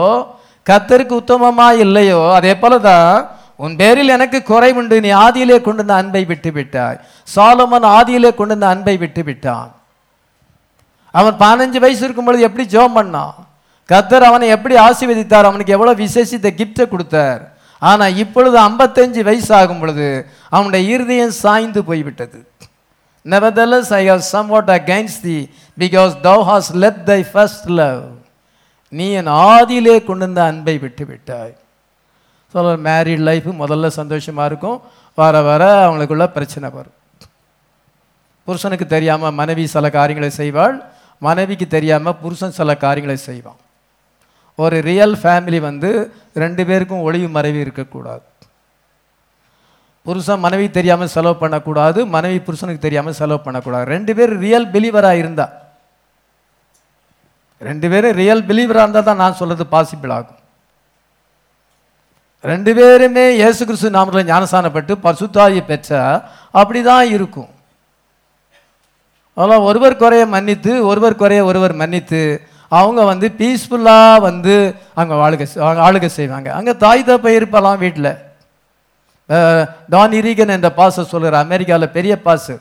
[0.70, 3.16] கத்தருக்கு உத்தமமா இல்லையோ அதே போல தான்
[3.64, 4.96] உன் பேரில் எனக்கு குறை உண்டு.
[5.06, 6.98] நீ ஆதியிலே கொண்டு வந்த அன்பை விட்டு விட்டாய்.
[7.36, 9.70] சாலமன் ஆதியிலே கொண்டு வந்த அன்பை விட்டு விட்டான்.
[11.20, 13.36] அவன் பதினஞ்சு வயசு இருக்கும் பொழுது எப்படி ஜோம் பண்ணான்?
[13.90, 15.50] கத்தர் அவனை எப்படி ஆசீர்வதித்தார்?
[15.50, 17.42] அவனுக்கு எவ்வளோ விசேஷித்த கிஃப்டை கொடுத்தார்?
[17.92, 20.08] ஆனால் இப்பொழுது ஐம்பத்தஞ்சு வயசு ஆகும் பொழுது
[20.56, 22.40] அவனுடைய இருதயம் சாய்ந்து போய்விட்டது.
[23.34, 25.44] Nevertheless, I have somewhat against thee,
[25.84, 28.04] because thou hast left thy first love.
[29.00, 31.54] நீ என் ஆதியிலே கொண்டு வந்த அன்பை விட்டு விட்டாய்
[32.54, 34.78] சொல்ல மேரிட் லைஃப் முதல்ல சந்தோஷமாக இருக்கும்.
[35.20, 36.98] வர வர அவங்களுக்குள்ள பிரச்சனை வரும்.
[38.48, 40.76] புருஷனுக்கு தெரியாமல் மனைவி சில காரியங்களை செய்வாள்.
[41.28, 43.60] மனைவிக்கு தெரியாமல் புருஷன் சில காரியங்களை செய்வான்.
[44.64, 45.90] ஒரு ரியல் ஃபேமிலி வந்து
[46.44, 48.26] ரெண்டு பேருக்கும் ஒளிவு மறைவு இருக்கக்கூடாது.
[50.06, 53.86] புருஷன் மனைவி தெரியாமல் செலவு பண்ணக்கூடாது மனைவி புருஷனுக்கு தெரியாமல் செலவு பண்ணக்கூடாது.
[53.94, 55.48] ரெண்டு பேர் ரியல் பிலீவராக இருந்தா
[57.68, 60.42] ரெண்டு பேரும் ரியல் பிலீவராக இருந்தால் தான் நான் சொல்கிறது பாசிபிள் ஆகும்.
[62.52, 66.00] ரெண்டு பேருமே இயேசு கிறிஸ்து நாமத்தில் ஞானசானப்பட்டு பசுத்தாயி பெற்ற
[66.60, 67.52] அப்படி அப்படிதான் இருக்கும்.
[69.38, 72.20] அதெல்லாம் ஒருவர் குறைய மன்னித்து ஒருவர் குறைய ஒருவர் மன்னித்து
[72.70, 76.54] அவங்க வந்து பீஸ்ஃபுல்லாக வந்து அங்கே ஆளுகை செய்- ஆளுகை செய்வாங்க.
[76.54, 78.16] அங்கே தாய் தப்பை இருப்பலாம் வீட்டில்
[79.90, 82.60] டான் இரிகன் என்ற பாச சொல்லுறார் அமெரிக்காவில் பெரிய பாசு.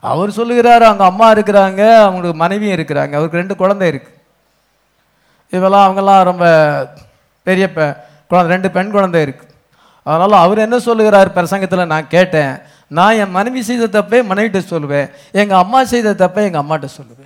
[0.00, 3.12] அவர் சொல்லுகிறார் அவங்க அம்மா இருக்கிறாங்க அவங்களுக்கு மனைவியும் இருக்கிறாங்க.
[3.12, 4.14] அவருக்கு ரெண்டு குழந்தை இருக்கு.
[5.50, 6.46] இவெல்லாம் அவங்கெல்லாம் ரொம்ப
[7.42, 7.96] பெரிய பெ
[8.28, 9.46] குழந்தை ரெண்டு பெண் குழந்தை இருக்கு.
[10.02, 11.32] அதனால் அவர் என்ன சொல்லுகிறார்?
[11.32, 12.58] பிரசங்கத்தில் நான் கேட்டேன்.
[12.86, 15.10] நான் என் மனைவி செய்த தப்பே மனைவிட்ட சொல்லுவேன்.
[15.32, 17.25] எங்கள் அம்மா செய்த தப்பை எங்கள் அம்மாட்ட சொல்லுவேன்.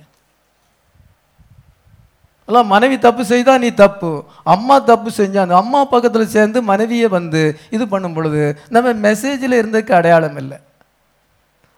[2.47, 4.11] எல்லாம் மனைவி தப்பு செய்தா நீ தப்பு.
[4.53, 7.41] அம்மா தப்பு செஞ்சா அந்த அம்மா பக்கத்தில் சேர்ந்து மனைவியை வந்து
[7.75, 8.43] இது பண்ணும் பொழுது
[8.75, 10.57] நம்ம மெசேஜில் இருந்ததுக்கு அடையாளம் இல்லை.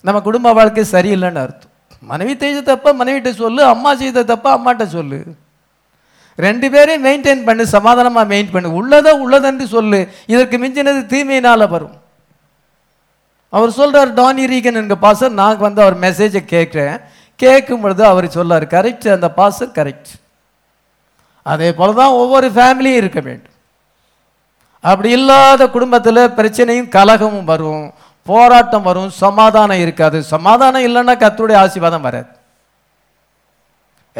[0.07, 1.71] நம்ம குடும்ப வாழ்க்கை சரியில்லைன்னு அர்த்தம்.
[2.11, 5.19] மனைவி செய்த தப்ப மனைவிட்ட சொல்லு அம்மா செய்த தப்ப அம்மாட்ட சொல்லு.
[6.39, 8.69] ரெண்டு பேரையும் மெயின்டைன் பண்ணு சமாதானமாக மெயின் பண்ணு.
[8.79, 9.99] உள்ளதோ உள்ளதென்று சொல்லு.
[10.33, 11.95] இதற்கு மிஞ்சினது தீமையினால் வரும்.
[13.53, 16.97] அவர் சொல்கிறார் டானி ரீகன் என்கிற பாசர் நான் வந்து அவர் மெசேஜை கேட்குறேன்.
[17.39, 20.11] கேட்கும் பொழுது அவர் சொல்லார் கரெக்ட் அந்த பாசர் கரெக்ட்
[21.51, 23.55] அதே போல தான் ஒவ்வொரு ஃபேமிலியும் இருக்க வேண்டும்.
[24.83, 27.85] அப்படி இல்லாத குடும்பத்தில் பிரச்சனையும் கலகமும் வரும்.
[28.27, 29.09] போராட்டம் வரும்.
[29.23, 30.17] சமாதானம் இருக்காது.
[30.33, 32.31] சமாதானம் இல்லைன்னா கத்துடைய ஆசீர்வாதம் வராது.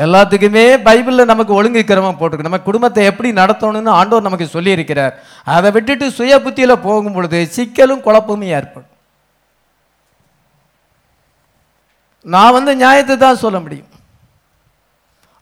[0.03, 2.47] எல்லாத்துக்குமே பைபிளில் நமக்கு ஒழுங்கு கிரமம் போட்டிருக்கு.
[2.47, 5.13] நம்ம குடும்பத்தை எப்படி நடத்தணும்னு ஆண்டவர் நமக்கு சொல்லியிருக்கிறார்.
[5.55, 8.91] அதை விட்டுட்டு சுய புத்தியில் போகும் பொழுது சிக்கலும் குழப்பமும் ஏற்படும்.
[12.35, 13.89] நான் வந்து நியாயத்தை தான் சொல்ல முடியும்.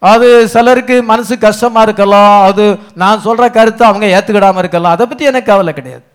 [0.02, 2.38] அது சிலருக்கு மனசு கஷ்டமாக இருக்கலாம்.
[2.49, 2.64] அது
[3.02, 4.95] நான் சொல்கிற கருத்தை அவங்க ஏற்றுக்கிடாமல் இருக்கலாம்.
[4.95, 6.06] அதை பற்றி எனக்கு கவலை கிடையாது.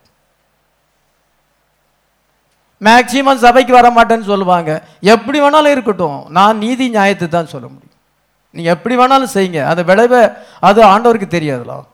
[2.86, 4.70] மேக்சிமம் சபைக்கு வர மாட்டேன்னு சொல்லுவாங்க.
[5.14, 6.18] எப்படி வேணாலும் இருக்கட்டும்.
[6.38, 7.94] நான் நீதி நியாயத்தை தான் சொல்ல முடியும்.
[8.54, 9.60] நீங்கள் எப்படி வேணாலும் செய்யுங்க.
[9.70, 10.22] அந்த விளைவை
[10.68, 11.86] அது ஆண்டவருக்கு தெரியாதுலாம்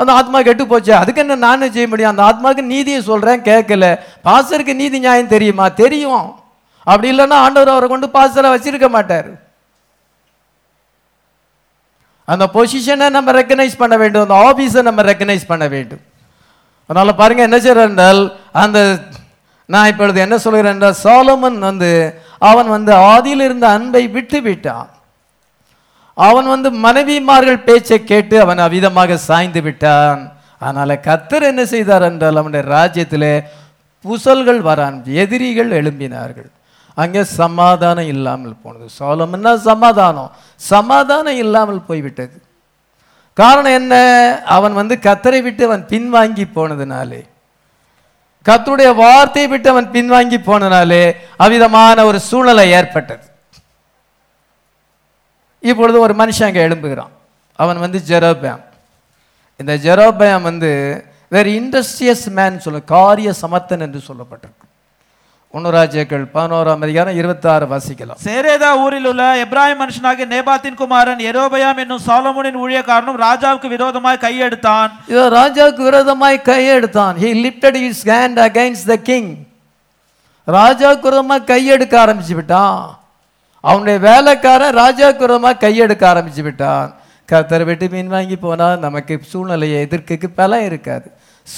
[0.00, 0.92] அந்த ஆத்மா கெட்டு போச்சு.
[1.02, 2.12] அதுக்கு என்ன நானும் செய்ய முடியும்?
[2.12, 3.86] அந்த ஆத்மாவுக்கு நீதியை சொல்கிறேன் கேட்கல.
[4.26, 5.66] பாசருக்கு நீதி நியாயம் தெரியுமா?
[5.82, 6.26] தெரியும்.
[6.86, 9.30] அப்படி இல்லைன்னா ஆண்டவர் அவரை கொண்டு பாசரை வச்சிருக்க மாட்டார்.
[12.32, 16.02] அந்த பொசிஷனை நம்ம ரெக்கனைஸ் பண்ண வேண்டும் அந்த ஆஃபீஸை நம்ம ரெக்கனைஸ் பண்ண வேண்டும்.
[16.90, 18.22] அதனால் பாருங்கள் என்ன செய்யறார் என்றால்
[18.62, 18.78] அந்த
[19.72, 21.90] நான் இப்பொழுது என்ன சொல்கிறேன் என்றால் சாலமன் வந்து
[22.50, 24.88] அவன் வந்து ஆதியில் இருந்த அன்பை விட்டு விட்டான்.
[26.26, 30.20] அவன் வந்து மனைவிமார்கள் பேச்சை கேட்டு அவன் அவிதமாக சாய்ந்து விட்டான்.
[30.64, 33.30] அதனால் கத்தர் என்ன செய்தார் என்றால் அவனுடைய ராஜ்யத்தில்
[34.04, 36.50] புசல்கள் வரான் எதிரிகள் எழும்பினார்கள்.
[37.02, 38.86] அங்கே சமாதானம் இல்லாமல் போனது.
[38.98, 40.30] சோலம்னா சமாதானம்.
[40.70, 42.36] சமாதானம் இல்லாமல் போய்விட்டது.
[43.40, 43.94] காரணம் என்ன?
[44.56, 47.20] அவன் வந்து கத்தரை விட்டு அவன் பின்வாங்கி போனதுனாலே.
[48.46, 51.04] கத்தருடைய வார்த்தையை விட்டு அவன் பின்வாங்கி போனனாலே
[51.44, 53.26] அவ்விதமான ஒரு சூழ்நிலை ஏற்பட்டது.
[55.70, 57.12] இப்பொழுது ஒரு மனுஷன் அங்கே எழும்புகிறான்.
[57.62, 58.60] அவன் வந்து ஜெரோபேம்.
[59.60, 60.70] இந்த ஜெரோபேம் வந்து
[61.34, 64.57] வேறு இண்டஸ்ட்ரியஸ் மேன் சொல்ல காரிய சமர்த்தன் என்று சொல்லப்பட்டிருக்கு
[65.56, 68.18] ஒன்னுராஜ்யங்கள் பதினோராம் அதிகாரம் இருபத்தாறு வாசிக்கலாம்.
[68.24, 74.90] சேரேதா ஊரில் உள்ள எப்ராஹிம் மனுஷனாகிய நேபாத்தின் குமாரன் எரோபயாம் என்னும் சாலமோனின் ஊழியக்காரனும் ராஜாவுக்கு விரோதமாய் கையெடுத்தான்.
[75.12, 77.14] இதோ ராஜாவுக்கு விரோதமாய் கையெடுத்தான்.
[77.22, 79.26] He lifted his hand against the king.
[80.58, 82.82] ராஜாவுக்கு விரோதமாக கையெடுக்க ஆரம்பிச்சு விட்டான்.
[83.64, 86.88] அவனுடைய வேலைக்காரன் ராஜாவுக்கு விரோதமாக கையெடுக்க ஆரம்பிச்சு விட்டான்.
[87.28, 91.08] கத்தரை விட்டு மீன் வாங்கி போனால் நமக்கு சூழ்நிலையை எதிர்க்கக்கு பலம் இருக்காது.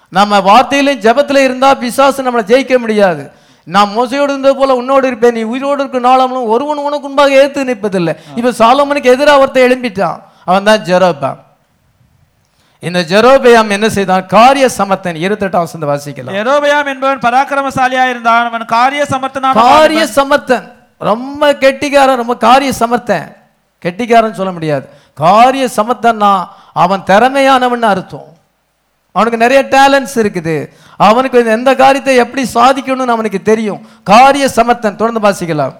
[0.10, 3.32] நம்ம வார்த்தையிலும் ஜெபத்துல இருந்தா பிசாசு நம்மளை ஜெயிக்க முடியாது.
[3.64, 5.34] நான் மோசையோடு இருந்தது போல உன்னோடு இருப்பேன்.
[5.34, 8.16] நீ உயிரோடு இருக்க நாளமும் ஒருவன் உனக்கு முன்பாக ஏத்து நிற்பதில்லை.
[8.36, 10.22] இப்ப சாலமனுக்கு எதிராக ஒருத்தன் எழும்பிட்டான்.
[10.46, 11.38] அவன் தான் ஜெரோபாம்.
[12.88, 14.26] இந்த ஜெரோபயாம் என்ன செய்தான்?
[14.26, 16.38] காரிய சமத்தன் இருபத்தெட்டாம் வசந்த வாசிக்கலாம்.
[16.42, 20.66] எரோபயாம் என்பவன் பராக்கிரமசாலியா இருந்தான் அவன் காரிய சமர்த்தனான காரிய சமர்த்தன்.
[21.10, 23.28] ரொம்ப கெட்டிக்காரன் ரொம்ப காரிய சமர்த்தன்.
[23.86, 24.86] கெட்டிக்காரன் சொல்ல முடியாது.
[25.14, 26.34] காரிய சமர்த்தன்னா
[26.74, 28.28] அவன் திறமையானவன் அர்த்தம்.
[29.16, 30.58] அவனுக்கு நிறைய டேலண்ட்ஸ் இருக்குது.
[30.98, 33.80] அவனுக்கு எந்த காரியத்தை எப்படி சாதிக்கணும்னு அவனுக்கு தெரியும்.
[34.04, 35.00] காரிய சமர்த்தன்.
[35.02, 35.74] தொடர்ந்து வாசிக்கலாம்.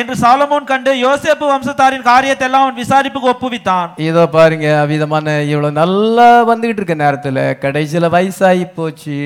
[0.00, 3.88] என்று சாலமோன் கண்டு யோசேப்பு வம்சத்தாரின் காரியத்தை எல்லாம் அவன் விசாரிப்புக்கு ஒப்புவித்தான்.
[4.08, 9.18] இதோ பாருங்க அவ்விதமான இவ்வளவு நல்லா வந்துகிட்டு இருக்க நேரத்துல கடைசியில வயசாகி போச்சு.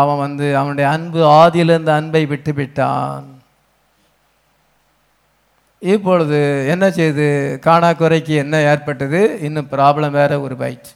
[0.00, 3.26] அவன் வந்து அவனுடைய அன்பு ஆதியில இருந்த அன்பை விட்டு விட்டான்.
[5.94, 6.38] இப்பொழுது
[6.72, 7.26] என்ன செய்து?
[7.66, 9.20] காணாக்குறைக்கு என்ன ஏற்பட்டது?
[9.46, 10.94] இன்னும் ப்ராப்ளம் வேற உருவாயிடுச்சு.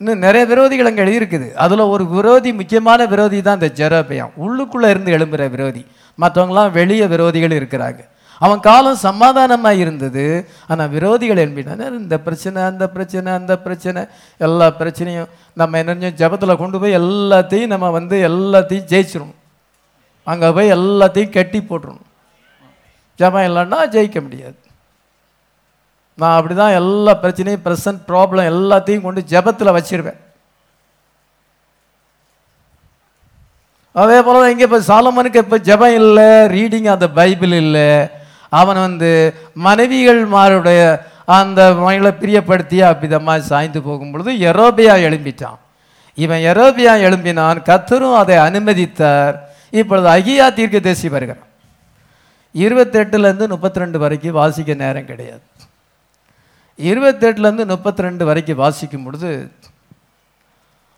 [0.00, 1.46] இன்னும் நிறைய விரோதிகள் அங்கே எழுதியிருக்குது.
[1.64, 4.32] அதில் ஒரு விரோதி முக்கியமான விரோதி தான் இந்த ஜெரோபியாம்.
[4.44, 5.82] உள்ளுக்குள்ளே இருந்து எழும்புகிற விரோதி.
[6.18, 8.00] மற்றவங்களாம் வெளியே விரோதிகள் இருக்கிறாங்க.
[8.40, 10.24] அவன் காலம் சமாதானமாக இருந்தது.
[10.70, 14.02] ஆனால் விரோதிகள் எழுப்பினார் இந்த பிரச்சனை அந்த பிரச்சனை அந்த பிரச்சனை.
[14.40, 19.40] எல்லா பிரச்சனையும் நம்ம என்ன ஜபத்தில் கொண்டு போய் எல்லாத்தையும் நம்ம வந்து எல்லாத்தையும் ஜெயிச்சிடணும்
[20.26, 22.06] அங்கே போய் எல்லாத்தையும் கட்டி போட்டுடணும்
[23.20, 24.58] ஜபம் இல்லைன்னா ஜெயிக்க முடியாது.
[26.20, 30.20] நான் அப்படிதான் எல்லா பிரச்சனையும் ப்ரெசன்ட் ப்ராப்ளம் எல்லாத்தையும் கொண்டு ஜபத்தில் வச்சிருவேன்.
[34.02, 37.90] அதே போல் தான் இங்கே இப்போ சாலமனுக்கு இப்போ ஜெபம் இல்லை ரீடிங் அந்த பைபிள் இல்லை.
[38.60, 39.10] அவன் வந்து
[39.66, 40.80] மனைவிகள் மாருடைய
[41.36, 45.58] அந்த மகளை பிரியப்படுத்தி அவ்விதமாக சாய்ந்து போகும் பொழுது எரோபியா எழும்பிட்டான்.
[46.24, 49.34] இவன் எரோபியா எழும்பினான் கத்தரும் அதை அனுமதித்தார்.
[49.80, 51.44] இப்பொழுது அகியா தீர்க்கதரிசி வருகிறான்.
[52.54, 55.44] இருபத்தெட்டுலேருந்து முப்பத்தி ரெண்டு வரைக்கும் வாசிக்க நேரம் கிடையாது.
[56.78, 59.50] இருபத்தெட்டுலேருந்து முப்பத்தி ரெண்டு வரைக்கும் வாசிக்கும் பொழுது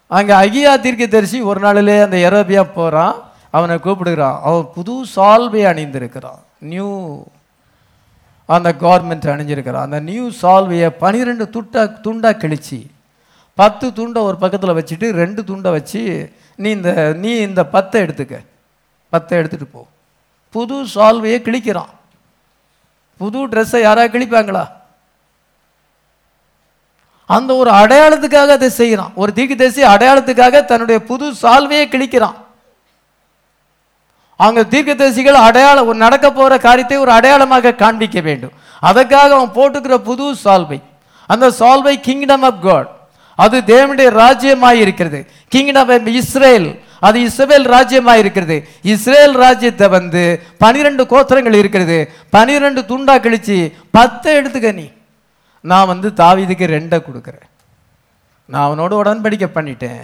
[0.06, 3.16] அங்கே அகியா தீர்க்கதரிசி ஒரு நாளிலே அந்த எரோபியா போகிறான்
[3.50, 4.40] அவனை கூப்பிடுகிறான்.
[4.42, 6.40] அவன் புது சால்வை அணிந்திருக்கிறான்.
[6.59, 6.88] நியூ
[8.46, 9.86] அந்த கவர்மெண்ட் அணிஞ்சிருக்கிறான்.
[9.88, 12.80] அந்த நியூ சால்வையை பனிரெண்டு துட்டா துண்டாக கிழிச்சு
[13.55, 18.36] பத்து துண்டை ஒரு பக்கத்தில் வச்சுட்டு ரெண்டு துண்டை வச்சு நீ இந்த நீ இந்த பத்தை எடுத்துக்க.
[19.10, 19.86] பத்தை எடுத்துகிட்டு போ.
[20.50, 21.92] புது சால்வையை கிழிக்கிறான்.
[23.16, 24.64] புது ட்ரெஸ்ஸை யாராவது கிழிப்பாங்களா?
[27.36, 32.36] அந்த ஒரு அடையாளத்துக்காக அதை செய்கிறான் ஒரு தீர்க்கதரிசி அடையாளத்துக்காக தன்னுடைய புது சால்வையை கிழிக்கிறான்.
[34.40, 38.55] அவங்க தீர்க்க தரிசிகள் அடையாளம் ஒரு நடக்க போகிற காரியத்தை ஒரு அடையாளமாக காண்பிக்க வேண்டும்.
[38.88, 40.78] அதற்காக அவன் போட்டுக்கிற புது சால்வை.
[41.32, 42.90] அந்த சால்வை கிங்டம் ஆஃப் காட்
[43.38, 45.18] அது தேவனுடைய ராஜ்யமாக இருக்கிறது.
[45.55, 46.68] கிங்டம் ஆஃப் இஸ்ரேல்
[47.06, 48.56] அது இஸ்ரேல் ராஜ்யமாக இருக்கிறது.
[48.92, 50.22] இஸ்ரேல் ராஜ்யத்தை வந்து
[50.62, 51.98] பனிரெண்டு கோத்திரங்கள் இருக்கிறது.
[52.36, 53.59] பனிரெண்டு துண்டா கிழிச்சு
[53.96, 54.86] பத்தை எடுத்துக்க நீ.
[55.64, 57.48] நான் வந்து தாவிதுக்கு ரெண்டை கொடுக்குறேன்.
[58.52, 60.02] நான் அவனோட உடன்படிக்கை பண்ணிட்டேன்.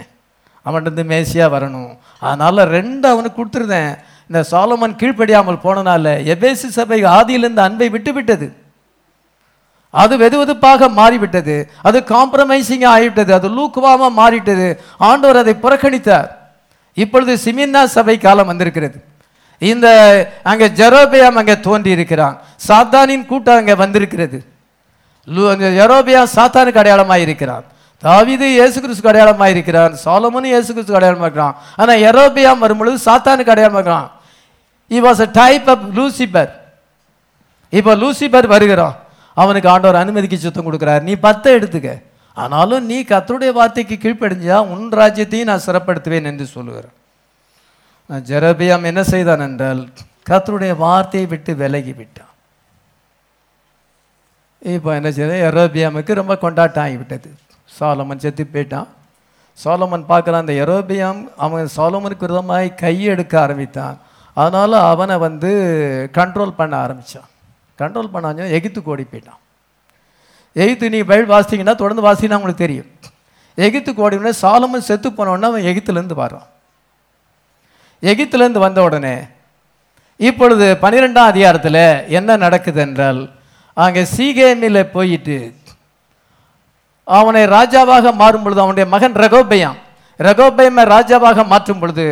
[0.65, 1.91] அவன்கிட்ட மேசியாக வரணும்.
[2.27, 3.91] அதனால் ரெண்டு அவனுக்கு கொடுத்துருந்தேன்.
[4.29, 8.47] இந்த சாலமன் கீழ்ப்படியாமல் போனனால எபேசு சபை ஆதியிலிருந்து அன்பை விட்டு விட்டது
[9.93, 11.55] அது வெதுவெதுப்பாக மாறிவிட்டது.
[11.87, 13.31] அது காம்ப்ரமைசிங் ஆகிவிட்டது.
[13.37, 14.67] அது லூக்குவாமா மாறிட்டது
[15.09, 16.29] ஆண்டவர் அதை புறக்கணித்தார்.
[17.03, 18.97] இப்பொழுது சிமின்னா சபை காலம் வந்திருக்கிறது.
[19.61, 19.87] இந்த
[20.51, 22.35] அங்கே ஜெரோபியாம் அங்கே தோன்றி இருக்கிறான்
[22.67, 24.37] சாத்தானின் கூட்டம் அங்கே வந்திருக்கிறது.
[25.81, 27.65] யரோபியா சாத்தானுக்கு அடையாளமாக இருக்கிறான்
[28.03, 33.81] தாவீது இயேசு கிறிஸ்துக்கு அடையாளமாக இருக்கிறான் சாலமோனும் இயேசு கிறிஸ்துக்கு அடையாளமாக இருக்கிறான் ஆனால் எரோபியா வரும்பொழுது சாத்தானுக்கு அடையாளமாக
[33.81, 34.09] இருக்கிறான்
[34.91, 36.51] he was a type of Lucifer
[37.73, 38.95] இப்போ லூசிபர் வருகிறான்.
[39.37, 41.01] அவனுக்கு ஆண்டவர் அனுமதிக்கு சுத்தம் கொடுக்குறார்.
[41.03, 41.89] நீ பத்தை எடுத்துக்க.
[42.37, 46.95] ஆனாலும் நீ கத்தருடைய வார்த்தைக்கு கீழ்ப்படிஞ்சா உன் ராஜ்யத்தையும் நான் சிறப்படுத்துவேன் என்று சொல்லுகிறேன்
[48.09, 49.81] ஜெரோபியாம் ஜெரபியாம் என்ன செய்தான் என்றால்
[50.29, 52.31] கத்தருடைய வார்த்தையை விட்டு விலகி விட்டான்
[54.73, 57.29] இப்போ என்ன செய்யுது எரோபியாமுக்கு ரொம்ப கொண்டாட்டம் ஆகிவிட்டது
[57.77, 58.87] சோலமன் செத்து போயிட்டான்.
[59.63, 63.97] சோலமன் பார்க்கலாம் அந்த எரோபியாம் அவன் சாலமனுக்கு விதமாய் கையெடுக்க ஆரம்பித்தான்.
[64.37, 65.51] அதனால் அவனை வந்து
[66.17, 67.29] கண்ட்ரோல் பண்ண ஆரம்பித்தான்
[67.79, 69.39] கண்ட்ரோல் பண்ணாஞ்சோ எகித்துக்கு ஓடி போயிட்டான்.
[70.55, 72.89] எகித்து நீ பைபிள் வாசித்தீங்கன்னா தொடர்ந்து வாசினா உங்களுக்கு தெரியும்.
[73.57, 76.47] எகித்துக்கு ஓடி உடனே சாலமன் செத்து போனோடனே அவன் எகித்துலேருந்து வர்றான்.
[78.03, 79.15] எகித்துலேருந்து வந்த உடனே
[80.19, 81.83] இப்பொழுது பன்னிரெண்டாம் அதிகாரத்தில்
[82.17, 83.21] என்ன நடக்குது என்றால்
[83.77, 85.37] அங்கே சீகேனில் போயிட்டு
[87.07, 89.77] அவனை ராஜாவாக மாறும் பொழுது அவனுடைய மகன் ரகோபயம்
[90.19, 92.05] ரகோபயமை ராஜாவாக மாற்றும் பொழுது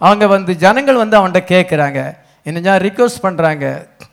[0.00, 2.00] அவங்க வந்து ஜனங்கள் வந்து அவன்கிட்ட கேட்குறாங்க
[2.46, 3.64] என்ன ரிக்வஸ்ட் பண்ணுறாங்க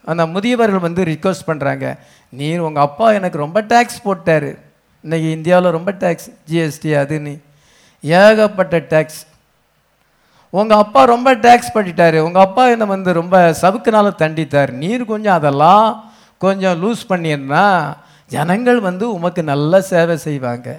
[0.05, 1.85] அந்த முதியவர்கள் வந்து ரிக்வஸ்ட் பண்ணுறாங்க
[2.33, 4.49] நீ உங்கள் அப்பா எனக்கு ரொம்ப டேக்ஸ் போட்டார்.
[5.03, 7.33] இன்னைக்கு இந்தியாவில் ரொம்ப டேக்ஸ் ஜிஎஸ்டி அது நீ.
[8.03, 9.21] ஏகப்பட்ட டேக்ஸ்
[10.49, 12.19] உங்கள் அப்பா ரொம்ப டேக்ஸ் பண்ணிட்டாரு.
[12.27, 14.71] உங்கள் அப்பா என்னை வந்து ரொம்ப சவுக்குனால தண்டித்தார்.
[14.71, 16.06] நீர் கொஞ்சம் அதெல்லாம்
[16.43, 17.65] கொஞ்சம் லூஸ் பண்ணியிருந்தா
[18.31, 20.69] ஜனங்கள் வந்து உமக்கு நல்ல சேவை செய்வாங்க.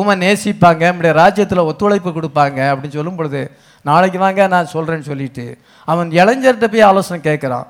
[0.00, 3.42] உமை நேசிப்பாங்க நம்முடைய ராஜ்யத்தில் ஒத்துழைப்பு கொடுப்பாங்க அப்படின்னு சொல்லும் பொழுது
[3.88, 5.44] நாளைக்கு வாங்க நான் சொல்கிறேன்னு சொல்லிட்டு
[5.84, 7.66] அவன் இளைஞர்கிட்ட போய் ஆலோசனை கேட்குறான்.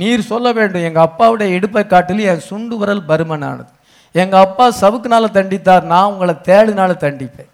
[0.00, 3.70] நீர் சொல்ல வேண்டும் எங்கள் அப்பாவுடைய இடுப்பை காட்டிலும் என் சுண்டு விரல் பருமனானது.
[4.12, 7.50] எங்கள் அப்பா சவுக்குனால தண்டித்தார் நான் உங்களை தேடுனால தண்டிப்பேன்.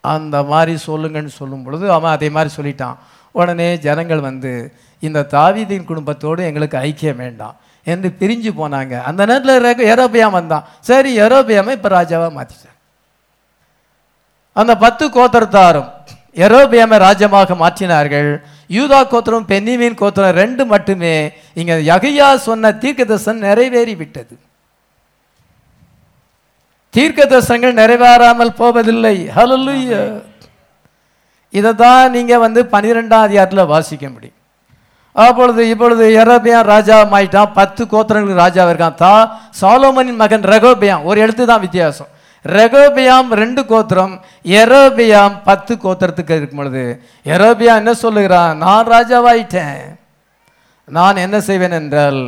[0.00, 2.96] அந்த மாதிரி சொல்லுங்கன்னு சொல்லும் பொழுது அவன் அதே மாதிரி சொல்லிட்டான்.
[3.32, 4.52] உடனே ஜனங்கள் வந்து
[5.06, 7.56] இந்த தாவீதின் குடும்பத்தோடு எங்களுக்கு ஐக்கியம் வேண்டாம்.
[7.92, 8.94] என்று பிரிஞ்சு போனாங்க.
[9.08, 10.64] அந்த நேரத்தில் எரோபியாம் வந்தான்.
[10.88, 12.78] சரி எரோபியாமை இப்போ ராஜாவாக மாற்றிட்டான்
[14.56, 15.88] அந்த பத்து கோத்திரத்தாரும்
[16.46, 18.30] எரோபியாமை ராஜ்யமாக மாற்றினார்கள்.
[18.76, 21.14] யூதா கோத்திரம் பென்னிமீன் கோத்திரம் ரெண்டு மட்டுமே
[21.60, 24.34] இங்கே யகையா சொன்ன தீர்க்கதர்சன் நிறைவேறி விட்டது
[26.94, 29.16] தீர்க்கதர்சனங்கள் நிறைவேறாமல் போவதில்லை.
[29.36, 30.00] ஹalleluya
[31.58, 34.39] இதை தான் நீங்கள் வந்து பன்னிரெண்டாம் அதிகாரத்தில் வாசிக்க முடியும்.
[35.12, 38.94] அப்பொழுது இப்பொழுது எரோபியான் ராஜா ஆயிட்டான் பத்து கோத்திரங்களுக்கு ராஜா இருக்கான்.
[38.94, 39.14] தா
[39.60, 41.04] சாலோமனின் மகன் ரெகோபியாம்.
[41.04, 42.10] ஒரு எழுத்து தான் வித்தியாசம்.
[42.44, 44.12] ரெகோபியாம் ரெண்டு கோத்திரம்
[44.44, 46.84] எரோபியாம் பத்து கோத்திரத்துக்கு இருக்கும் பொழுது
[47.24, 48.54] எரோபியா என்ன சொல்லுகிறான்?
[48.64, 49.80] நான் ராஜாவாயிட்டேன்.
[50.84, 52.20] நான் என்ன செய்வேன் என்றால்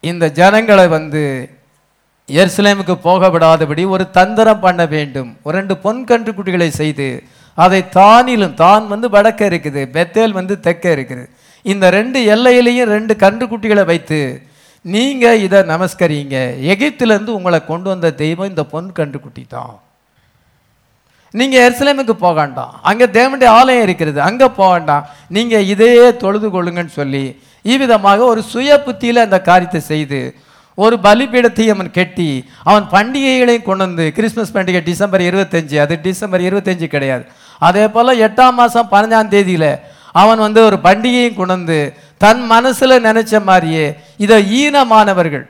[0.00, 1.22] இந்த ஜனங்களை வந்து
[2.28, 5.36] எருசலேமுக்கு போக விடாதபடி ஒரு தந்திரம் பண்ண வேண்டும்.
[5.42, 7.08] ஒரு ரெண்டு பொன் கன்றுக்குட்டிகளை செய்து
[7.64, 11.24] அதை தானிலும் தான் வந்து வடக்க இருக்குது பெத்தேல் வந்து தெற்க இருக்குது.
[11.72, 14.20] இந்த ரெண்டு எல்லையிலையும் ரெண்டு கன்றுக்குட்டிகளை வைத்து
[14.84, 16.36] நீங்கள் இதை நமஸ்கரிங்க.
[16.72, 19.74] எகிப்திலேருந்து உங்களை கொண்டு வந்த தெய்வம் இந்த பொன் கன்றுக்குட்டி தான்.
[21.34, 22.74] நீங்கள் எருசலேமுக்கு போக வேண்டாம்.
[22.88, 25.06] அங்கே தேவனுடைய ஆலயம் இருக்கிறது அங்கே போக வேண்டாம்.
[25.36, 27.24] நீங்கள் இதையே தொழுது கொள்ளுங்கன்னு சொல்லி
[27.72, 30.20] இவ்விதமாக ஒரு சுய புத்தியில் அந்த காரியத்தை செய்து
[30.84, 32.28] ஒரு பலிபீடத்தையும் அவன் கெட்டி
[32.68, 37.24] அவன் பண்டிகைகளையும் கொண்டு வந்து கிறிஸ்மஸ் பண்டிகை டிசம்பர் இருபத்தஞ்சு அது டிசம்பர் இருபத்தஞ்சு கிடையாது.
[37.58, 39.70] அதே போல் எட்டாம் மாதம் பதினஞ்சாம் தேதியில்
[40.12, 41.78] அவன் வந்து ஒரு பண்டிகையும் கொண்டு
[42.24, 43.86] தன் மனசில் நினைச்ச மாதிரியே
[44.24, 45.46] இதை ஈனமானவர்கள்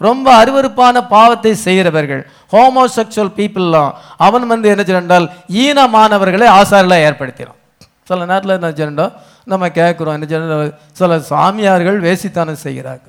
[0.00, 2.22] ரொம்ப அருவருப்பான பாவத்தை செய்கிறவர்கள்
[2.52, 3.92] ஹோமோசெக்சுவல் பீப்புளெலாம்
[4.26, 5.26] அவன் வந்து என்ன சொன்னால்
[5.64, 7.60] ஈனமானவர்களை ஆசாரில் ஏற்படுத்தினான்.
[8.08, 9.12] சில நேரத்தில் என்ன சொன்னோம்
[9.52, 10.70] நம்ம கேட்குறோம் என்ன சொன்ன
[11.00, 13.06] சில சாமியார்கள் வேசித்தானம் செய்கிறாங்க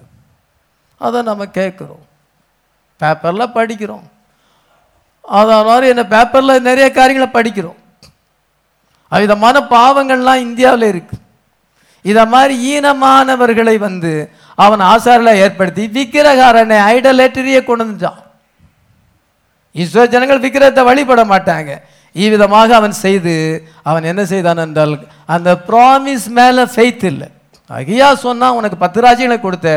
[0.98, 2.04] அதை நம்ம கேட்குறோம்.
[3.02, 4.06] பேப்பரில் படிக்கிறோம்.
[5.24, 7.80] அதை மாதிரி என்ன பேப்பரில் நிறைய காரியங்களை படிக்கிறோம்.
[9.22, 11.16] விதமான பாவங்கள்லாம் இந்தியாவில் இருக்கு.
[12.06, 14.14] இதை மாதிரி ஈனமானவர்களை வந்து
[14.64, 18.20] அவன் ஆசாரில் ஏற்படுத்தி விக்கிரகாரனை ஐடலேட்டரியை கொண்டு வந்துட்டான்.
[19.76, 21.72] இஸ்ரோ ஜனங்கள் விக்கிரத்தை வழிபட மாட்டாங்க.
[22.16, 23.36] இவ்விதமாக அவன் செய்து
[23.90, 24.94] அவன் என்ன செய்தான் என்றால்
[25.36, 27.28] அந்த ப்ராமிஸ் மேலே ஃபெய்த் இல்லை.
[27.70, 29.70] அகியா சொன்னால் உனக்கு பத்து ராஜ்யங்களை கொடுத்த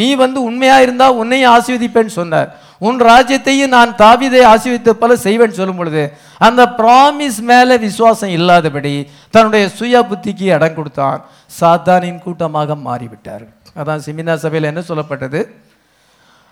[0.00, 2.48] நீ வந்து உண்மையாக இருந்தால் உன்னையும் ஆசீர்வதிப்பேன்னு சொன்னார்.
[2.80, 6.02] உன் ராஜ்யத்தையும் நான் தாவிதை ஆசிவித்து போல செய்வேன் சொல்லும் பொழுது
[6.46, 8.94] அந்த ப்ராமிஸ் மேலே விசுவாசம் இல்லாதபடி
[9.34, 11.20] தன்னுடைய சுய புத்திக்கு இடம் கொடுத்தான்.
[11.60, 13.46] சாத்தானின் கூட்டமாக மாறிவிட்டார்
[13.80, 15.40] அதான் சிமினா சபையில் என்ன சொல்லப்பட்டது?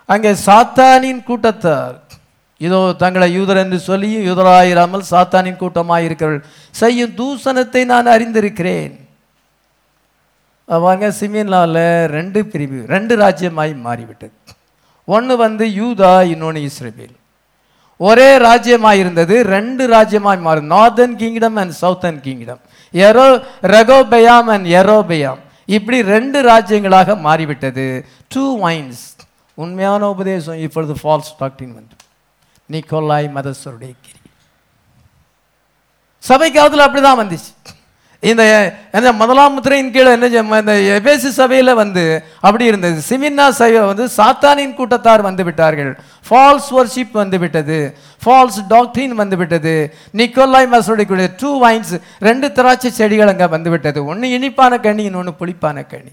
[0.09, 1.95] அங்கே சாத்தானின் கூட்டத்தார்
[2.61, 6.49] இதோ தங்களை யூதர் என்று சொல்லியும் யூதராயிராமல் சாத்தானின் கூட்டமாக இருக்கிறவர்கள்
[6.81, 8.93] செய்யும் தூசணத்தை நான் அறிந்திருக்கிறேன்.
[10.69, 11.85] அவங்க சிமின்லாவில்
[12.17, 14.35] ரெண்டு பிரிவு ரெண்டு ராஜ்யமாய் மாறிவிட்டது.
[15.07, 17.15] ஒன்று வந்து யூதா இன்னொன்று இஸ்ரேபேல்
[17.99, 22.61] ஒரே ராஜ்யமாக இருந்தது ரெண்டு ராஜ்யமாக மாறி northern kingdom and southern kingdom
[22.93, 23.25] எரோ
[23.75, 25.41] Rehoboam and எரோபயாம்
[25.75, 27.85] இப்படி ரெண்டு ராஜ்யங்களாக மாறிவிட்டது.
[28.33, 29.03] டூ வைன்ஸ்
[29.63, 31.95] உண்மையான உபதேசம் இப்பொழுது ஃபால்ஸ் டாக்டின் வந்து.
[32.69, 34.19] நிக்கோலாய் மதஸ்வருடைய கிரி.
[36.23, 37.51] சபை காலத்தில் அப்படிதான் வந்துச்சு.
[38.23, 43.01] இந்த இந்த முதலாம் முத்திரையின் கீழே என்ன செய்ய- இந்த எபேசு சபையில் வந்து அப்படி இருந்தது.
[43.09, 45.99] சிமின்னா சபை வந்து சாத்தானின் கூட்டத்தார் வந்து விட்டார்கள்.
[46.29, 47.97] ஃபால்ஸ் ஒர்ஷிப் வந்து விட்டது.
[48.25, 49.93] ஃபால்ஸ் டாக்டரின் வந்து விட்டது.
[50.13, 54.05] நிக்கோலாய் மசோடைய டூ வைன்ஸ் ரெண்டு திராட்சை செடிகள் அங்கே வந்து விட்டது.
[54.05, 56.11] ஒன்று இனிப்பான கனி இன்னொன்று புளிப்பான கனி.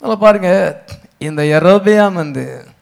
[0.00, 0.80] அதில் பாருங்க
[1.18, 2.74] இந்த எரோபியாம் வந்து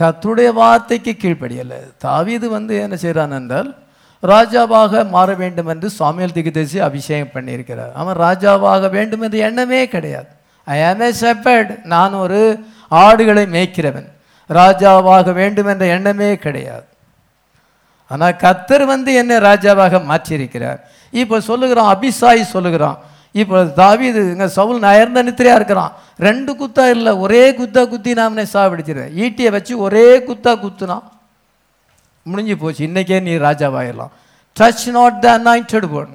[0.00, 1.78] கத்துடைய வார்த்தைக்கு கீழ்ப்படியலை.
[2.06, 3.70] தாவீது வந்து என்ன செய்கிறான் என்றால்
[4.22, 7.92] ராஜாவாக மாற வேண்டும் என்று சுவாமியல் திகுதேசி அபிஷேகம் பண்ணியிருக்கிறார்.
[8.00, 10.30] அவன் ராஜாவாக வேண்டும் என்ற எண்ணமே கிடையாது.
[10.64, 12.40] ஐ ஆம் ஏ செப்பர்ட் நான் ஒரு
[12.88, 14.08] ஆடுகளை மேய்க்கிறவன்.
[14.50, 16.86] ராஜாவாக வேண்டும் என்ற எண்ணமே கிடையாது.
[18.10, 20.80] ஆனால் கத்தர் வந்து என்னை ராஜாவாக மாற்றியிருக்கிறார்.
[21.22, 22.98] இப்போ சொல்லுகிறான் அபிசாய் சொல்லுகிறான்
[23.32, 25.92] இப்போ தாவீது இங்கே சவுல் நயர்ந்த நித்திரையாக இருக்கிறான்.
[26.18, 28.84] ரெண்டு குத்தா இல்லை ஒரே குத்தா குத்தி நாமனே அவனை
[29.24, 31.02] ஈட்டியை வச்சு ஒரே குத்தா குத்துனான்.
[32.22, 32.86] முடிஞ்சு போச்சு.
[32.86, 34.12] இன்னைக்கே நீ ராஜாவாயிடலாம்.
[34.60, 36.14] Touch not the anointed one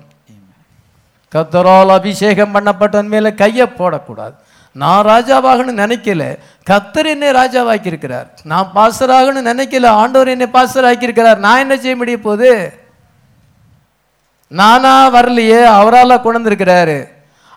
[1.34, 4.34] கத்தரால் அபிஷேகம் பண்ணப்பட்டவன் மேலே கையை போடக்கூடாது.
[4.72, 6.38] நான் ராஜாவாகணும்னு நினைக்கல.
[6.70, 8.26] கத்தர் என்னை ராஜாவாக்கியிருக்கிறார்.
[8.44, 9.88] நான் பாசராகணும்னு நினைக்கல.
[9.88, 12.81] ஆண்டவர் என்னை பாசராக்கி ஆக்கியிருக்கிறார் நான் என்ன செய்ய முடிய போகுது?
[14.60, 16.98] நானா வரலையே அவரால் கொண்டிருக்கிறாரு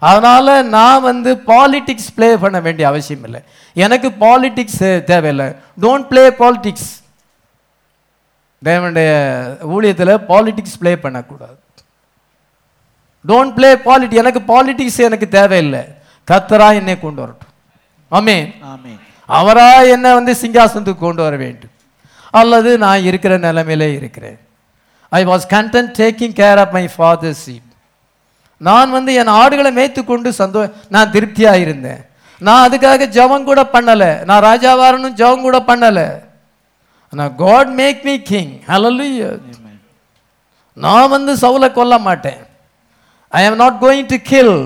[0.09, 0.47] அதனால
[0.77, 3.41] நான் வந்து பாலிடிக்ஸ் ப்ளே பண்ண வேண்டிய அவசியம் இல்லை.
[3.85, 5.49] எனக்கு பாலிடிக்ஸ் தேவையில்லை.
[5.85, 6.91] டோன்ட் ப்ளே பாலிடிக்ஸ்
[8.69, 9.11] தேவனுடைய
[9.75, 11.59] ஊழியத்தில் பாலிடிக்ஸ் ப்ளே பண்ணக்கூடாது.
[13.31, 15.83] டோன்ட் ப்ளே பாலிட்டி எனக்கு பாலிடிக்ஸ் எனக்கு தேவையில்லை.
[16.31, 17.53] கத்தரா என்னை கொண்டு வரட்டும்.
[18.17, 18.37] ஆமே
[18.73, 19.01] ஆமென்
[19.39, 21.75] அவரா என்னை வந்து சிங்காசனத்துக்கு கொண்டு வர வேண்டும்.
[22.41, 24.39] அல்லது நான் இருக்கிற நிலைமையிலே இருக்கிறேன்.
[25.19, 27.71] I was content taking care of my father sheep
[28.69, 30.61] நான் வந்து என் ஆடுகளை மேய்த்து கொண்டு சந்தோ
[30.95, 32.03] நான் திருப்தியாக இருந்தேன்
[32.41, 34.11] நான் அதுக்காக ஜெபம் கூட பண்ணலை.
[34.29, 36.07] நான் ராஜாவாரனும் ஜெபம் கூட பண்ணலை.
[37.13, 39.81] ஆனால் God make me king amen
[40.85, 42.41] நான் வந்து சவுலை கொல்ல மாட்டேன்.
[43.33, 44.57] I am not going to kill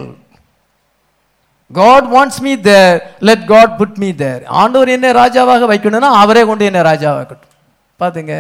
[1.80, 2.96] God wants me there
[3.28, 7.52] let God put me there ஆண்டவர் என்னை ராஜாவாக வைக்கணும்னா அவரே கொண்டு என்னை ராஜாவாக்கட்டும்.
[8.00, 8.34] பார்த்துங்க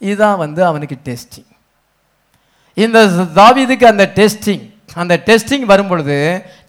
[0.00, 1.50] இதுதான் வந்து அவனுக்கு டெஸ்டிங்
[2.76, 2.98] இந்த
[3.40, 4.64] தாவீதுக்கு அந்த டெஸ்டிங்
[5.02, 6.16] அந்த டெஸ்டிங் வரும்பொழுது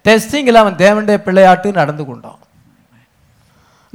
[0.08, 2.40] டெஸ்டிங்கில் அவன் தேவனுடைய பிள்ளையாட்டு நடந்து கொண்டான்.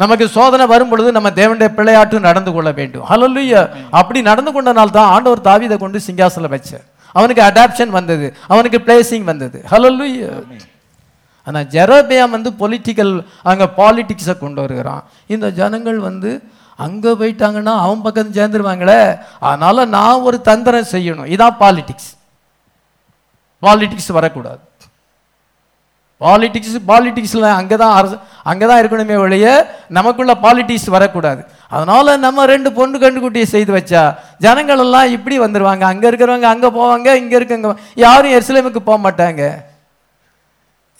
[0.02, 3.04] நமக்கு சோதனை வரும்பொழுது நம்ம தேவனுடைய பிள்ளையாட்டு நடந்து கொள்ள வேண்டும்.
[3.10, 3.60] ஹalleluya
[4.00, 6.86] அப்படி நடந்து கொண்டனால் தான் ஆண்டவர் தாவிதை கொண்டு சிங்காசல வச்சார்.
[7.14, 8.26] அவனுக்கு அடாப்ஷன் வந்தது.
[8.52, 9.58] அவனுக்கு பிளேசிங் வந்தது.
[9.72, 10.30] ஹalleluya
[11.46, 13.12] ஆனால் ஜெரோபியாம் வந்து பொலிட்டிக்கல்
[13.50, 15.02] அங்கே பாலிட்டிக்ஸை கொண்டு வருகிறான்.
[15.34, 16.30] இந்த ஜனங்கள் வந்து
[16.86, 19.02] அங்கே போயிட்டாங்கன்னா அவன் பக்கம் சேர்ந்துருவாங்களே.
[19.48, 21.30] அதனால் நான் ஒரு தந்திரம் செய்யணும்.
[21.34, 22.10] இதான் பாலிடிக்ஸ்
[23.62, 24.60] பாலிடிக்ஸ் வரக்கூடாது.
[26.24, 28.16] பாலிடிக்ஸ் பாலிடிக்ஸில் அங்கே தான் அரசு
[28.50, 29.46] அங்கே தான் இருக்கணுமே ஒழிய
[29.96, 31.40] நமக்குள்ள பாலிடிக்ஸ் வரக்கூடாது.
[31.74, 34.02] அதனால் நம்ம ரெண்டு பொண்ணு கண்டுக்குட்டியை செய்து வச்சா
[34.44, 37.72] ஜனங்களெல்லாம் இப்படி வந்துடுவாங்க அங்கே இருக்கிறவங்க அங்கே போவாங்க இங்கே இருக்கவங்க
[38.04, 39.42] யாரும் எருசலேமுக்கு போக மாட்டாங்க.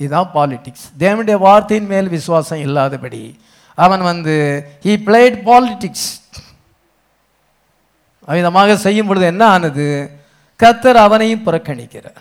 [0.01, 3.23] இதுதான் பாலிடிக்ஸ் தேவனுடைய வார்த்தையின் மேல் விசுவாசம் இல்லாதபடி
[3.86, 4.35] அவன் வந்து
[4.85, 6.09] ஹி பிளேட் பாலிடிக்ஸ்
[8.28, 9.86] அவ்விதமாக செய்யும் பொழுது என்ன ஆனது?
[10.61, 12.20] கத்தர் அவனையும் புறக்கணிக்கிறார்.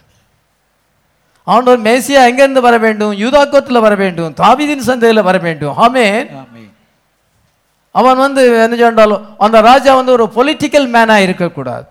[1.53, 3.14] ஆண்டவர் மேசியா எங்கேருந்து வர வேண்டும்?
[3.23, 4.34] யூதாக்கோத்தில் வர வேண்டும்.
[4.41, 5.76] தாவீதின் சந்தையில் வர வேண்டும்.
[5.86, 6.30] ஆமென்.
[7.99, 11.88] அவன் வந்து என்ன சொன்னாலும் அந்த ராஜா வந்து ஒரு பொலிட்டிக்கல் மேனாக இருக்கக்கூடாது.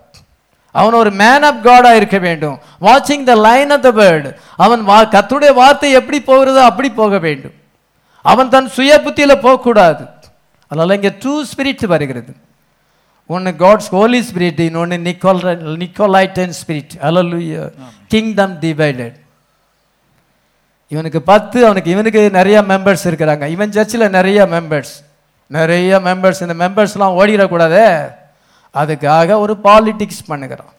[0.74, 2.56] அவன் ஒரு மேன் ஆஃப் காடா இருக்க வேண்டும்.
[2.86, 4.30] வாட்சிங் the line of the bird
[4.64, 7.56] அவன் வா கத்துடைய வார்த்தை எப்படி போகிறதோ அப்படி போக வேண்டும்.
[8.24, 10.04] அவன் தன் சுய புத்தியில போகக்கூடாது.
[10.70, 12.32] அதனால இங்கே டூ ஸ்பிரிட் வருகிறது.
[13.34, 15.40] ஒன்று காட்ஸ் ஹோலி ஸ்பிரிட் இன்னொன்று Nicole
[15.82, 17.64] Nicolaitan spirit hallelujah
[18.12, 19.16] kingdom divided
[20.92, 23.44] இவனுக்கு பத்து அவனுக்கு இவனுக்கு நிறைய மெம்பர்ஸ் இருக்கிறாங்க.
[23.54, 24.94] இவன் சர்ச்சில் நிறைய மெம்பர்ஸ்
[25.56, 27.88] நிறைய மெம்பர்ஸ் இந்த மெம்பர்ஸ்லாம் ஓடிடக்கூடாதே.
[28.74, 30.74] அதுக்காக ஒரு பாலிடிக்ஸ் பண்ணுகிறான்.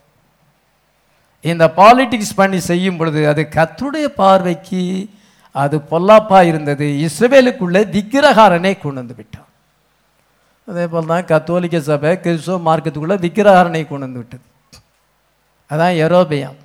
[1.50, 4.82] இந்த பாலிடிக்ஸ் பண்ணி செய்யும் பொழுது அது கத்துடைய பார்வைக்கு
[5.54, 6.86] அது பொல்லாப்பா இருந்தது.
[7.06, 9.48] இஸ்ரேலுக்குள்ளே விக்கிரகாரனை கொண்டு வந்து விட்டான்.
[10.68, 14.44] அதே போல் தான் கத்தோலிக்க சபை கிறிஸ்துவ மார்க்கத்துக்குள்ளே விக்கிரகாரனை கொண்டு வந்து விட்டது.
[15.70, 16.58] அதான் எரோபியாம்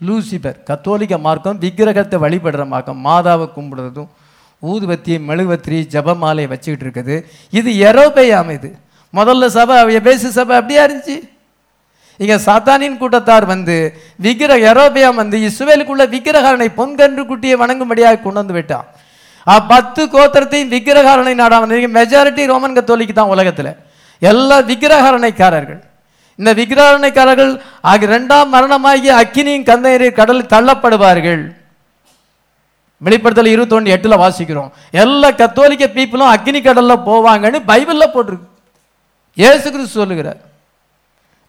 [0.00, 4.10] லூசிபர் கத்தோலிக்க மார்க்கம் விக்கிரகத்தை வழிபடுற மார்க்கம் மாதாவை கும்பிடுறதும்
[4.62, 7.16] ஊதுபத்தி மெழுகுவத்திரி ஜபமாலை வச்சுக்கிட்டு இருக்குது.
[7.58, 8.70] இது எரோபேயாம் இது.
[9.14, 9.76] முதல்ல சபை
[10.08, 11.16] பேசு சபை அப்படியா இருந்துச்சு?
[12.20, 13.76] இங்கே சாத்தானின் கூட்டத்தார் வந்து
[14.26, 18.86] விக்கிர எரோபியாம் வந்து இஸ்ரேலுக்குள்ள விக்கிரகாரனை பொன்கன்று குட்டியை வணங்கும்படியாக கொண்டு வந்து விட்டான்.
[19.46, 23.70] ஆ பத்து கோத்திரத்தையும் விக்கிரகாரனை நாடாமல் மெஜாரிட்டி ரோமன் கத்தோலிக்கு தான் உலகத்தில்.
[24.22, 25.82] எல்லா விக்கிரகாரணைக்காரர்கள்
[26.40, 27.52] இந்த விக்கிரகாரணைக்காரர்கள்
[27.90, 31.44] ஆகிய ரெண்டாம் மரணமாகிய அக்கினியும் கந்தையரை கடலில் தள்ளப்படுவார்கள்.
[33.06, 34.68] வெளிப்படுத்தல இருபத்தொன்று எட்டில் வாசிக்கிறோம்.
[35.04, 38.46] எல்லா கத்தோலிக்க பீப்புளும் அக்னி கடலில் போவாங்கன்னு பைபிளில் போட்டிருக்கு.
[39.48, 40.40] ஏசு கிறிஸ்து சொல்லுகிறார்.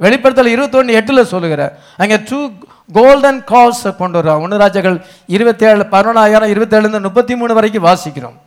[0.06, 1.74] வெளிப்படுத்தல் இருபத்தொன்று எட்டில் சொல்லுகிறார்.
[2.02, 2.40] அங்கே டூ
[2.98, 5.00] கோல்டன் கால்ஸ் கொண்டு வரும் ஒன்று ராஜாக்கள்
[5.36, 8.38] இருபத்தேழு பதினொன்றாயிரம் இருபத்தேழுந்து முப்பத்தி மூணு வரைக்கும் வாசிக்கிறோம்.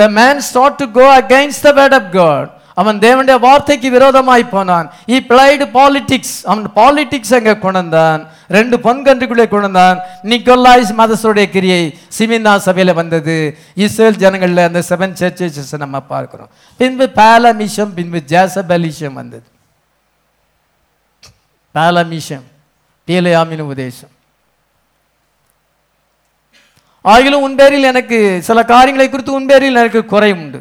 [0.00, 2.48] The man start to go against the word of God
[2.80, 4.86] அவன் தேவனுடைய வார்த்தைக்கு விரோதமாய் போனான்.
[5.14, 8.22] இ பிளைடு பாலிடிக்ஸ் அவன் பாலிடிக்ஸ் அங்கே கொண்டான்
[8.56, 9.98] ரெண்டு பொன்கன்றுக்குள்ளே கொண்டான்
[10.30, 11.82] நிக்கோலாய்ஸ் மதசோடைய கிரியை
[12.18, 13.36] சிமினா சபையில் வந்தது.
[13.84, 16.50] இஸ்ரேல் ஜனங்களில் அந்த செவன் சர்ச்சஸை நம்ம பார்க்குறோம்.
[16.80, 19.48] பின்பு பேலமிஷம் பின்பு ஜேசபலிஷம் வந்தது.
[21.74, 22.46] பேலமிஷம்
[23.08, 24.12] பீலையாமின் உபதேசம்
[27.04, 30.58] ஆகிலும் உன் பேரில் எனக்கு சில காரியங்களை குறித்து உன் பேரில் எனக்கு குறை உண்டு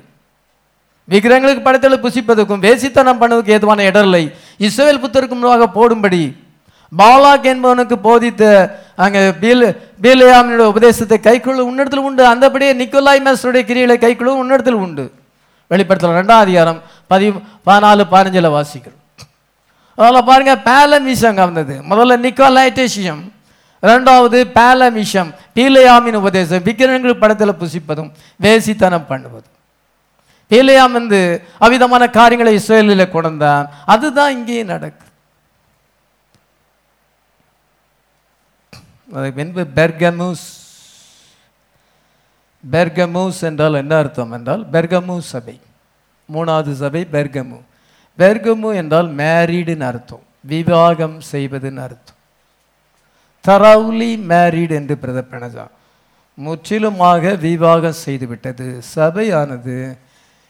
[1.07, 4.23] விக்கிரங்களுக்கு படத்தில் புசிப்பதற்கும் வேசித்தனம் பண்ணுவதற்கு ஏதுவான இடர்லை
[4.59, 6.21] இஸ்ரேல் புத்தருக்கு முன்பாக போடும்படி
[6.91, 8.43] பாலாக் என்பவனுக்கு போதித்த
[8.95, 9.65] அங்கே பீல்
[10.01, 15.05] பீலையாமினுடைய உபதேசத்தை கைக்குழு உன்னிடத்தில் உண்டு அந்தபடியே நிக்கோலாய் மேஸ்டருடைய கிரிகளை கைக்குழு உன்னிடத்தில் உண்டு
[15.71, 16.79] வெளிப்படுத்தல ரெண்டாம் அதிகாரம்
[17.11, 17.27] பதி
[17.67, 18.97] பதினாலு பதினஞ்சில் வாசிக்கிறோம்
[20.03, 23.21] அதில் பாருங்க பேலமிஷம் வந்தது முதல்ல நிக்கோலைட்டேஷியம்
[23.89, 28.09] ரெண்டாவது பேலமிஷம் பீலையாமின் உபதேசம் விக்கிரங்கள் படத்தில் புசிப்பதும்
[28.45, 29.55] வேசித்தனம் பண்ணுவதும்.
[30.51, 31.19] பீலையாம் வந்து
[31.65, 35.05] அவிதமான காரியங்களை இஸ்ரேலில் கொண்டான் அதுதான் இங்கேயே நடக்கு.
[39.15, 40.45] அதுக்கு பின்பு பெர்கமூஸ்.
[42.63, 45.55] பெர்கமூஸ் என்றால் என்ன அர்த்தம் என்றால் பெர்கமு சபை.
[46.33, 47.59] மூணாவது சபை பெர்கமு.
[48.19, 50.23] பெர்கமு என்றால் மேரீடுன்னு அர்த்தம்.
[50.43, 52.17] விவாகம் செய்வதுன்னு அர்த்தம்.
[53.47, 55.65] தரவுலி மேரீடு என்று பிரதப்பனதா.
[56.37, 58.67] முற்றிலுமாக விவாகம் செய்துவிட்டது.
[58.95, 59.97] சபையானது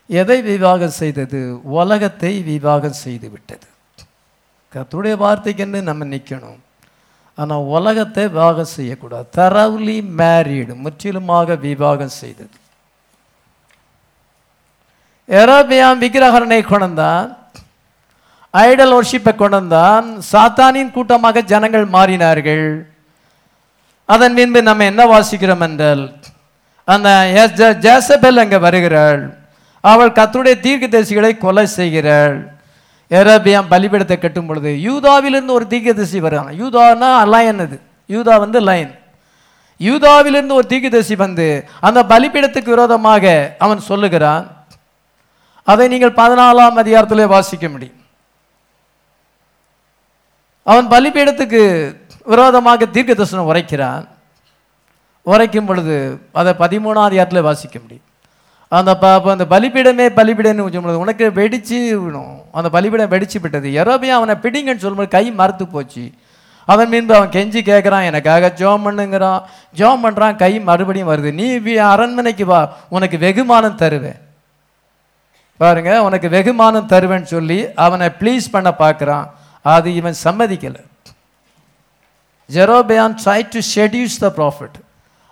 [0.08, 1.40] எதை விவாகம் செய்தது?
[1.64, 3.68] உலகத்தை விவாகம் செய்துவிட்டது.
[4.74, 6.60] கத்துடைய வார்த்தைக்குன்னு நம்ம நிற்கணும்
[7.38, 9.28] ஆனால் உலகத்தை விவாகம் செய்யக்கூடாது.
[9.38, 12.58] தரவுலி மேரீடு முற்றிலுமாக விவாகம் செய்தது.
[15.30, 17.30] எரோபியாம் விக்கிரகரனை கொண்டான்
[18.54, 22.68] ஐடல் ஒர்ஷிப்பை கொண்டான் சாத்தானின் கூட்டமாக ஜனங்கள் மாறினார்கள்.
[24.10, 26.04] அதன் பின்பு நம்ம என்ன வாசிக்கிறோம் என்றால்
[26.94, 27.10] அந்த
[27.86, 29.22] ஜேசபெல் அங்கே வருகிறாள்.
[29.84, 32.38] அவள் கத்துடைய தீர்க்கதரிசிகளை கொலை செய்கிறாள்.
[33.12, 37.78] எரபியாம் பலிபீடத்தை கட்டும் பொழுது யூதாவிலிருந்து ஒரு தீர்க்கதரிசி வருவாங்க யூதானா லயன் அது.
[38.16, 38.92] யூதா வந்து லயன்
[39.88, 41.48] யூதாவிலிருந்து ஒரு தீர்க்கதரிசி வந்து
[41.88, 43.26] அந்த பலிபீடத்துக்கு விரோதமாக
[43.66, 44.44] அவன் சொல்லுகிறான்.
[45.68, 47.99] அதை நீங்கள் பதினாலாம் அதிகாரத்திலே வாசிக்க முடியும்.
[50.64, 51.62] அவன் பலிபீடத்துக்கு
[52.32, 54.04] விரோதமாக தீர்க்க தரிசனம் உரைக்கிறான்.
[55.26, 55.96] உரைக்கும் பொழுது
[56.40, 58.06] அதை பதிமூணாவது இடத்துல வாசிக்க முடியும்.
[58.72, 62.36] அந்த ப அப்போ அந்த பலிபீடமே பலிபீடன்னு சொல்லும்போது பொழுது உனக்கு வெடிச்சு விடும்.
[62.52, 63.70] அந்த பலிபீடம் வெடிச்சு விட்டது.
[63.82, 66.12] எரோபியா அவனை பிடிங்கன்னு சொல்லும்போது கை மறுத்து போச்சு.
[66.66, 69.42] அவன் மீன்பு அவன் கெஞ்சி கேட்குறான் எனக்காக ஜோம் பண்ணுங்கிறான்.
[69.80, 71.32] ஜோம் பண்ணுறான் கை மறுபடியும் வருது.
[71.34, 72.60] நீ அரண்மனைக்கு வா
[72.90, 74.20] உனக்கு வெகுமானம் தருவேன்.
[75.58, 79.28] பாருங்க உனக்கு வெகுமானம் தருவேன்னு சொல்லி அவனை ப்ளீஸ் பண்ண பார்க்குறான்
[79.62, 80.88] அது இவன் சம்மதிக்கலை.
[82.54, 84.82] Jeroboam try to seduce the prophet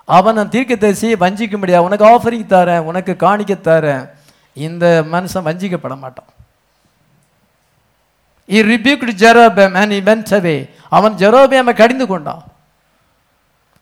[0.06, 4.10] அவன் தீர்க்க தரிசியை வஞ்சிக்க முடியாது உனக்கு ஆஃபரிங் தரேன் உனக்கு காணிக்க தரேன்.
[4.54, 6.26] இந்த மனுஷன் வஞ்சிக்கப்பட மாட்டான்.
[8.48, 12.44] He rebuked Jeroboam and event went அவன் ஜெரோபியாமை கடிந்து கொண்டான்.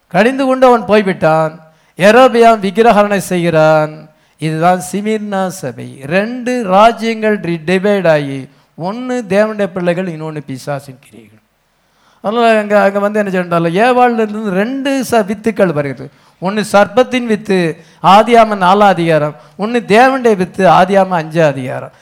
[0.07, 1.59] கடிந்து கொண்டு அவன் போய்விட்டான்.
[1.97, 4.09] எரோபியாம் விக்கிரகரணை செய்கிறான்.
[4.37, 5.99] இதுதான் சிமிர்னா சபை.
[6.03, 11.41] ரெண்டு ராஜ்யங்கள் டிவைட் ஆகி ஒன்று தேவனுடைய பிள்ளைகள் இன்னொன்று பிசாசின் கிரியைகள்.
[12.23, 16.07] அதனால் அங்கே அங்கே வந்து என்ன சொன்னால ஏவாளிலிருந்து ரெண்டு ச வித்துக்கள் வருகிறது.
[16.41, 17.57] ஒன்று சர்ப்பத்தின் வித்து
[18.13, 19.35] ஆதியாம நாலாம் அதிகாரம்.
[19.63, 21.93] ஒன்று தேவனுடைய வித்து ஆதியாம அஞ்சு அதிகாரம்.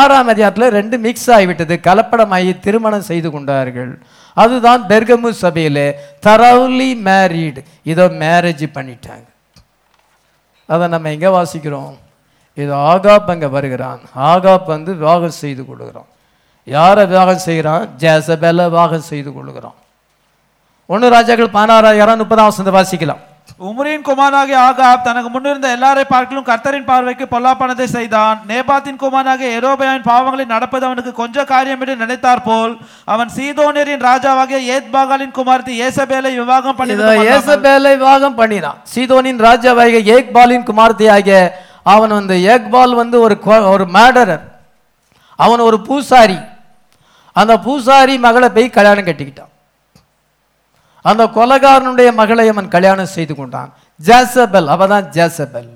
[0.00, 1.74] ஆறாம் அதிகாரத்தில் ரெண்டு மிக்ஸ் ஆகிவிட்டது.
[1.88, 3.90] கலப்படமாகி திருமணம் செய்து கொண்டார்கள்.
[4.36, 5.84] அதுதான் பெர்கமு சபையில்
[6.26, 7.62] தரவுலி மேரீடு
[7.92, 9.26] இதோ மேரேஜ் பண்ணிட்டாங்க.
[10.68, 11.94] அதை நம்ம எங்கே வாசிக்கிறோம்?
[12.62, 14.00] இது ஆகாப் அங்கே வருகிறான்.
[14.30, 16.08] ஆகாப் வந்து விவாகம் செய்து கொடுக்குறோம்
[16.74, 17.84] யாரை விவாகம் செய்கிறான்?
[18.02, 19.76] ஜேசபெல விவாகம் செய்து கொள்கிறான்.
[20.92, 23.22] ஒன்று ராஜாக்கள் பதினாறாயிரம் முப்பதாம் வசந்த வாசிக்கலாம்.
[23.68, 28.36] உம்ரியின் குமாரனாகிய ஆகாப் தனக்கு முன்னிருந்த எல்லாரை பார்க்கலும் கர்த்தரின் பார்வைக்கு பொல்லாப்பானதை செய்தான்.
[28.50, 32.74] நேபாத்தின் குமாரனாகிய எரோபயாவின் பாவங்களை நடப்பது அவனுக்கு கொஞ்ச காரியம் என்று நினைத்தார் போல்.
[33.12, 38.78] அவன் சீதோனியரின் ராஜாவாகிய ஏத்பாகாலின் குமாரத்தி ஏசபேலை விவாகம் இதோ பண்ணி ஏசபேலை விவாகம் பண்ணினான்.
[38.94, 41.40] சீதோனின் ராஜாவாகிய ஏக்பாலின் குமார்த்தியாகிய
[41.94, 43.36] அவன் வந்து ஏக்பால் வந்து ஒரு
[43.74, 44.44] ஒரு மேடரர்
[45.44, 46.38] அவன் ஒரு பூசாரி.
[47.40, 49.52] அந்த பூசாரி மகளை போய் கல்யாணம் கட்டிக்கிட்டான்.
[51.04, 53.70] அந்த கொலகாரனுடைய மகளை அவன் கல்யாணம் செய்து கொண்டான்.
[54.00, 55.70] ஜேசபெல் அவ தான் ஜேசபெல்.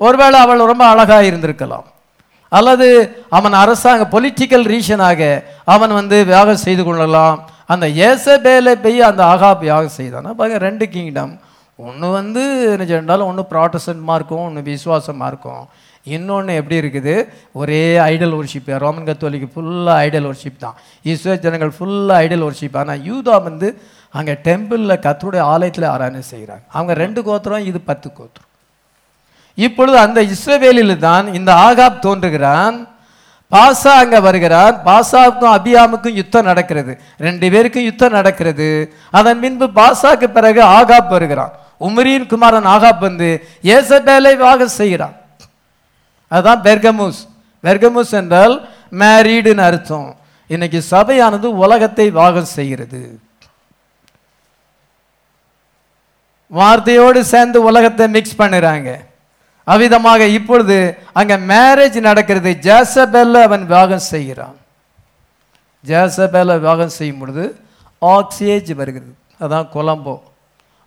[0.00, 1.86] ஒருவேளை அவள் ரொம்ப அழகாக இருந்திருக்கலாம்.
[2.58, 2.88] அல்லது
[3.38, 5.20] அவன் அரசாங்க பொலிட்டிக்கல் ரீசனாக
[5.74, 7.38] அவன் வந்து வியாகம் செய்து கொள்ளலாம்.
[7.72, 10.36] அந்த ஏசபேலை போய் அந்த ஆகாப் யாகம் செய்தான்?
[10.40, 11.32] பாருங்க ரெண்டு கிங்டம்
[11.86, 12.42] ஒன்று வந்து
[12.72, 15.62] என்ன சொன்னாலும் ஒன்று ப்ராட்டஸ்டன்ட்மாக இருக்கும் ஒன்று விசுவாசமாக இருக்கும்
[16.04, 17.14] இன்னொன்று எப்படி இருக்குது?
[17.52, 20.76] ஒரே ஐடல் ஒர்ஷிப் ரோமன் கத்தோலிக்கு ஃபுல்லாக ஐடல் ஒர்ஷிப் தான்.
[21.04, 23.68] இஸ்ரோ ஜனங்கள் ஃபுல்லாக ஐடல் ஒர்ஷிப் ஆனால் யூதா வந்து
[24.18, 28.48] அங்கே டெம்பிளில் கத்தருடைய ஆலயத்தில் ஆராதனை செய்கிறாங்க அவங்க ரெண்டு கோத்திரம் இது பத்து கோத்திரம்.
[29.54, 32.76] இப்பொழுது அந்த இஸ்ரவேலில் தான் இந்த ஆகாப் தோன்றுகிறான்.
[33.52, 34.74] பாசா அங்கே வருகிறான்.
[34.88, 36.92] பாசாவுக்கும் அபியாமுக்கும் யுத்தம் நடக்கிறது.
[37.26, 38.68] ரெண்டு பேருக்கும் யுத்தம் நடக்கிறது.
[39.10, 41.52] அதன் பின்பு பாசாக்கு பிறகு ஆகாப் வருகிறான்.
[41.88, 43.28] உமரியின் குமாரன் ஆகாப் வந்து
[43.62, 45.16] ஏசபேலை வாக செய்கிறான்.
[46.34, 47.20] அதுதான் பெர்கமுஸ்.
[47.64, 48.54] பெர்கமுஸ் என்றால்
[49.02, 50.08] மேரீடுன்னு அர்த்தம்.
[50.54, 53.02] இன்னைக்கு சபையானது உலகத்தை வாகம் செய்கிறது.
[56.58, 58.90] வார்த்தையோடு சேர்ந்து உலகத்தை மிக்ஸ் பண்ணுறாங்க.
[59.72, 60.76] அவ்விதமாக இப்பொழுது
[61.18, 62.50] அங்கே மேரேஜ் நடக்கிறது.
[62.66, 64.56] ஜேசபெல்ல அவன் விவாகம் செய்கிறான்.
[65.90, 67.44] ஜேசபெல்ல விவாகம் செய்யும் பொழுது
[68.14, 69.14] ஆக்சியேஜ் வருகிறது.
[69.44, 70.14] அதான் கொலம்போ.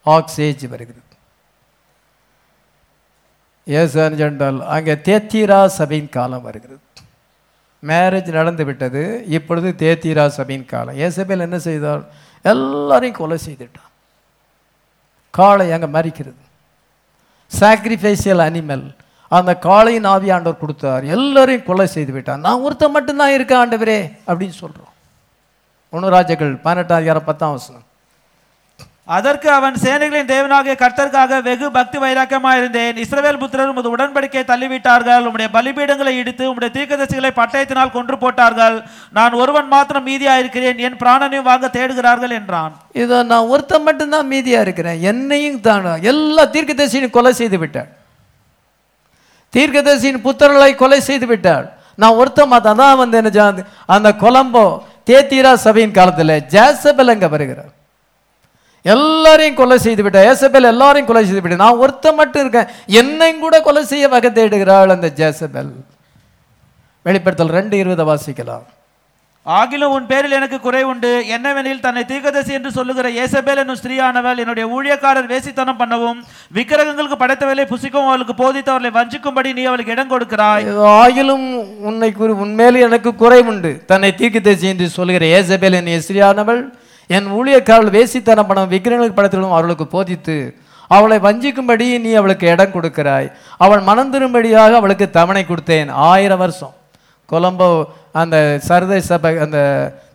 [0.05, 1.04] ஆக்சியேஜ் வருகிறது.
[3.67, 6.81] ஏசான் என்றால் அங்கே தேத்தீரா சபையின் காலம் வருகிறது.
[7.83, 9.01] மேரேஜ் நடந்து விட்டது
[9.37, 10.97] இப்பொழுது தேத்தீரா சபையின் காலம்.
[11.05, 12.03] ஏசபேல் என்ன செய்தால்
[12.51, 13.91] எல்லாரையும் கொலை செய்துட்டான்.
[15.33, 16.41] காளை அங்கே மறிக்கிறது
[17.51, 18.85] சாக்ரிஃபைசியல் அனிமல்
[19.31, 21.03] அந்த காளையின் ஆவி ஆண்டவர் கொடுத்தார்.
[21.15, 24.93] எல்லாரையும் கொலை செய்து விட்டார் நான் ஒருத்தன் மட்டும்தான் இருக்கேன் ஆண்டவரே அப்படின்னு சொல்கிறோம்
[25.93, 27.85] ஒன்று ராஜாக்கள் பதினெட்டாம் அதிகாரம் பத்தாம் வசனம்.
[29.07, 32.95] அதற்கு அவன் சேனைகளின் தேவனாகிய கர்த்தருக்காக வெகு பக்தி வைராக்கியமாக இருந்தேன்.
[33.03, 35.25] இஸ்ரவேல் புத்திரர் உமது உடன்படிக்கையை தள்ளிவிட்டார்கள்.
[35.27, 38.77] உம்முடைய பலிபீடங்களை இடித்து உம்முடைய தீர்க்கதரிசிகளை பட்டயத்தினால் கொன்று போட்டார்கள்.
[39.17, 40.81] நான் ஒருவன் மாத்திரம் மீதியாயிருக்கிறேன்.
[40.87, 42.73] என் பிராணனையும் வாங்க தேடுகிறார்கள் என்றான்.
[43.03, 47.89] இதோ நான் ஒருத்தன் மட்டும்தான் மீதியாக இருக்கிறேன் என்னையும் தான் எல்லா தீர்க்கதரிசியும் கொலை செய்து விட்டார்.
[49.53, 51.65] தீர்க்கதரிசியின் புத்திரர்களை கொலை செய்து விட்டார்.
[52.01, 53.47] நான் ஒருத்தன் மாத்தான் தான் வந்து என்ன
[53.95, 54.67] அந்த கொலம்போ
[55.09, 57.73] தேத்தீரா சபையின் காலத்தில் ஜேசபெல் அங்கே வருகிறார்.
[58.93, 62.71] எல்லாரையும் கொலை செய்து விட்டார் ஏசபெல் எல்லாரையும் கொலை செய்து விட்டார் நான் ஒருத்தன் மட்டும் இருக்கேன்.
[63.01, 65.73] என்னையும் கூட கொலை செய்ய வகை தேடுகிறாள் அந்த ஜேசபெல்.
[67.05, 68.65] வெளிப்படுத்தல் ரெண்டு இருபதை வாசிக்கலாம்.
[69.45, 71.09] ஆகிலும் உன் பேரில் எனக்கு குறை உண்டு.
[71.35, 76.21] என்னவெனில் தன்னை தீர்க்கதரிசி என்று சொல்லுகிற ஏசபேல் என்னும் ஸ்திரீயானவள் என்னுடைய ஊழியக்காரர் வேசித்தனம் பண்ணவும்
[76.57, 80.65] விக்கிரகங்களுக்கு படைத்தவர்களை புசிக்கவும் அவளுக்கு போதித்தவர்களை வஞ்சிக்கும்படி நீ அவளுக்கு இடம் கொடுக்கிறாய்.
[81.01, 81.45] ஆகிலும்
[81.89, 82.09] உன்னை
[82.45, 83.73] உன்மேல் எனக்கு குறை உண்டு.
[83.91, 86.63] தன்னை தீர்க்கதரிசி என்று சொல்லுகிற ஏசபேல் என் எஸ்ரியானவள்
[87.09, 90.37] என் ஊழியக்காரர்கள் வேசித்தனம் பணம் விக்கிரங்களுக்கு படத்திலும் அவளுக்கு போதித்து
[90.95, 93.27] அவளை வஞ்சிக்கும்படி நீ அவளுக்கு இடம் கொடுக்கிறாய்.
[93.65, 95.89] அவள் மனம் திரும்படியாக அவளுக்கு தவணை கொடுத்தேன்.
[96.09, 96.73] ஆயிரம் வருஷம்.
[97.31, 97.67] கொலம்போ
[98.21, 98.35] அந்த
[98.67, 99.59] சரதை சபை அந்த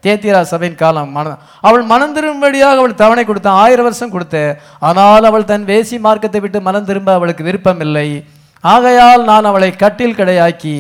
[0.04, 1.32] தேத்திரா சபையின் காலம் மன
[1.68, 3.58] அவள் மனம் திரும்படியாக அவள் தவணை கொடுத்தான்.
[3.64, 4.52] ஆயிரம் வருஷம் கொடுத்தேன்.
[4.88, 8.08] ஆனால் அவள் தன் வேசி மார்க்கத்தை விட்டு மனம் திரும்ப அவளுக்கு விருப்பமில்லை.
[8.64, 10.74] ஆகையால் நான் அவளை கட்டில் கடையாக்கி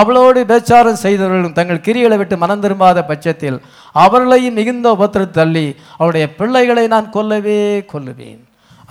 [0.00, 3.58] அவளோடு பேச்சாரம் செய்தவர்களும் தங்கள் கிரிகளை விட்டு மனம் திரும்பாத பட்சத்தில்
[4.04, 5.66] அவர்களையும் மிகுந்த உபத்திரம் தள்ளி
[5.98, 7.58] அவளுடைய பிள்ளைகளை நான் கொல்லவே
[7.92, 8.40] கொல்லுவேன்.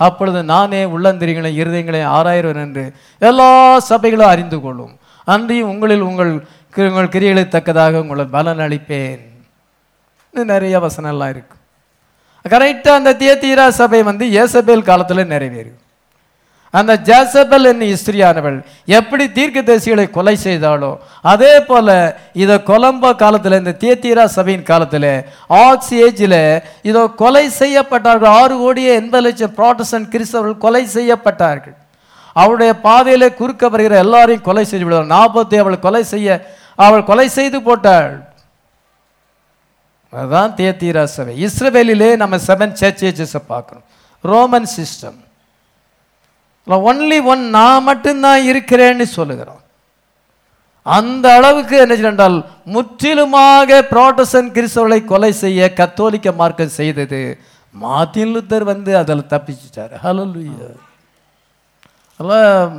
[0.06, 2.84] அப்பொழுது நானே உள்ளந்திரிகளை இருதயங்களை ஆராயிரம் என்று
[3.28, 3.50] எல்லா
[3.90, 4.94] சபைகளும் அறிந்து கொள்ளும்.
[5.34, 6.32] அன்றியும் உங்களில் உங்கள்
[6.88, 9.22] உங்கள் கிரிகளை தக்கதாக உங்களை பலன் அளிப்பேன்
[10.52, 11.56] நிறைய வசனம்லாம் இருக்கு.
[12.44, 15.80] கரெக்டாக அந்த தியத்தீரா சபை வந்து ஏசபேல் காலத்தில் நிறைவேறும்
[16.78, 18.56] அந்த ஜாசபல் என்னும் இஸ்திரியானவள்
[18.98, 20.90] எப்படி தீர்க்கதரிசிகளை கொலை செய்தாலோ
[21.32, 21.92] அதே போல்
[22.42, 25.10] இதை கொலம்போ காலத்தில் இந்த தேத்தீரா சபையின் காலத்தில்
[25.64, 26.40] ஆக்ஸ் ஏஜில்
[26.90, 28.32] இதோ கொலை செய்யப்பட்டார்கள்.
[28.40, 31.76] ஆறு கோடியே எண்பது லட்சம் ப்ராட்டஸ்டன்ட் கிறிஸ்தவர்கள் கொலை செய்யப்பட்டார்கள்.
[32.36, 35.12] அவளுடைய பாதையில் குறுக்க வருகிற எல்லாரையும் கொலை செய்து விடுவார்.
[35.16, 36.38] நாற்பத்தி அவள் கொலை செய்ய
[36.86, 38.14] அவள் கொலை செய்து போட்டாள்.
[40.12, 41.34] அதுதான் தேத்தீரா சபை.
[41.46, 43.86] இஸ்ரேலிலே நம்ம செவன் சர்ச்சேஜஸை பார்க்குறோம்.
[44.24, 45.18] ரோமன் சிஸ்டம்
[46.66, 49.62] ஒன்லி ஒன் நான் மட்டும்தான் இருக்கிறேன்னு சொல்லுகிறோம்
[50.86, 52.36] அந்த அளவுக்கு என்ன என்றால்
[52.74, 57.20] முற்றிலுமாக புரோட்டஸ்டன்ட் கிறிஸ்தவர்களை கொலை செய்ய கத்தோலிக்க மார்க்கம் செய்தது.
[57.74, 59.94] மார்ட்டின் லுத்தர் வந்து அதில் தப்பிச்சிட்டார்.
[60.04, 60.24] ஹலோ
[62.20, 62.76] அதெல்லாம்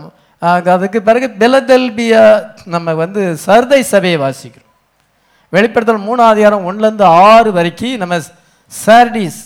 [0.74, 2.24] அதுக்கு பிறகு பெலதெல்பியா
[2.74, 4.72] நம்ம வந்து சர்தை சபையை வாசிக்கிறோம்.
[5.54, 8.16] வெளிப்படுத்தல் மூணாவது அதிகாரம் ஒன்றுலேருந்து ஆறு வரைக்கும் நம்ம
[8.72, 9.42] சர்டிஸ்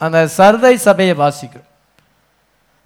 [0.00, 1.69] அந்த சர்தை சபையை வாசிக்கிறோம்.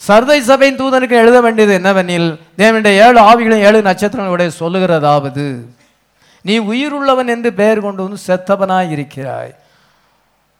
[0.00, 2.26] சர்தை சபையின் தூதனுக்கு எழுத வேண்டியது என்னவெனில்
[2.58, 5.46] தேவனுடைய ஏழு ஆவிகளும் ஏழு நட்சத்திரங்களுடைய சொல்லுகிறதாவது
[6.48, 9.52] நீ உயிருள்ளவன் என்று பெயர் கொண்டு வந்து செத்தவனாய் இருக்கிறாய்.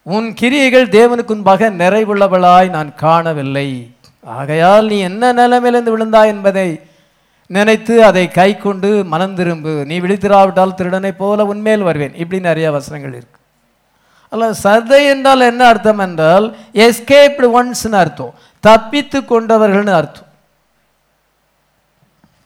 [0.02, 3.68] உன் கிரியைகள் தேவனுக்கு முன்பாக நிறைவுள்ளவளாய் நான் காணவில்லை.
[4.38, 6.68] ஆகையால் நீ என்ன நிலைமையிலிருந்து விழுந்தாய் என்பதை
[7.46, 9.74] நினைத்து அதை கை கொண்டு மனம் திரும்பு.
[9.86, 12.14] நீ விழித்திராவிட்டால் திருடனைப் போல உன்மேல் வருவேன்.
[12.22, 13.38] இப்படி நிறைய வசனங்கள் இருக்கு.
[14.32, 16.46] அல்ல சர்தை என்றால் என்ன அர்த்தம் என்றால்
[16.86, 18.34] எஸ்கேப்டு ஒன்ஸ்னு அர்த்தம்.
[18.68, 20.30] தப்பித்து கொண்டவர்கள்னு அர்த்தம்.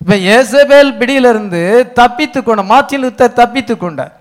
[0.02, 1.62] இப்ப ஏசபேல் பிடியிலிருந்து
[2.00, 4.14] தப்பித்து கொண்ட மார்ட்டின் லுத்தர் தப்பித்து கொண்டார்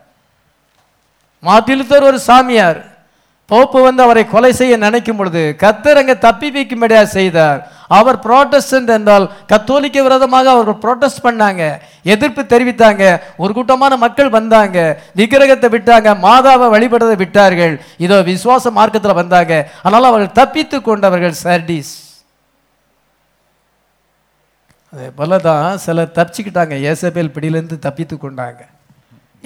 [1.47, 2.79] மார்ட்டின் லுத்தர் ஒரு சாமியார்.
[3.51, 7.59] போப்பு வந்து அவரை கொலை செய்ய நினைக்கும் பொழுது கத்தர் அங்கே தப்பி வைக்கும்படியா செய்தார்.
[7.97, 11.61] அவர் புரோட்டஸ்டன்ட் என்றால் கத்தோலிக்க விரோதமாக அவர்கள் புரோட்டஸ்ட் பண்ணாங்க.
[12.13, 13.03] எதிர்ப்பு தெரிவித்தாங்க.
[13.43, 14.77] ஒரு கூட்டமான மக்கள் வந்தாங்க.
[15.19, 16.11] விக்கிரகத்தை விட்டாங்க.
[16.25, 17.75] மாதாவை வழிபடுறதை விட்டார்கள்.
[18.05, 19.53] இதோ விசுவாச மார்க்கத்தில் வந்தாங்க.
[19.83, 21.93] அதனால் அவர்கள் தப்பித்து கொண்டவர்கள் சர்டிஸ்.
[24.93, 26.75] அதே போல தான் சிலர் தப்பிச்சுக்கிட்டாங்க.
[26.89, 28.61] ஏசபேல் பிடியிலேருந்து தப்பித்து கொண்டாங்க.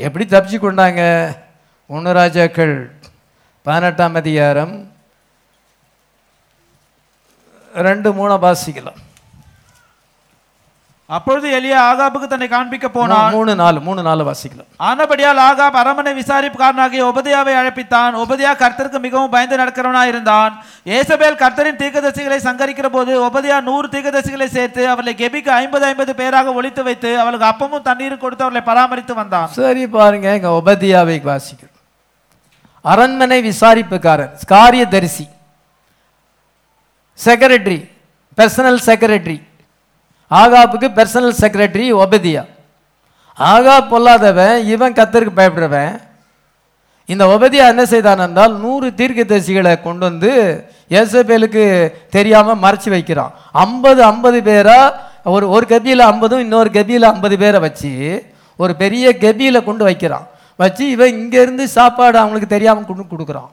[0.07, 1.03] எப்படி தப்பிச்சு கொண்டாங்க?
[1.95, 2.75] ஒன்று ராஜாக்கள்
[3.67, 4.71] பதினெட்டாம் அதிகாரம்
[7.87, 8.99] ரெண்டு மூணு வாசிக்கலாம்.
[11.15, 13.31] அப்பொழுது எலியா ஆகாபுக்கு தன்னை காண்பிக்க போனான்.
[13.35, 14.69] மூணு நாலு மூணு நாலு வாசிக்கலாம்.
[14.89, 18.13] ஆனபடியால் ஆகாப் அரமனை விசாரிப்புக்காரனாகிய உபதியாவை அழைப்பித்தான்.
[18.23, 20.53] உபதியா கர்த்தருக்கு மிகவும் பயந்து நடக்கிறவனாய் இருந்தான்
[20.97, 26.83] ஏசபேல் கர்த்தரின் தீர்க்கதரிசிகளை சங்கரிக்கிற போது உபதியா நூறு தீர்க்கதரிசிகளை சேர்த்து அவர்களை கெபிக்கு ஐம்பது ஐம்பது பேராக ஒழித்து
[26.87, 29.51] வைத்து அவளுக்கு அப்பமும் தண்ணீரும் கொடுத்து அவர்களை பராமரித்து வந்தான்.
[29.59, 31.70] சரி பாருங்க இங்க உபதியாவை வாசிக்கிறோம்.
[32.85, 35.25] அரண்மனை விசாரிப்புக்காரன் காரியதரிசி
[37.25, 37.79] செக்ரட்டரி
[38.37, 39.37] பர்சனல் செக்ரட்டரி
[40.31, 42.43] ஆகாப்புக்கு பர்சனல் செக்ரட்டரி ஒபதியா?
[43.35, 45.93] ஆகா பொல்லாதவன் இவன் கத்தருக்கு பயப்படுறவன்.
[47.05, 50.31] இந்த ஒபதியா என்ன செய்தான் என்றால் நூறு தீர்க்கதரிசிகளை கொண்டு வந்து
[50.89, 51.63] ஏசபேலுக்கு
[52.09, 53.31] தெரியாமல் மறைச்சு வைக்கிறான்.
[53.51, 57.91] ஐம்பது ஐம்பது பேராக ஒரு ஒரு கபியில் ஐம்பதும் இன்னொரு கபியில் ஐம்பது பேரை வச்சு
[58.57, 60.25] ஒரு பெரிய கபியில் கொண்டு வைக்கிறான்.
[60.61, 63.51] வச்சு இவன் இங்கேருந்து சாப்பாடு அவங்களுக்கு தெரியாமல் கொண்டு கொடுக்குறான்.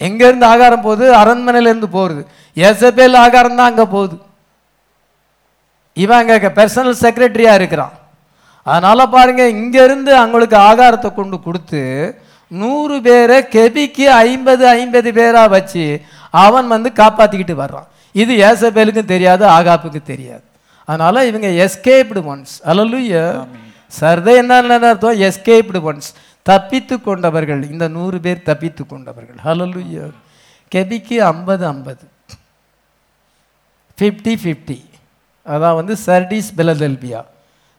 [0.00, 1.06] எங்கேருந்து ஆகாரம் போகுது?
[1.22, 4.16] அரண்மனையிலேருந்து போகிறது போகுது ஏசபேல் ஆகாரம் தான் அங்கே போகுது.
[5.96, 7.94] இவன் அங்கே பர்சனல் செக்ரட்டரியாக இருக்கிறான்.
[8.66, 11.82] அதனால் பாருங்கள் இங்கேருந்து அவங்களுக்கு ஆகாரத்தை கொண்டு கொடுத்து
[12.60, 15.84] நூறு பேரை கெபிக்கு ஐம்பது ஐம்பது பேராக வச்சு
[16.44, 17.88] அவன் வந்து காப்பாற்றிக்கிட்டு வர்றான்.
[18.14, 20.44] இது ஏசபேலுக்கும் தெரியாது ஆகாப்புக்கு தெரியாது.
[20.88, 23.24] அதனால் இவங்க எஸ்கேப்டு ஒன்ஸ் அல்லலுயா
[23.98, 24.58] சர்தை என்ன
[24.90, 25.18] அர்த்தம்?
[25.28, 26.10] எஸ்கேப்டு ஒன்ஸ்
[26.50, 27.62] தப்பித்து கொண்டவர்கள்.
[27.72, 29.38] இந்த நூறு பேர் தப்பித்து கொண்டவர்கள்.
[29.46, 30.06] ஹலலுயா
[30.74, 32.04] கெபிக்கு ஐம்பது ஐம்பது.
[33.98, 34.78] ஃபிஃப்டி ஃபிஃப்டி
[35.46, 37.20] அதான் வந்து சர்டீஸ் பிலதெல்பியா.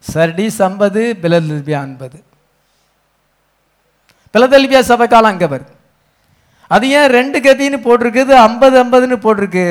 [0.03, 2.17] சர்டீஸ் ஐம்பது பிலதெல்பியா ஐம்பது.
[4.33, 5.73] பிலதெல்பியா சபைக்காலம் அங்கவர் அங்கே வருது.
[6.75, 8.33] அது ஏன் ரெண்டு கதின்னு போட்டிருக்குது?
[8.49, 9.65] ஐம்பது ஐம்பதுன்னு போட்டிருக்கு.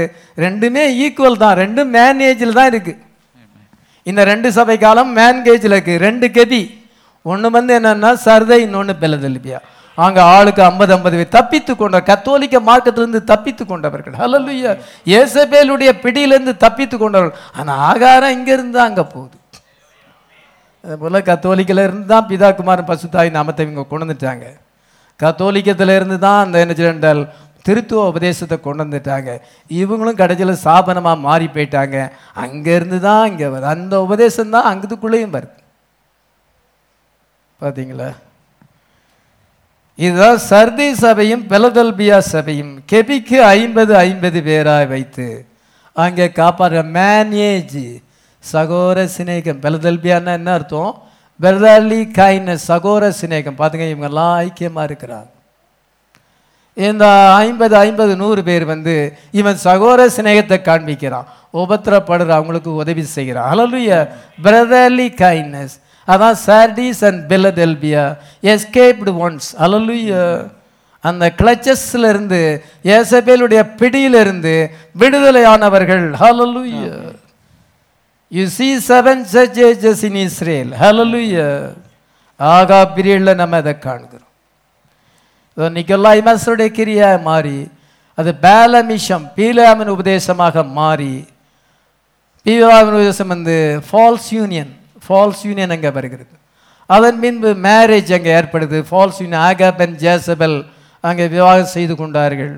[0.45, 1.57] ரெண்டுமே ஈக்குவல் தான்.
[1.63, 3.01] ரெண்டும் மேனேஜில் தான் இருக்குது
[4.07, 5.95] இந்த ரெண்டு சபை காலம் மேன்கேஜில் இருக்கு.
[6.07, 6.63] ரெண்டு கதி.
[7.27, 9.59] ஒன்று வந்து என்னன்னா சர்தை இன்னொன்று பிலதெல்பியா.
[9.99, 14.15] அங்கே ஆளுக்கு ஐம்பது ஐம்பது பேர் தப்பித்து கொண்ட கத்தோலிக்க மார்க்கத்திலிருந்து தப்பித்து கொண்டவர்கள்.
[14.21, 14.71] ஹalleluya.
[15.11, 17.37] இயேசபேலுடைய பிடியிலிருந்து தப்பித்து கொண்டவர்கள்.
[17.59, 19.37] ஆனால் ஆகாரம் இங்கேருந்து தான் அங்கே போகுது.
[20.85, 24.47] அதுபோல் கத்தோலிக்கில் இருந்து தான் பிதா குமாரன் பசுத்தாய் நாமத்தை இவங்க கொண்டு வந்துட்டாங்க.
[25.21, 27.23] கத்தோலிக்கத்துல இருந்து தான் அந்த என்ன செய்யறால்
[27.67, 29.31] திருத்துவ உபதேசத்தை கொண்டு வந்துட்டாங்க.
[29.81, 31.97] இவங்களும் கடைசியில் சாபனமாக மாறி போயிட்டாங்க.
[32.45, 35.57] அங்கேருந்து தான் இங்கே வருது அந்த உபதேசம் தான் அங்கதுக்குள்ளேயும் வருது.
[37.61, 38.11] பார்த்தீங்களா
[40.05, 42.71] இதுதான் சர்தி சபையும் பெலதல்பியா சபையும்.
[42.91, 45.27] கெபிக்கு ஐம்பது ஐம்பது பேராய் வைத்து
[46.05, 47.83] அங்கே காப்பாற்ற மேனேஜ்
[48.45, 49.61] சகோர சிநேகம்.
[49.65, 50.93] பெலதல்பியான்னா என்ன அர்த்தம்?
[51.41, 53.59] பெர்தாலி கைன சகோர சிநேகம்.
[53.61, 55.31] பார்த்துங்க இவங்கெல்லாம் ஐக்கியமாக இருக்கிறாங்க.
[56.77, 57.05] இந்த
[57.47, 58.95] ஐம்பது ஐம்பது நூறு பேர் வந்து
[59.41, 61.29] இவன் சகோர சிநேகத்தை காண்பிக்கிறான்.
[61.63, 63.91] உபத்திரப்படுற அவங்களுக்கு உதவி செய்கிறான் அலலுய
[64.45, 65.75] பிரதர்லி கைண்ட்னஸ்
[66.09, 68.05] அதான் Sardis and Philadelphia
[68.53, 70.13] escaped ones hallelujah
[71.05, 72.41] அந்த கிளச்சஸ்ல இருந்து
[72.97, 74.55] ஏசபேலுடைய பிடியிலிருந்து
[75.03, 76.07] விடுதலையானவர்கள்.
[76.23, 76.81] Hallelujah
[78.33, 81.45] you see seven church ages in Israel hallelujah
[82.41, 84.30] ஆகா பீரியடில் நம்ம அதை காண்கிறோம்.
[85.57, 87.59] இன்னைக்கெல்லாம் இமஸுடைய கிரியாக மாறி
[88.19, 91.15] அது பேலமிஷம் பீலாமின் உபதேசமாக மாறி
[92.47, 93.57] பீலாமின் உபதேசம் வந்து
[93.89, 94.71] ஃபால்ஸ் யூனியன்
[95.07, 96.35] ஃபால்ஸ் யூனியன் அங்கே வருகிறது.
[96.91, 98.79] அதன் பின்பு மேரேஜ் அங்கே ஏற்படுது.
[98.89, 100.59] False union Ahab and Jezebel
[101.05, 102.55] அங்கே விவாகம் செய்து கொண்டார்கள்.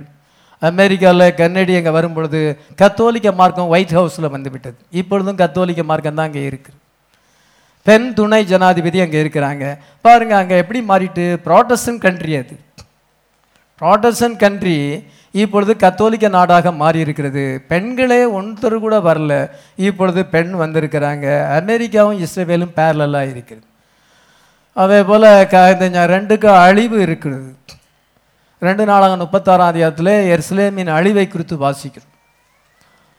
[0.70, 2.40] அமெரிக்காவில் கன்னடி அங்கே வரும்பொழுது
[2.81, 6.78] கத்தோலிக்க மார்க்கம் ஒயிட் ஹவுஸில் வந்துவிட்டது இப்பொழுதும் கத்தோலிக்க மார்க்கம் தான் அங்கே இருக்குது.
[7.86, 9.64] பெண் துணை ஜனாதிபதி அங்கே இருக்கிறாங்க.
[10.05, 11.24] பாருங்கள் அங்கே எப்படி மாறிட்டு?
[11.47, 12.55] ப்ராட்டஸ்டன் கண்ட்ரி அது.
[13.83, 14.77] ப்ராட்டஸ்டன்ட் கண்ட்ரி
[15.43, 17.43] இப்பொழுது கத்தோலிக்க நாடாக மாறி இருக்கிறது
[17.73, 19.35] பெண்களே ஒருத்தர் கூட வரல.
[19.89, 21.27] இப்பொழுது பெண் வந்திருக்கிறாங்க.
[21.59, 23.67] அமெரிக்காவும் இஸ்ரேலும் பேரலாக இருக்கிறது.
[24.83, 27.51] அதே போல் க இந்த ரெண்டுக்கும் அழிவு இருக்கிறது.
[28.67, 32.12] ரெண்டு நாளாக முப்பத்தாறாம் அதிகாரத்தில் எர்ஸ்லேமின் அழிவை குறித்து வாசிக்கிறோம்.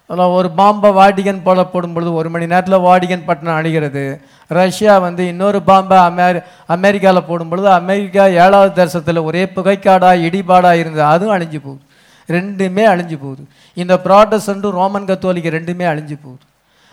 [0.08, 4.04] அதில் ஒரு பாம்பை வாடிகன் போல போடும்பொழுது ஒரு மணி நேரத்தில் வாடிகன் பட்டணம் அழிகிறது.
[4.48, 11.04] ரஷ்யா வந்து இன்னொரு பாம்பை அமெரி அமெரிக்காவில் போடும்பொழுது அமெரிக்கா ஏழாவது தேசத்தில் ஒரே புகைக்காடாக இடிபாடாக இருந்தது.
[11.04, 11.82] அதுவும் அழிஞ்சு போகுது.
[12.28, 13.44] ரெண்டுமே அழிஞ்சு போகுது.
[13.74, 16.44] இந்த ப்ராட்டஸ்டன்ட்டும் ரோமன் கத்தோலிக்க ரெண்டுமே அழிஞ்சு போகுது.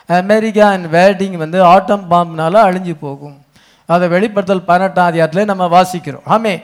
[0.06, 3.36] அமெரிக்கா அண்ட் வேடிங் வந்து ஆட்டம் பாம்புனால அழிஞ்சு போகும்.
[3.86, 6.26] அதை வெளிப்படுத்தல் பதினெட்டாம் அதிகாரத்தில் நம்ம வாசிக்கிறோம்.
[6.28, 6.54] ஆமே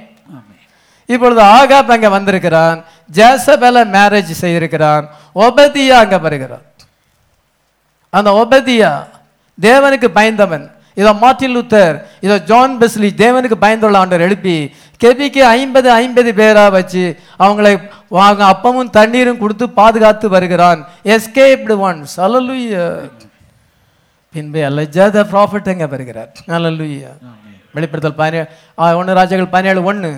[1.08, 2.78] இப்பொழுது ஆகாப் அங்க வந்திருக்கிறான்
[3.18, 5.04] ஜேசபெல மேரேஜ் செய்திருக்கிறான்
[5.46, 6.64] ஒபதியா அங்க வருகிறான்.
[8.12, 8.92] அந்த ஒபதியா
[9.58, 10.64] தேவனுக்கு பயந்தவன்.
[11.00, 14.56] இதோ மார்ட்டின் லூத்தர் இதோ ஜான் பெஸ்லி தேவனுக்கு பயந்துள்ள ஆண்டவர் எழுப்பி
[15.02, 17.04] கெபிக்கு ஐம்பது ஐம்பது பேரா வச்சு
[17.44, 17.72] அவங்களை
[18.18, 20.80] வாங்க அப்பமும் தண்ணீரும் கொடுத்து பாதுகாத்து வருகிறான்.
[21.14, 22.86] எஸ்கேப்டு ஒன்ஸ் அல்லலுயா
[24.34, 27.12] பின்பு அலஜா த ப்ராஃபிட் எங்க வருகிறார் அல்லலுயா
[27.76, 30.10] வெளிப்படுத்தல் பதினேழு ஒன்று ராஜாக்கள் பதினேழு ஒன்று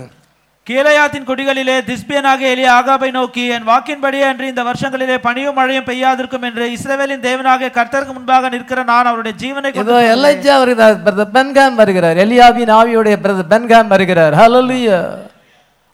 [0.68, 6.64] கீழையாத்தின் குடிகளிலே திஸ்பியனாக எளிய ஆகாபை நோக்கி என் வாக்கின்படியே அன்று இந்த வருஷங்களிலே பனியும் மழையும் பெய்யாதிருக்கும் என்று
[6.74, 9.70] இஸ்ரவேலின் தேவனாக கர்த்தருக்கு முன்பாக நிற்கிற நான் அவருடைய ஜீவனை
[10.14, 12.20] எல்லைஜா வருகிறார் பிரதர் பென்காம் வருகிறார்.
[12.24, 14.36] எலியாவின் ஆவியுடைய பிரதர் பென்காம் வருகிறார்.
[14.40, 14.98] ஹalleluya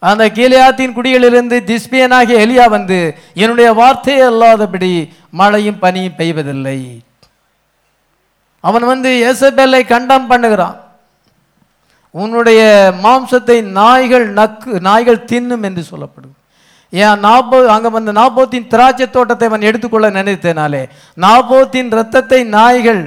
[0.03, 2.99] அந்த கீலியாத்தின் குடிகளிலிருந்து திஸ்பியனாகிய எலியா வந்து
[3.43, 4.93] என்னுடைய வார்த்தை அல்லாதபடி
[5.41, 6.79] மழையும் பனியும் பெய்வதில்லை.
[8.61, 10.77] அவன் வந்து எசபெல்லை கண்டம் பண்ணுகிறான்.
[12.23, 12.61] உன்னுடைய
[13.05, 16.35] மாம்சத்தை நாய்கள் நக்கு நாய்கள் தின்னும் என்று சொல்லப்படும்.
[16.93, 20.82] ஏன் நாபோ அங்கே வந்த நாபோத்தின் திராட்சை தோட்டத்தை அவன் எடுத்துக்கொள்ள நினைத்தனாலே
[21.24, 23.03] நாபோத்தின் ரத்தத்தை நாய்கள்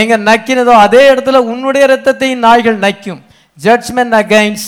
[0.00, 3.20] எங்கே நக்கினதோ அதே இடத்துல உன்னுடைய ரத்தத்தையும் நாய்கள் நக்கும்.
[3.58, 4.66] Judgement against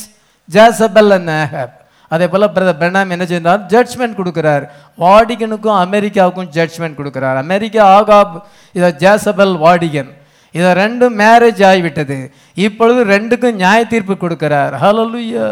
[0.54, 1.74] Jezebel and Ahab
[2.14, 3.60] அதே போல் பிரதர் பிரணாம் என்ன செய்தார்?
[3.72, 4.64] ஜட்ஜ்மெண்ட் கொடுக்குறார்.
[5.02, 7.36] வாடிகனுக்கும் அமெரிக்காவுக்கும் ஜட்ஜ்மெண்ட் கொடுக்குறார்.
[7.44, 8.34] அமெரிக்கா ஆகாப்
[8.76, 10.10] இதை ஜாசபல் வாடிகன்.
[10.54, 12.18] இதை ரெண்டும் மேரேஜ் ஆகிவிட்டது
[12.66, 14.74] இப்பொழுது ரெண்டுக்கும் நியாய தீர்ப்பு கொடுக்கிறார்.
[14.84, 15.46] ஹலலுயா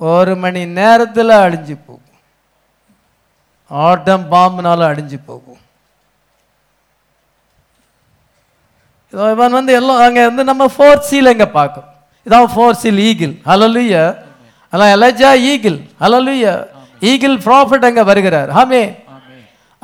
[0.00, 2.02] ஒரு மணி நேரத்தில் அழிஞ்சு போகும்.
[3.70, 5.60] ஆட்டம் பாம்புனால அழிஞ்சு போகும்.
[9.34, 11.88] இவன் வந்து எல்லாம் அங்கே வந்து நம்ம ஃபோர்த் சீல் எங்கே பார்க்கும்
[12.26, 14.04] இதான் ஃபோர்த் சீல் ஈகிள் ஹலலுயா
[14.72, 16.54] அதான் Elijah eagle hallelujah
[17.10, 18.50] eagle prophet அங்கே வருகிறார்.
[18.56, 18.82] ஹாமே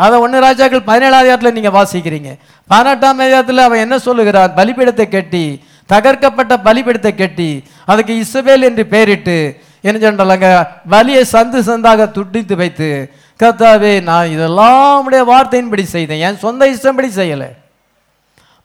[0.04, 2.30] அதை ஒன்று ராஜாக்கள் பதினேழாம் அதிகாரத்தில் நீங்கள் வாசிக்கிறீங்க.
[2.70, 4.54] பதினெட்டாம் அதிகாரத்தில் அவன் என்ன சொல்லுகிறான்?
[4.58, 5.44] பலிபீடத்தை கட்டி
[5.92, 7.50] தகர்க்கப்பட்ட பலிபீடத்தை கட்டி
[7.92, 9.36] அதுக்கு இஸ்ரவேல் என்று பெயரிட்டு
[9.88, 10.48] என்ன சொன்னாங்க
[10.92, 12.88] வலியை சந்து சந்தாக துண்டித்து வைத்து
[13.40, 16.22] கத்தாவே நான் இதெல்லாம் உடைய வார்த்தையின்படி செய்தேன்.
[16.26, 17.48] என் சொந்த இஷ்டம்படி செய்யலை.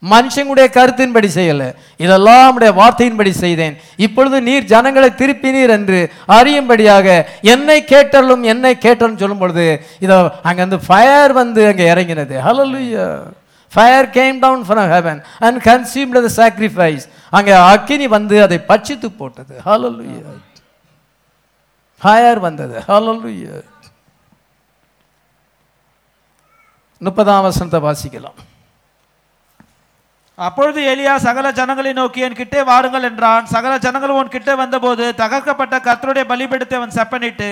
[0.02, 1.62] மனுஷங்களுடைய கருத்தின்படி செய்யல.
[2.04, 3.74] இதெல்லாம் உடைய வார்த்தையின்படி செய்தேன்.
[4.06, 6.00] இப்பொழுது நீர் ஜனங்களை திருப்பினீர் என்று
[6.38, 7.06] அறியும்படியாக
[7.54, 9.64] என்னை கேட்டலும் என்னை கேட்டலும் சொல்லும் பொழுது
[10.06, 10.18] இதோ
[10.48, 12.34] அங்கேருந்து வந்து ஃபயர் வந்து அங்கே இறங்கினது.
[12.48, 13.06] Hallelujah
[13.72, 17.06] fire came down from heaven and consumed the sacrifice
[17.38, 19.54] அங்கே அக்கினி வந்து அதை பட்சித்து போட்டது.
[19.66, 20.30] ஹலலுயா
[22.02, 22.76] ஃபயர் வந்தது.
[22.90, 23.56] ஹலலுயா
[27.00, 28.38] முப்பதாம் வசனத்தை வாசிக்கலாம்.
[30.38, 33.44] அப்பொழுது எலியா சகல ஜனங்களை நோக்கி என் கிட்டே வாருங்கள் என்றான்.
[33.54, 37.50] சகல ஜனங்களும் உன் கிட்டே வந்தபோது தகர்க்கப்பட்ட கர்த்தருடைய பலிபீடத்தை அவன் செப்பனிட்டு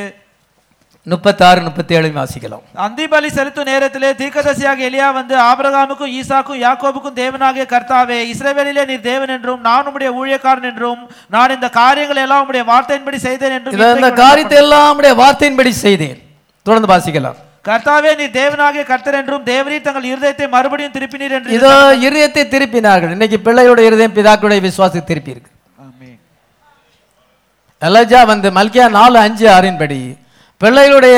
[1.06, 2.62] முப்பத்தாறு முப்பத்தி ஏழு வாசிக்கலாம்.
[2.84, 9.34] அந்தி பலி செலுத்தும் நேரத்திலே தீர்க்கதரிசியாக எலியா வந்து ஆபிரகாமுக்கும் ஈசாக்கும் யாக்கோபுக்கும் தேவனாகிய கர்த்தாவே இஸ்ரவேலிலே நீர் தேவன்
[9.36, 11.02] என்றும் நான் உம்முடைய ஊழியக்காரன் என்றும்
[11.36, 16.18] நான் இந்த காரியங்களை எல்லாம் உம்முடைய வார்த்தையின்படி செய்தேன் என்றும் இந்த காரியத்தை எல்லாம் உடைய வார்த்தையின்படி செய்தேன்.
[16.66, 17.38] தொடர்ந்து வாசிக்கலாம்.
[17.66, 21.72] கர்த்தாவே நீ தேவனாகிய கர்த்தர் என்றும் தேவரீர் தங்கள் இருதயத்தை மறுபடியும் திருப்பினீர் என்று இதோ
[22.06, 23.14] இருதயத்தை திருப்பினார்கள்.
[23.16, 25.52] இன்னைக்கு பிள்ளையோட இருதயம் பிதாக்களுடைய விசுவாசத்தை திருப்பி இருக்கு
[27.82, 30.00] எலஜா வந்து மல்கியா நாலு அஞ்சு ஆறின்படி
[30.60, 31.16] பிள்ளைகளுடைய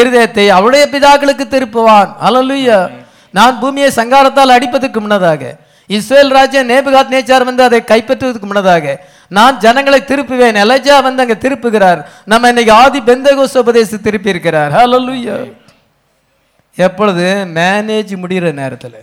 [0.00, 2.10] இருதயத்தை அவருடைய பிதாக்களுக்கு திருப்புவான்.
[2.26, 2.78] அல்லலுயா
[3.34, 5.42] நான் பூமியை சங்காரத்தால் அடிப்பதற்கு முன்னதாக
[5.90, 8.94] இஸ்ரேல் ராஜ்யம் நேபுகாத் நேச்சார் வந்து அதை கைப்பற்றுவதற்கு முன்னதாக
[9.36, 10.56] நான் ஜனங்களை திருப்புவேன்.
[10.64, 12.00] எலஜா வந்து அங்க திருப்புகிறார்.
[12.32, 15.36] நம்ம இன்னைக்கு ஆதி பெந்தகோஸ் உபதேசி திருப்பி இருக்கிறார் ஹalleluya
[16.78, 17.26] எப்பொழுது
[17.56, 18.98] மேனேஜ் முடிகிற நேரத்தில்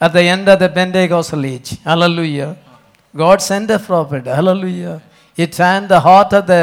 [0.00, 0.68] at the end of the
[1.08, 2.48] Pentecostal age hallelujah
[3.14, 4.94] God sent a prophet hallelujah
[5.38, 6.56] it hand the heart of the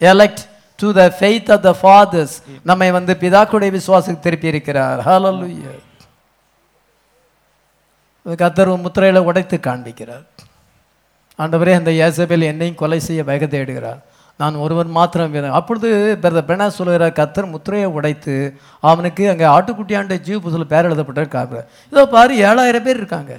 [0.00, 0.42] elect
[0.78, 5.74] to the faith of the fathers நம்மை வந்து பிதாக்குடைய விசுவாசத்துக்கு திருப்பி இருக்கிறார் ஹலலுயா
[8.26, 10.24] கத்தர் முத்திரையில் உடைத்து காண்பிக்கிறார்
[11.38, 14.00] ஆண்டவரே அந்த ஏசபேல் என்னையும் கொலை செய்ய வகை தேடுகிறார்
[14.40, 15.88] நான் ஒருவன் மாத்திரம் அப்பொழுது
[16.22, 18.36] பிரதர் பெனா சொல்லுகிறார் கத்தர் முத்திரையை உடைத்து
[18.90, 21.56] அவனுக்கு அங்கே ஆட்டுக்குட்டியாண்ட ஜீவ புதுல பேர் எழுதப்பட்டிருக்காங்க.
[21.92, 23.34] இதோ பாரு ஏழாயிரம் பேர் இருக்காங்க.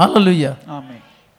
[0.00, 0.50] ஹalleluya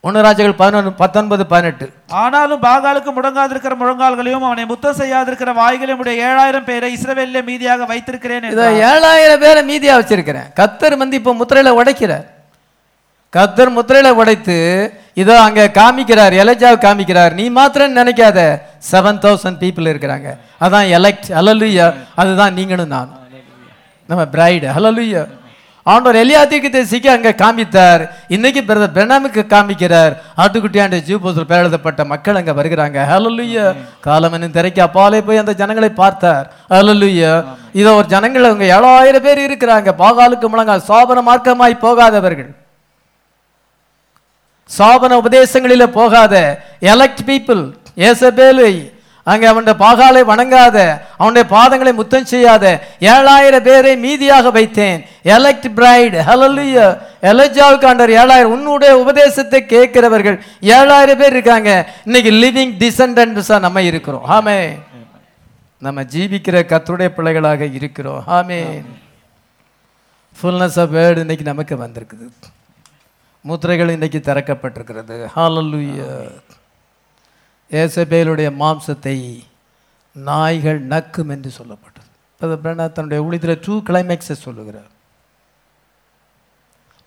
[0.03, 1.85] ஒன்று ராஜாக்கள் பதினொன்று பத்தொன்பது பதினெட்டு.
[2.21, 8.67] ஆனாலும் பாகாலுக்கு முடங்காதிருக்கிற முழங்கால்களையும் அவனை முத்தம் செய்யாதிருக்கிற வாய்களையும் உடைய ஏழாயிரம் பேரை இஸ்ரவேலிலே மீதியாக வைத்திருக்கிறேன் இதை.
[8.91, 10.47] ஏழாயிரம் பேரை மீதியா வச்சிருக்கிறேன்.
[10.59, 12.25] கத்தர் வந்து இப்போ முத்திரையில உடைக்கிறார்.
[13.33, 14.57] கத்தர் முத்திரையில உடைத்து
[15.17, 17.33] இதோ அங்க காமிக்கிறார் எலஜாவை காமிக்கிறார்.
[17.39, 18.39] நீ மாத்திரம் நினைக்காத.
[18.91, 20.29] செவன் தௌசண்ட் பீப்புள் இருக்கிறாங்க.
[20.65, 21.87] அதான் எலெக்ட் ஹலலுயா
[22.21, 23.11] அதுதான் நீங்களும் நான்
[24.09, 25.25] நம்ம பிரைடு ஹலலுயா
[25.85, 28.01] ஆண்டவர் எலியாத்திற்கு தேசிக்க அங்கே காமித்தார்.
[28.35, 30.13] இன்னைக்கு பிரதர் பெனாமுக்கு காமிக்கிறார்.
[30.41, 32.97] ஆட்டுக்குட்டியாண்ட ஜீவபோசல் பேரெழுதப்பட்ட மக்கள் அங்கே வருகிறாங்க.
[33.11, 33.65] ஹalleluya
[34.07, 36.45] காலமனின் திரைக்கு அப்பாலே போய் அந்த ஜனங்களை பார்த்தார்.
[36.73, 37.31] ஹalleluya
[37.81, 39.89] இதோ ஒரு ஜனங்கள் அவங்க ஏழாயிரம் பேர் இருக்கிறாங்க.
[40.03, 42.51] பாகாலுக்கு முழங்கால் சோபன மார்க்கமாய் போகாதவர்கள்.
[44.77, 46.35] சாபன உபதேசங்களில் போகாத.
[46.81, 47.63] எலக்ட் பீப்புள்
[48.07, 50.77] ஏசபேலை அங்கே அவனுடைய பாகாலை வணங்காத.
[51.17, 52.65] அவனுடைய பாதங்களை முத்தம் செய்யாத.
[52.99, 54.99] ஏழாயிரம் பேரை மீதியாக வைத்தேன்.
[55.23, 56.85] எலக்ட் பிரைட் ஹலலுயா
[57.31, 58.53] எலஜாவுக்கு ஆண்டவர் ஏழாயிரம்.
[58.55, 61.71] உன்னுடைய உபதேசத்தை கேட்கிறவர்கள் ஏழாயிரம் பேர் இருக்காங்க.
[62.05, 64.25] இன்னைக்கு லிவிங் டிசன்டன்ஸாக நம்ம இருக்கிறோம்.
[64.37, 64.57] ஆமே
[65.77, 68.23] நம்ம ஜீவிக்கிற கத்துடைய பிள்ளைகளாக இருக்கிறோம்.
[68.27, 68.61] ஆமே
[70.39, 72.27] ஃபுல்னஸ் ஆஃப் வேர்டு இன்னைக்கு நமக்கு வந்திருக்குது.
[73.47, 75.15] முத்திரைகள் இன்னைக்கு திறக்கப்பட்டிருக்கிறது.
[75.35, 76.07] ஹalleluya
[77.71, 79.17] ஏசபேலுடைய மாம்சத்தை
[80.15, 82.09] நாய்கள் நக்கும் என்று சொல்லப்பட்டது.
[82.41, 84.89] அது பிரணா தன்னுடைய ஊழியத்தில் டூ கிளைமேக்ஸை சொல்லுகிறார்.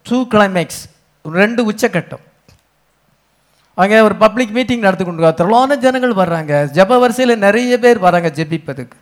[0.07, 0.83] டூ கிளைமேக்ஸ்
[1.25, 2.25] ரெண்டு உச்சக்கட்டம்.
[3.75, 6.53] அங்கே ஒரு பப்ளிக் மீட்டிங் நடத்தி கொண்டு திரளான ஜனங்கள் வர்றாங்க.
[6.79, 8.99] ஜெப வரிசையில் நிறைய பேர் வராங்க ஜெபிப்பதுக்கு.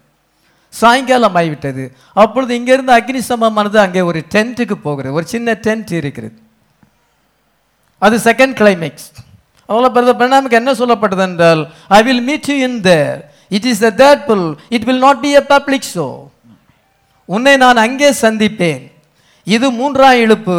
[0.73, 1.85] சாயங்காலம் ஆகிவிட்டது.
[2.23, 5.17] அப்பொழுது இங்கேருந்து அக்னி சமமானது அங்கே ஒரு டென்ட்டுக்கு போகிறது.
[5.19, 6.37] ஒரு சின்ன டென்ட் இருக்கிறது.
[8.07, 9.09] அது செகண்ட் கிளைமேக்ஸ்
[9.69, 11.63] அதனால் பிரதர் பிரணாமுக்கு என்ன சொல்லப்பட்டது என்றால்
[11.99, 13.19] I will meet you in there
[13.57, 14.47] it is the that full
[14.77, 16.09] it will not be a public show
[17.35, 18.81] உன்னை நான் அங்கே சந்திப்பேன்.
[19.47, 20.57] இது மூன்றாம் இழுப்பு.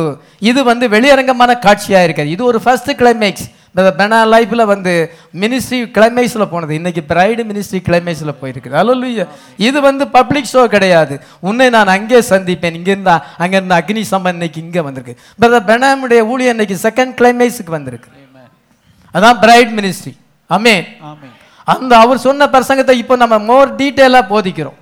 [0.49, 2.33] இது வந்து வெளியரங்கமான காட்சியாக இருக்கிறது.
[2.35, 4.93] இது ஒரு ஃபர்ஸ்ட் கிளைமேக்ஸ் பெனா லைஃப்பில் வந்து
[5.41, 6.71] மினிஸ்ட்ரி கிளைமேக்ஸில் போனது.
[6.79, 8.75] இன்னைக்கு பிரைடு மினிஸ்ட்ரி கிளைமேக்ஸில் போயிருக்குது.
[8.81, 9.27] அல்ல
[9.67, 11.17] இது வந்து பப்ளிக் ஷோ கிடையாது.
[11.49, 12.75] உன்னை நான் அங்கே சந்திப்பேன்.
[12.79, 15.15] இங்கேருந்து அங்கேருந்து அக்னி சம்பன் இன்னைக்கு இங்கே வந்திருக்கு.
[15.41, 18.09] பிரதர் பெனாமுடைய ஊழியர் இன்னைக்கு செகண்ட் கிளைமேக்ஸுக்கு வந்திருக்கு.
[19.15, 20.13] அதான் பிரைட் மினிஸ்ட்ரி
[20.57, 20.75] அமே
[21.09, 21.33] ஆமென்
[21.67, 24.77] அந்த அவர் சொன்ன பிரசங்கத்தை இப்போ நம்ம மோர் டீட்டெயிலாக போதிக்கிறோம்.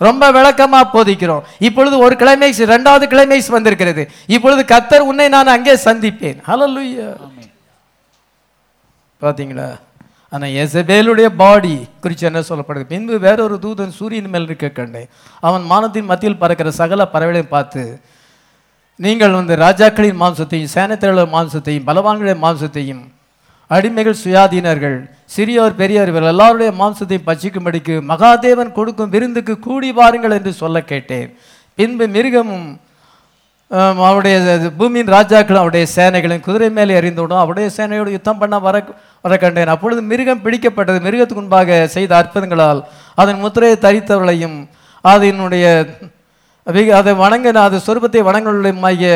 [0.00, 1.44] ரொம்ப விளக்கமா போதிக்கிறோம்.
[1.68, 4.02] இப்பொழுது ஒரு கிளைமேக்ஸ் ரெண்டாவது கிளைமேக்ஸ் வந்திருக்கிறது.
[4.36, 6.38] இப்பொழுது கத்தர் உன்னை நான் அங்கே சந்திப்பேன்.
[6.50, 7.35] ஹalleluya ஆமென்
[9.22, 9.68] பார்த்தீங்களா
[10.32, 12.84] ஆனால் எசபேலுடைய பாடி குறித்து என்ன சொல்லப்படுது?
[12.92, 15.08] பின்பு வேறொரு தூதன் சூரியன் மேல் இருக்க கண்டேன்.
[15.46, 17.82] அவன் மானத்தின் மத்தியில் பறக்கிற சகல பறவைகளையும் பார்த்து
[19.00, 23.02] நீங்கள் வந்து ராஜாக்களின் மாம்சத்தையும் சேனத்திரளர் மாம்சத்தையும் பலவான்களின் மாம்சத்தையும்
[23.70, 24.98] அடிமைகள் சுயாதீனர்கள்
[25.34, 31.28] சிறியோர் பெரியோர் இவர் எல்லாருடைய மாம்சத்தையும் பச்சிக்கும்படிக்கு மகாதேவன் கொடுக்கும் விருந்துக்கு கூடி வாருங்கள் என்று சொல்ல கேட்டேன்.
[31.78, 32.68] பின்பு மிருகமும்
[33.70, 38.76] அவருடைய இது பூமியின் ராஜாக்களும் அவருடைய சேனைகளும் குதிரை மேலே எறிந்துவிடும் அவருடைய சேனையோடு யுத்தம் பண்ண வர
[39.24, 39.72] வர கண்டேன்.
[39.74, 40.98] அப்பொழுது மிருகம் பிடிக்கப்பட்டது.
[41.06, 42.80] மிருகத்துக்கு முன்பாக செய்த அற்புதங்களால்
[43.22, 44.58] அதன் முத்திரையை தரித்தவர்களையும்
[45.04, 45.66] அதனுடைய
[46.98, 49.10] அதை வணங்கின அது சொருபத்தை வணங்குமாகிய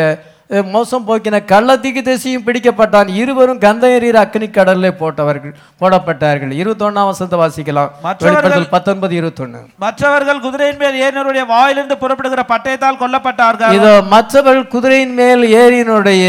[0.74, 3.08] மோசம் போக்கின கள்ளத்திக்கு தேசியும் பிடிக்கப்பட்டான்.
[3.20, 6.52] இருவரும் கந்த எறிகிற அக்னி கடலில் போட்டவர்கள் போடப்பட்டார்கள்.
[6.60, 7.90] இருபத்தொன்னாம் வசனத்தை வாசிக்கலாம்.
[8.06, 9.60] மற்றவர்கள் பத்தொன்பது இருபத்தொன்னு.
[9.84, 13.76] மற்றவர்கள் குதிரையின் மேல் ஏறினருடைய வாயிலிருந்து புறப்படுகிற பட்டயத்தால் கொல்லப்பட்டார்கள்.
[13.78, 16.26] இதோ மற்றவர்கள் குதிரையின் மேல் ஏறினுடைய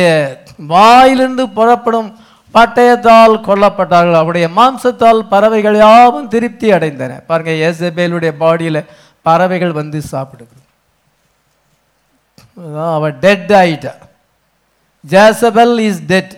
[0.73, 2.11] வாயிலிருந்து புறப்படும்
[2.57, 4.19] பட்டயத்தால் கொல்லப்பட்டார்கள்.
[4.22, 7.11] அவருடைய மாம்சத்தால் பறவைகள் யாவும் திருப்தி அடைந்தன.
[7.31, 8.85] பாருங்க ஏசபேலுடைய பாடியில
[9.30, 10.56] பறவைகள் வந்து சாப்பிடுது.
[12.61, 13.93] அதான் அவ டெட் ஆயிட்டா.
[15.03, 16.34] Jezebel is dead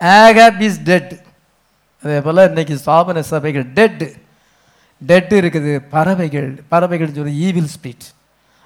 [0.00, 1.12] Ahab is dead
[2.04, 4.02] அதே போல் இன்னைக்கு ஸ்தாபன சபைகள் டெட்
[5.10, 5.72] டெட் இருக்குது.
[5.94, 6.50] பறவைகள்.
[6.72, 8.06] பறவைகள் சொல்லி ஈவில் ஸ்பீட்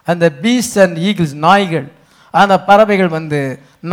[0.05, 1.87] அந்த பீஸ் அண்ட் ஈகிள்ஸ் நாய்கள்.
[2.31, 3.41] அந்த பறவைகள் வந்து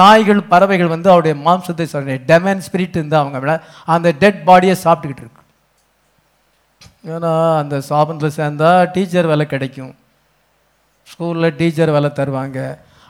[0.01, 3.53] நாய்கள் பறவைகள் வந்து அவருடைய மாம்சத்தை சொல்ற டெமன் ஸ்பிரிட் இருந்து அவங்க விட
[3.95, 5.43] அந்த டெட் பாடியை சாப்பிட்டுக்கிட்டு இருக்கு.
[7.13, 9.93] ஏன்னா அந்த சாபனத்தில் சேர்ந்தால் டீச்சர் வேலை கிடைக்கும்.
[11.11, 12.59] ஸ்கூலில் டீச்சர் வேலை தருவாங்க.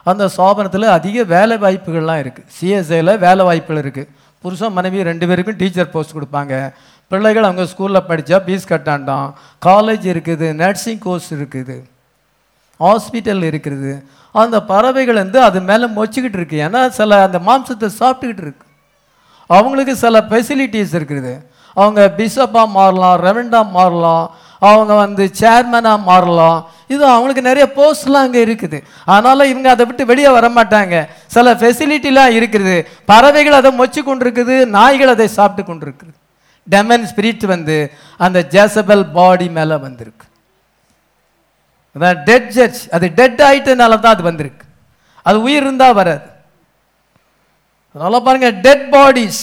[0.09, 4.09] அந்த ஸ்தாபனத்தில் அதிக வேலை வாய்ப்புகள்லாம் இருக்குது சிஎஸ்ஐயில் வேலை வாய்ப்புகள் இருக்குது
[4.43, 6.53] புருஷன் மனைவி ரெண்டு பேருக்கும் டீச்சர் போஸ்ட் கொடுப்பாங்க.
[7.11, 9.27] பிள்ளைகள் அவங்க ஸ்கூலில் படித்தா ஃபீஸ் கட்டாண்டாம்.
[9.65, 11.77] காலேஜ் இருக்குது நர்சிங் கோர்ஸ் இருக்குது.
[12.79, 13.91] ஹாஸ்பிட்டல் இருக்குது.
[14.41, 16.57] அந்த பறவைகள் வந்து அது மேலே மொச்சிக்கிட்டு இருக்கு.
[16.67, 18.65] ஏன்னா சில அந்த மாம்சத்தை சாப்பிட்டுக்கிட்டு இருக்கு.
[19.49, 21.33] அவங்களுக்கு சில ஃபெசிலிட்டிஸ் இருக்குது.
[21.73, 24.25] அவங்க பிஷப்பாக மாறலாம் ரெவெண்டாக மாறலாம்.
[24.69, 26.59] அவங்க வந்து சேர்மனாக மாறலாம்.
[26.93, 28.77] இது அவங்களுக்கு நிறைய போஸ்ட்லாம் அங்கே இருக்குது.
[29.11, 30.95] அதனால் இவங்க அதை விட்டு வெளியே வர மாட்டாங்க
[31.35, 32.75] சில ஃபெசிலிட்டிலாம் இருக்குது.
[33.11, 36.13] பறவைகள் அதை மொச்சு கொண்டிருக்குது நாய்கள் அதை சாப்பிட்டு கொண்டிருக்குது.
[36.73, 37.77] டெமன் ஸ்பிரிட் வந்து
[38.25, 40.25] அந்த ஜேசபல் பாடி மேலே வந்திருக்கு.
[41.95, 44.65] அதான் டெட் ஜட்ஜ் அது டெட் ஆயிட்டனால தான் அது வந்திருக்கு.
[45.27, 46.27] அது உயிர் இருந்தால் வராது.
[47.95, 49.41] அதனால் பாருங்கள் டெட் பாடிஸ்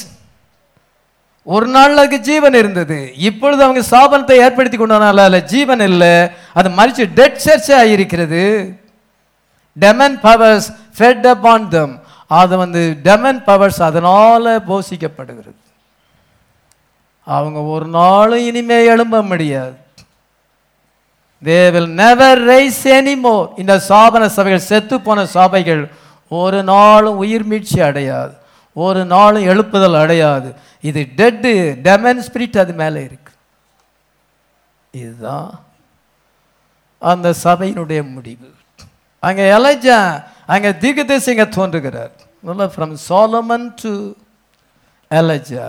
[1.55, 2.99] ஒரு நாள் அதுக்கு ஜீவன் இருந்தது.
[3.29, 6.15] இப்பொழுது அவங்க சாபனத்தை ஏற்படுத்தி கொண்டனால அதில் ஜீவன் இல்லை.
[6.59, 8.43] அது மறிச்சு டெட் சர்ச் ஆகியிருக்கிறது
[9.85, 10.69] demon powers
[10.99, 11.95] fed upon them
[12.41, 15.61] அது வந்து டெமன் பவர்ஸ் அதனால் போஷிக்கப்படுகிறது.
[17.27, 19.77] அவங்க ஒரு நாளும் இனிமே எழும்ப முடியாது.
[21.43, 25.83] They will never rise anymore இந்த சாபன சபைகள் செத்து போன சபைகள்
[26.41, 28.35] ஒரு நாளும் உயிர் மீட்சி அடையாது.
[28.85, 30.49] ஒரு நாளும் எழுப்புதல் அடையாது.
[30.89, 31.53] இது டெட்டு
[31.87, 33.33] டெமன் ஸ்பிரிட் அது மேலே இருக்கு.
[35.03, 35.51] இதுதான்
[37.11, 38.49] அந்த சபையினுடைய முடிவு.
[39.27, 39.99] அங்கே எலைஜா
[40.55, 42.15] அங்கே தீர்க்கதரிசிங்க தோன்றுகிறார்.
[42.75, 43.93] From Solomon to
[45.21, 45.67] Elijah.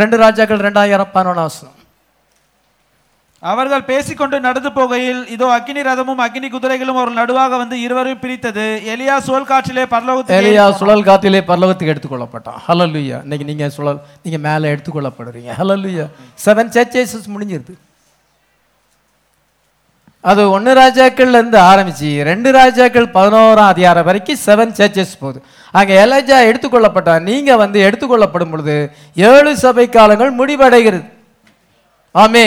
[0.00, 1.54] ரெண்டு ராஜாக்கள் ரெண்டாயிரம் பதினொன்றாம்
[3.42, 8.64] அவர்கள் பேசிக்கொண்டு நடந்து போகையில் இதோ அக்கினி ரதமும் அக்கினி குதிரைகளும் ஒரு நடுவாக வந்து இருவரையும் பிரித்தது.
[8.92, 10.64] எலியா சோல் காற்றிலே பரலோகத்துக்கு எலியா.
[10.78, 12.60] சுழல் காத்திலே பரலோகத்துக்கு எடுத்துக்கொள்ளப்பட்டான்.
[12.68, 15.50] ஹலலுயா இன்னைக்கு நீங்க சுழல் நீங்க மேலே எடுத்துக்கொள்ளப்படுறீங்க.
[15.58, 16.06] ஹலலுயா
[16.44, 17.74] செவன் சர்ச்சேசஸ் முடிஞ்சிருது.
[20.30, 25.38] அது ஒன்று ராஜாக்கள்ல இருந்து ஆரம்பிச்சு ரெண்டு ராஜாக்கள் பதினோராம் அதிகாரம் வரைக்கும் செவன் சர்ச்சஸ் போகுது.
[25.78, 27.26] அங்க எலஜா எடுத்துக்கொள்ளப்பட்டான்.
[27.30, 28.76] நீங்க வந்து எடுத்துக்கொள்ளப்படும் பொழுது
[29.32, 31.06] ஏழு சபை காலங்கள் முடிவடைகிறது
[32.24, 32.46] ஆமே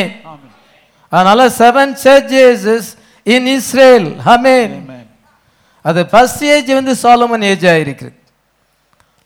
[1.10, 2.88] அதனால seven churches
[3.24, 4.88] in Israel amen
[5.82, 8.14] அது ஃபர்ஸ்ட் ஏஜ் வந்து சாலமன் ஏஜ் ஆயிருக்கு.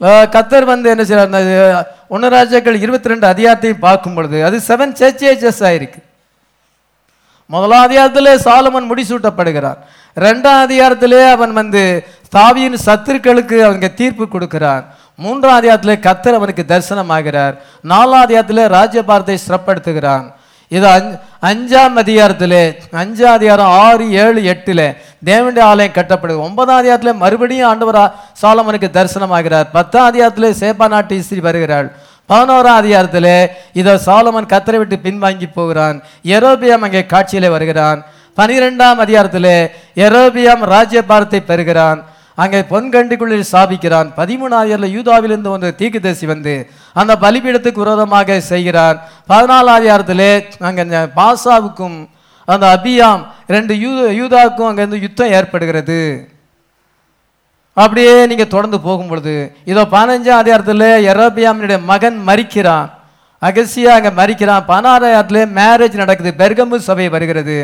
[0.01, 5.23] அஹ் கத்தர் வந்து என்ன செய்யறார் ஒன்று ராஜாக்கள் இருபத்தி ரெண்டு அதிகாரத்தையும் பார்க்கும் பொழுது அது செவன் சர்ச்
[5.23, 6.01] ஏஜஸ் ஆயிருக்கு.
[7.45, 9.77] முதலாம் அதிகாரத்திலே சாலமன் முடிசூட்டப்படுகிறார்.
[10.15, 12.05] ரெண்டாம் அதிகாரத்திலே அவன் வந்து
[12.35, 14.85] தாவியின் சத்துருக்களுக்கு அவங்க தீர்ப்பு கொடுக்கிறான்
[15.15, 17.57] மூன்றாம் அதிகாரத்திலே கத்தர் அவனுக்கு தரிசனமாகிறார்.
[17.83, 20.33] நாலாம் அதிகாரத்திலே ராஜ்யபாரத்தை சிறப்படுத்துகிறான்.
[20.75, 21.09] இது அஞ்
[21.49, 22.59] அஞ்சாம் அதிகாரத்தில்
[23.01, 24.85] அஞ்சாம் அதிகாரம் ஆறு ஏழு எட்டில்
[25.29, 26.37] தேவனுடைய ஆலயம் கட்டப்படுது.
[26.47, 27.99] ஒன்பதாம் அதிகாரத்தில் மறுபடியும் ஆண்டவர்
[28.41, 29.67] சாலமனுக்கு தரிசனமாகிறார்.
[29.75, 31.89] பத்தாம் அதிகாரத்தில் சேப்பா நாட்டு இஸ்திரி வருகிறாள்.
[32.31, 33.33] பதினோராம் அதிகாரத்தில்
[33.81, 35.97] இதோ சாலமன் கத்தரை விட்டு பின்வாங்கி போகிறான்.
[36.37, 37.99] எரோபியம் அங்கே காட்சியிலே வருகிறான்.
[38.37, 39.53] பனிரெண்டாம் அதிகாரத்தில்
[40.07, 41.99] எரோபியாம் ராஜ்யபாரத்தை பெறுகிறான்.
[42.43, 44.07] அங்கே பொன்கண்டிக்குள்ளில் சாபிக்கிறான்.
[44.23, 46.55] அதிகாரில் யூதாவிலிருந்து ஒன்று தீக்கு தேசி வந்து
[47.01, 48.97] அந்த பலிபீடத்துக்கு விரோதமாக செய்கிறார்.
[49.31, 49.87] பதினாலாம்
[50.69, 51.97] அங்கே பாசாவுக்கும்
[52.47, 53.21] அந்த அபியாம்
[53.55, 53.91] ரெண்டு யூ
[54.21, 56.01] யூதாவுக்கும் அங்கேருந்து யுத்தம் ஏற்படுகிறது.
[57.77, 59.35] அப்படியே நீங்கள் தொடர்ந்து போகும் பொழுது
[59.71, 62.89] இதோ பதினஞ்சாம் அதிகாரத்தில் எரோபியாமினுடைய மகன் மறிக்கிறான்
[63.47, 66.31] அகசியா அங்கே மறிக்கிறான் பதினாறாயிரத்துல மேரேஜ் நடக்குது.
[66.41, 67.57] பெர்கமு சபை வருகிறது.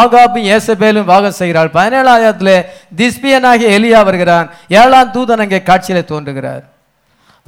[0.00, 1.74] ஆகாப்பும் ஏசபேலும் வாகம் செய்கிறாள்.
[1.78, 2.52] பதினேழாம் அதிகாரத்துல
[3.00, 4.46] திஸ்பியனாகிய எலியா வருகிறான்.
[4.82, 6.62] ஏழாம் தூதன் அங்கே காட்சியில் தோன்றுகிறார்.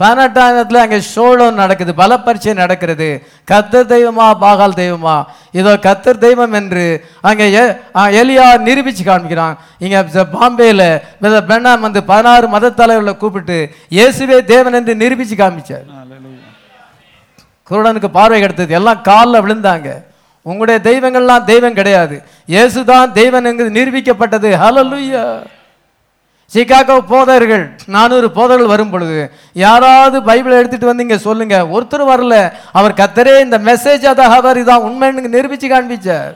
[0.01, 3.09] பதினெட்டாம் இடத்துல அங்கே ஷோளம் நடக்குது பலப்பரிச்சை நடக்கிறது.
[3.51, 5.15] கத்தர் தெய்வமா பாகால் தெய்வமா?
[5.59, 6.85] இதோ கத்தர் தெய்வம் என்று
[7.29, 7.47] அங்கே
[8.21, 9.55] எலியா நிரூபிச்சு காமிக்கிறான்
[9.85, 10.83] இங்க பாம்பேல
[11.21, 13.59] பிரதர் பிரணாம் வந்து பதினாறு மத தலைவர்களை கூப்பிட்டு
[13.99, 15.89] இயேசுவே தேவன் என்று நிரூபிச்சு காமிச்சார்
[17.71, 18.73] குருடனுக்கு பார்வை கிடைத்தது.
[18.79, 19.89] எல்லாம் காலில் விழுந்தாங்க.
[20.47, 22.17] உங்களுடைய தெய்வங்கள்லாம் தெய்வம் கிடையாது.
[22.55, 24.51] இயேசுதான் தெய்வன் என்கிறது நிரூபிக்கப்பட்டது.
[24.63, 25.23] ஹalleluya.
[26.55, 31.57] சிகாகோ போதர்கள் நானூறு போதர்கள் வரும் பொழுது யாராவது பைபிளை எடுத்துட்டு வந்து இங்க சொல்லுங்க.
[31.75, 32.53] ஒருத்தர் வரல.
[32.73, 36.35] அவர் கத்தரே இந்த மெசேஜ் அதாக அவர் இதான் உண்மைன்னு நிரூபிச்சு காண்பிச்சார்.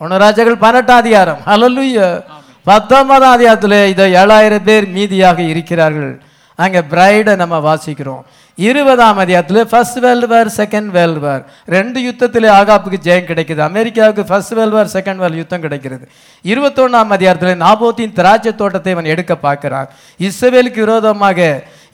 [0.00, 1.40] ஒனராஜர்கள் பன்னெண்டாம் அதிகாரம்.
[1.46, 2.22] ஹalleluya
[2.70, 6.22] பத்தொன்பதாம் அதிகாரத்தில் இதை ஏழாயிரம் பேர் மீதியாக இருக்கிறார்கள்.
[6.54, 8.22] அங்கே பிரைடை நம்ம வாசிக்கிறோம்.
[8.58, 11.42] இருபதாம் அதிகாரத்தில் first world war second world war
[11.74, 13.60] ரெண்டு யுத்தத்திலே ஆகாப்புக்கு ஜெயம் கிடைக்குது.
[13.70, 16.04] அமெரிக்காவுக்கு first world war second world யுத்தம் கிடைக்கிறது.
[16.52, 19.90] இருபத்தொன்னாம் அதிகாரத்தில் நாபோத்தின் திராட்சை தோட்டத்தை அவன் எடுக்க பார்க்கிறான்.
[20.28, 21.40] இஸ்ரேலுக்கு விரோதமாக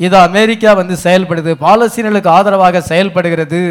[0.06, 1.54] இது அமெரிக்கா வந்து செயல்படுது.
[1.66, 3.62] பாலஸ்தீனர்களுக்கு ஆதரவாக செயல்படுகிறது.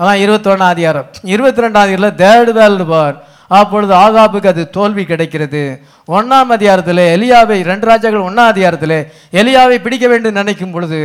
[0.00, 1.08] அதான் இருபத்தொன்னாம் அதிகாரம்.
[1.34, 3.16] இருபத்தி ரெண்டாம் அதிகாரத்தில் தேர்ட் வேர்ல்டு வார்
[3.48, 5.62] அப்பொழுது ஆகாபுக்கு அது தோல்வி கிடைக்கிறது.
[6.08, 8.98] ஒன்றாம் அதிகாரத்தில் எலியாவை ரெண்டு ராஜாக்கள் ஒன்றாம் அதிகாரத்தில்
[9.40, 10.98] எலியாவை பிடிக்க வேண்டும் நினைக்கும் பொழுது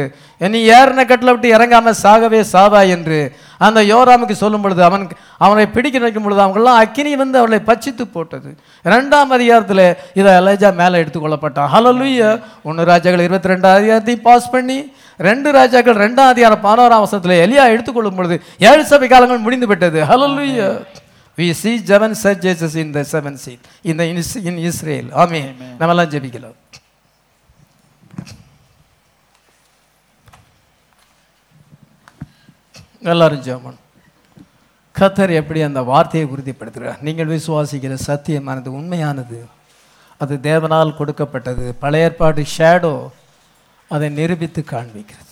[0.54, 3.20] நீ ஏறின கட்டில் விட்டு இறங்காம சாகவே சாவா என்று
[3.68, 5.04] அந்த யோராமுக்கு சொல்லும் பொழுது அவன்
[5.46, 8.50] அவனை பிடிக்க நினைக்கும் பொழுது அவங்களாம் அக்கினி வந்து அவளை பச்சித்து போட்டது.
[8.86, 9.86] ரெண்டாம் அதிகாரத்தில்
[10.20, 12.30] இதை எலேஜா மேலே எடுத்துக்கொள்ளப்பட்டான் ஹalleluya.
[12.70, 14.80] ஒன்று ராஜாக்கள் இருபத்தி ரெண்டாம் அதிகாரத்தையும் பாஸ் பண்ணி
[15.20, 18.38] ரெண்டு ராஜாக்கள் ரெண்டாம் அதிகாரம் பதினோராம் வருஷத்துல எலியா எடுத்துக்கொள்ளும் பொழுது
[18.70, 20.02] ஏழு சபை காலங்கள் முடிந்து விட்டது.
[21.38, 24.06] ஹalleluya we see seven churches in the seven seat in the
[24.50, 25.10] in Israel.
[25.12, 26.58] ஆமென் நம்ம எல்லாம் ஜெபிக்கலாம்
[33.14, 33.78] எல்லாரும் ஜெபம்.
[35.00, 37.02] கத்தர் எப்படி அந்த வார்த்தையை உறுதிப்படுத்துகிறார்?
[37.02, 39.40] நீங்கள் விசுவாசிக்கிற சத்தியமானது உண்மையானது
[40.24, 43.12] அது தேவனால் கொடுக்கப்பட்டது பழைய ஏற்பாடு ஷேடோ
[43.90, 45.32] அதை நிரூபித்து காண்பிக்கிறது.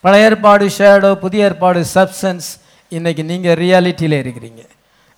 [0.00, 2.48] பழைய ஏற்பாடு ஷேடோ புதிய ஏற்பாடு சப்சன்ஸ்
[2.90, 4.62] இன்றைக்கி நீங்கள் ரியாலிட்டியில் இருக்கிறீங்க.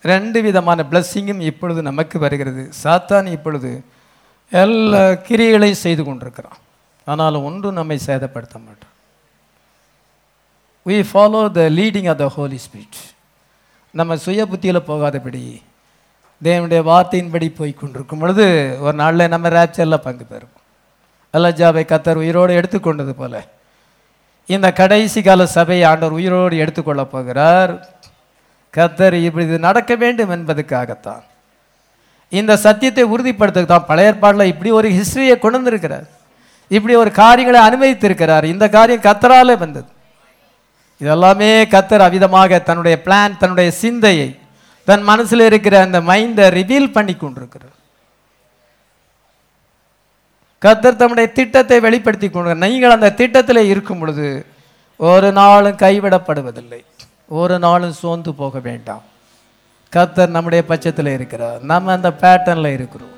[0.02, 2.70] ரெண்டு விதமான பிளஸ்ஸிங்கும் இப்பொழுது நமக்கு வருகிறது.
[2.82, 3.84] சாத்தான் இப்பொழுது
[4.50, 6.58] எல்லா கிரியைகளையும் செய்து கொண்டிருக்கிறான்.
[7.04, 8.92] ஆனாலும் ஒன்றும் நம்மை சேதப்படுத்த மாட்டோம்
[10.86, 12.98] we follow the leading of the holy spirit
[13.90, 15.62] நம்ம சுய புத்தியில் போகாதபடி
[16.42, 20.62] தேவனுடைய வார்த்தையின்படி போய் கொண்டிருக்கும் பொழுது ஒரு நாளில் நம்ம ரேப்சரில் பங்கு பெறுவோம்.
[21.34, 23.40] அல்லஜாவை கத்தர் உயிரோடு எடுத்துக்கொண்டது போல்
[24.54, 27.72] இந்த கடைசி கால சபையை ஆண்டவர் உயிரோடு எடுத்துக்கொள்ளப் போகிறார்.
[28.76, 31.24] கத்தர் இப்படி இது நடக்க வேண்டும் என்பதுக்காகத்தான்.
[32.28, 36.06] இந்த சத்தியத்தை உறுதிப்படுத்துக்கு தான் பழைய ஏற்பாட்டில் இப்படி ஒரு ஹிஸ்டரியை கொண்டு வந்திருக்கிறார்.
[36.76, 38.44] இப்படி ஒரு காரியங்களை அனுமதித்திருக்கிறார்.
[38.44, 39.88] இந்த காரியம் கத்தராலே வந்தது.
[41.00, 44.28] இதெல்லாமே கத்தர் அவிதமாக தன்னுடைய பிளான் தன்னுடைய சிந்தையை
[44.84, 47.78] தன் மனசில் இருக்கிற அந்த மைண்டை ரிவீல் பண்ணி கொண்டிருக்கிறார்.
[50.64, 54.28] கத்தர் தம்முடைய திட்டத்தை வெளிப்படுத்தி கொண்டு நீங்கள் அந்த திட்டத்தில் இருக்கும் பொழுது
[55.10, 56.80] ஒரு நாளும் கைவிடப்படுவதில்லை.
[57.40, 59.04] ஒரு நாளும் சோர்ந்து போக வேண்டாம்.
[59.92, 61.60] கத்தர் நம்முடைய பட்சத்தில் இருக்கிறார்.
[61.72, 63.14] நம்ம அந்த பேட்டர்னில் இருக்கிறோம்.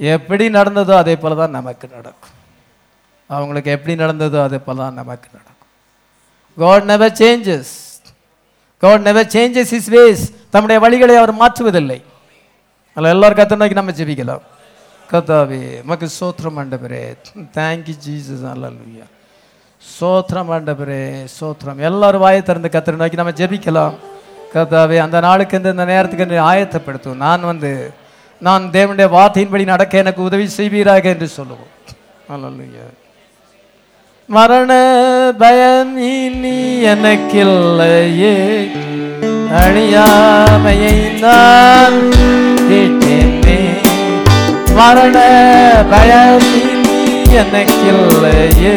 [0.00, 2.36] எப்படி நடந்ததோ அதே போல தான் நமக்கு நடக்கும்.
[3.30, 5.70] அவங்களுக்கு எப்படி நடந்ததோ அதே போல தான் நமக்கு நடக்கும்.
[6.62, 7.74] God never changes
[8.82, 10.24] God never changes is ways
[10.54, 11.98] தம்முடைய வழிகளை அவர் மாற்றுவதில்லை.
[12.96, 14.44] அதில் எல்லோரும் கத்தனைக்கு நோக்கி நம்ம ஜெபிக்கலாம்.
[15.12, 17.16] கதாவே மக்கு சோத்திரம் ஆண்டவரே.
[17.54, 18.68] தேங்க்யூ ஜீசஸ் அல்லா
[20.00, 21.76] சோத்திரம் ஆண்டவரே சோத்திரம்.
[21.76, 23.94] எல்லாரும் வாயை திறந்து கத்திர நோக்கி நம்ம ஜெபிக்கலாம்.
[24.54, 27.16] கதாவே அந்த நாளுக்கு இந்த இந்த நேரத்துக்கு என்று ஆயத்தப்படுத்தும்.
[27.16, 27.92] நான் வந்து
[28.40, 31.72] நான் தேவனுடைய வார்த்தையின்படி நடக்க எனக்கு உதவி செய்வீராக என்று சொல்லுவோம்.
[32.28, 32.52] அல்லா
[34.26, 34.72] மரண
[35.38, 38.36] பயம் இனி எனக்கில்லையே.
[39.62, 42.00] அழியாமையை நான்
[44.78, 45.18] மரண
[45.90, 46.46] பயம்
[47.40, 48.76] எனக்கில்லையே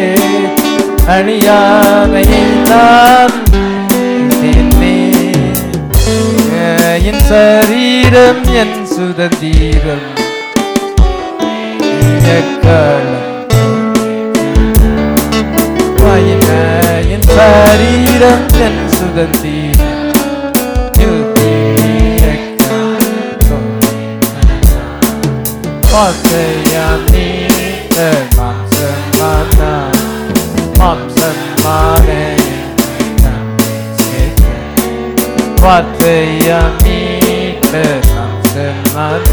[1.15, 3.35] அழியாமையை நான்
[7.05, 10.05] என் சரீரம் என் சுதந்திரம்
[17.13, 19.92] என் சரீரம் என் சுதந்திரம்.
[25.93, 27.25] வார்த்தையானே
[28.37, 29.59] மாம்சமான
[30.79, 32.07] மாம்சமான
[35.63, 36.97] வார்த்தையானே
[38.07, 39.29] மாம்சமான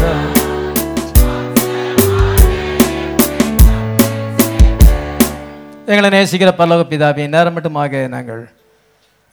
[5.87, 8.41] எங்களை நேசிக்கிற பல்லவ பிதாவே நேரம் மட்டுமாக நாங்கள்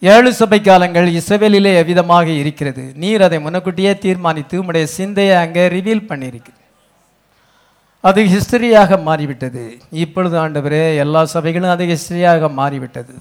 [0.01, 2.83] ஏழு சபை காலங்கள் இசவேலிலே எவ்விதமாக இருக்கிறது?
[2.95, 6.53] நீர் அதை முன்னக்கூட்டியே தீர்மானித்து உம்முடைய சிந்தையை அங்கே ரிவீல் பண்ணியிருக்கு
[8.07, 9.63] அது ஹிஸ்டரியாக மாறிவிட்டது.
[10.03, 13.13] இப்பொழுது ஆண்டவரே எல்லா சபைகளும் அது ஹிஸ்டரியாக மாறிவிட்டது.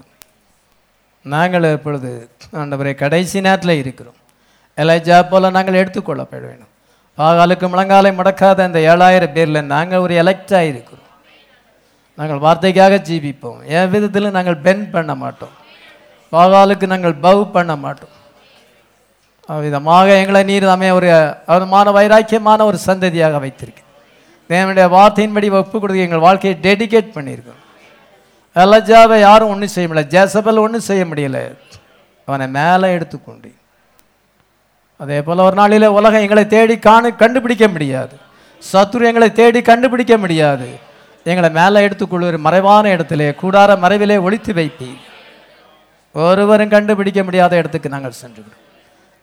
[1.35, 2.11] நாங்கள் இப்பொழுது
[2.61, 4.19] ஆண்டவரே கடைசி நேரத்தில் இருக்கிறோம்.
[4.83, 6.73] எலைஜா போல் நாங்கள் எடுத்துக்கொள்ளப்பட வேண்டும்
[7.19, 11.09] பாகாலுக்கு முழங்காலை முடக்காத அந்த ஏழாயிரம் பேரில் நாங்கள் ஒரு எலெக்டாக இருக்கிறோம்.
[12.19, 13.59] நாங்கள் வார்த்தைக்காக ஜீவிப்போம்.
[13.77, 15.55] என் விதத்தில் நாங்கள் பென் பண்ண மாட்டோம்.
[16.33, 18.15] பாகாலுக்கு நாங்கள் பவ் பண்ண மாட்டோம்.
[19.67, 21.11] விதமாக எங்களை நீர் தாமே ஒரு
[21.57, 23.88] அவமான வைராக்கியமான ஒரு சந்ததியாக வைத்திருக்கேன்
[24.49, 27.63] தேவனுடைய வார்த்தையின்படி ஒப்பு கொடுக்க எங்கள் வாழ்க்கையை டெடிகேட் பண்ணியிருக்கோம்.
[28.55, 30.03] எலஜாவை யாரும் ஒன்றும் செய்ய முடியல.
[30.03, 31.57] ஜேசபல் ஒன்றும் செய்ய முடியல.
[32.25, 33.53] அவனை மேலே எடுத்துக்கொண்டு.
[34.97, 38.17] அதே போல் ஒரு நாளில் உலகம் எங்களை தேடி காணு கண்டுபிடிக்க முடியாது.
[38.73, 40.69] சத்துரு எங்களை தேடி கண்டுபிடிக்க முடியாது.
[41.25, 44.97] எங்களை மேலே எடுத்துக்கொள்வது மறைவான இடத்திலே கூடார மறைவிலே ஒழித்து வைப்பி
[46.13, 48.45] ஒருவரும் கண்டுபிடிக்க முடியாத இடத்துக்கு நாங்கள் சென்று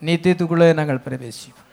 [0.05, 1.65] நித்தியத்துக்குள்ளே நாங்கள் பிரவேசிப்போம்.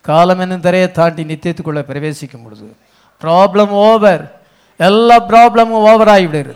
[0.00, 2.76] காலம் என்னும் திரையை தாண்டி நித்தியத்துக்குள்ளே பிரவேசிக்கும் பொழுது
[3.24, 4.24] ப்ராப்ளம் ஓவர்
[4.88, 6.54] எல்லா ப்ராப்ளமும் ஓவர் ஆகிவிடுது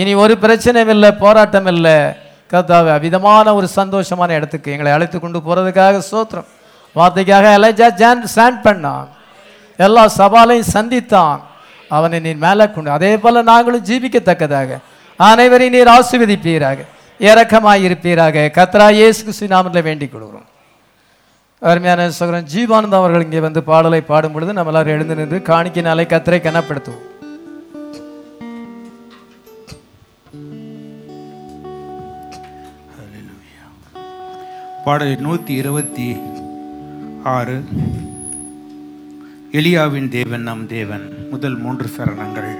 [0.00, 1.96] இனி ஒரு பிரச்சனையும் இல்லை போராட்டம் இல்லை.
[2.52, 6.48] கர்த்தாவே அவிதமான ஒரு சந்தோஷமான இடத்துக்கு எங்களை அழைத்து கொண்டு போகிறதுக்காக சோத்திரம்
[6.96, 9.06] வார்த்தைக்காக எலைஜா ஜான் ஸ்டாண்ட் பண்ணான்.
[9.86, 11.38] எல்லா சவாலையும் சந்தித்தான்.
[11.96, 14.70] அவனை நீ மேலே கொண்டு அதே போல் நாங்களும் ஜீவிக்கத்தக்கதாக.
[15.28, 16.78] அனைவரையும் நீர் ஆசிர்வதிப்பீராக.
[17.28, 20.46] இரக்கமாய் இருப்பீராக கத்ரா இயேசு சுனாமில் வேண்டிக் கொள்கிறோம்.
[21.60, 26.40] அருமையான சகோதரன் ஜீவானந்தம் அவர்கள் இங்கே வந்து பாடலை பாடும் பொழுது நம்ம எல்லாரும் எழுந்து நின்று காணிக்கினாலே கத்திரை
[26.46, 27.04] கனப்படுத்துவோம்.
[34.84, 36.08] பாடல் நூற்றி இருபத்தி
[37.36, 37.56] ஆறு.
[39.52, 42.52] எலியாவின் தேவன் நம் தேவன் முதல் மூன்று சரணங்கள்.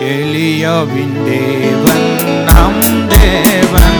[0.00, 2.04] எலியாவின் தேவன்
[2.46, 3.96] நம் தேவன்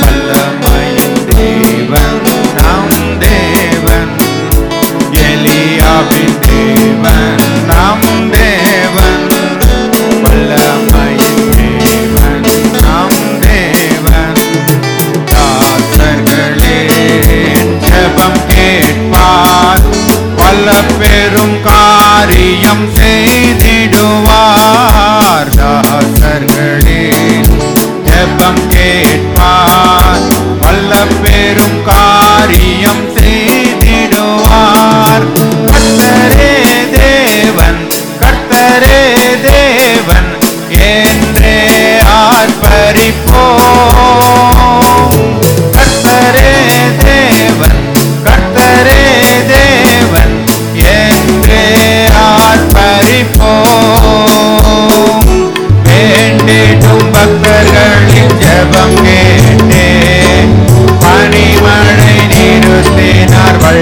[0.00, 2.22] வல்லமையின் தேவன்
[2.56, 4.12] நம் தேவன்.
[5.26, 9.26] எளியாவின் தேவன் நம் தேவன்
[10.24, 12.48] வல்லமையின் தேவன்
[12.80, 14.40] நம் தேவன்.
[15.32, 16.80] தாசர்களே
[17.86, 19.84] ஜபம் கேட்பார்
[20.36, 24.65] பல பெரும் காரியம் செய்திடுவார்.
[28.86, 30.24] கேட்பார்
[30.62, 30.92] வல்ல
[31.22, 34.14] பெரும் காரியம் செய்திடுவார்.
[35.70, 36.52] கத்தரே
[36.94, 37.80] தேவன்
[38.22, 39.00] கத்தரே
[39.46, 40.30] தேவன்
[40.90, 41.58] என்றே
[42.20, 43.44] ஆர்ப்பரிப்போம்.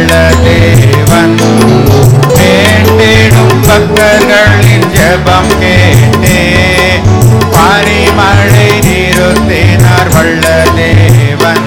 [0.04, 1.38] உள்ள தேவன்.
[2.34, 6.38] வேண்டிடும் பக்தர்களின் ஜபம் கேட்டே.
[7.52, 11.66] பாரிமழை நிறுத்தினார் வள்ள தேவன்.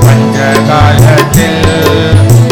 [0.00, 1.64] பஞ்ச காலத்தில்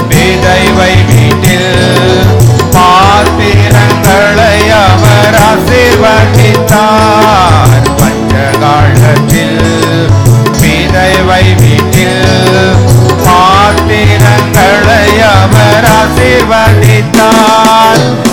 [0.08, 2.22] விதைவை வீட்டில்
[2.70, 6.99] பாத்திரங்களை அவர் ஆசீர்வதித்தார்.
[14.80, 18.29] शरणया मरा सेवा नितान।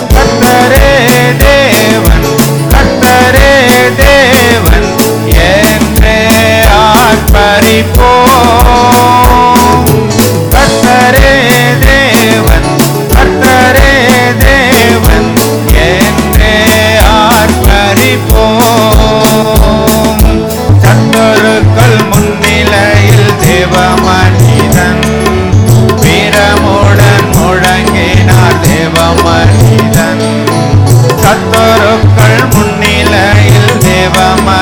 [34.08, 34.57] About my.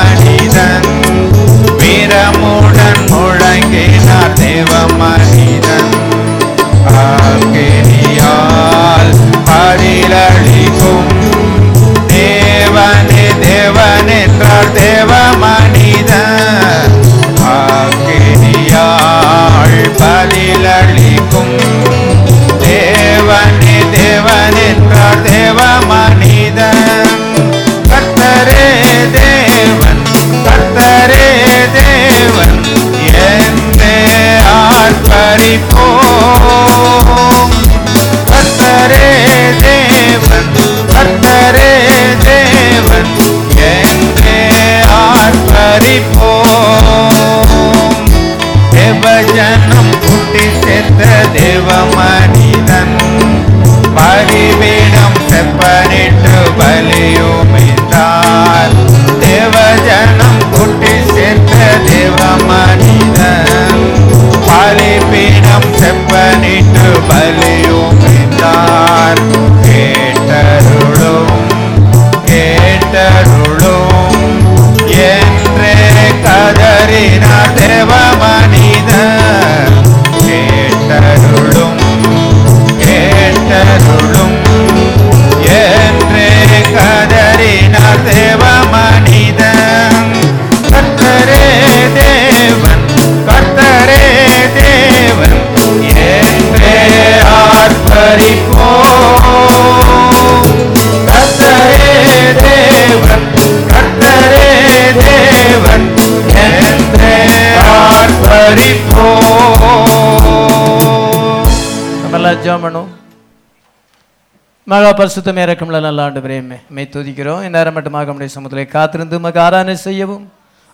[114.76, 116.56] மகா பரிசுத்தமே இறக்கம்ல நல்ல ஆண்டு பிரேமே
[116.94, 117.42] துதிக்கிறோம்.
[117.46, 120.24] இந்நேரம் மட்டுமாக நம்முடைய சமூகத்திலே காத்திருந்து உமக்கு ஆராதனை செய்யவும்.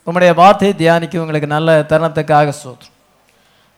[0.06, 2.96] உம்முடைய வார்த்தையை தியானிக்க உங்களுக்கு நல்ல தருணத்துக்காக சோதரும்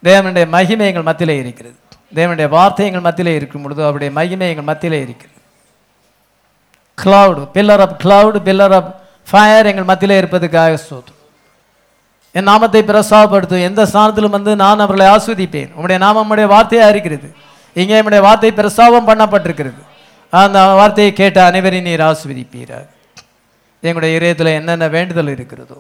[0.09, 1.77] தேவனுடைய மகிமை எங்கள் மத்தியிலே இருக்கிறது.
[2.19, 5.39] தேவனுடைய வார்த்தை எங்கள் மத்தியிலே இருக்கும் பொழுது அவருடைய மகிமை எங்கள் மத்தியிலே இருக்கிறது.
[6.99, 8.91] Cloud pillar of cloud pillar of
[9.31, 11.23] fire எங்கள் மத்தியிலே இருப்பதுக்காக சோதரும்
[12.39, 15.73] என் நாமத்தை பிரசாவப்படுத்தும் எந்த ஸ்தானத்திலும் வந்து நான் அவர்களை ஆஸ்வதிப்பேன்.
[15.77, 17.29] உங்களுடைய நாமம் உடைய வார்த்தையாக இருக்கிறது.
[17.83, 19.83] இங்கே என்னுடைய வார்த்தை பிரசாவம் பண்ணப்பட்டிருக்கிறது.
[20.41, 22.89] அந்த வார்த்தையை கேட்ட அனைவரையும் நீர் ஆஸ்வதிப்பீரார்
[23.81, 25.79] எங்களுடைய இதயத்தில் என்னென்ன வேண்டுதல் இருக்கிறதோ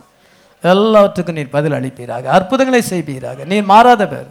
[0.62, 2.24] எல்லாவற்றுக்கும் நீர் பதில் அளிப்பீராக.
[2.36, 3.44] அற்புதங்களை செய்வீராக.
[3.44, 4.26] நீர் மாறாதவர்.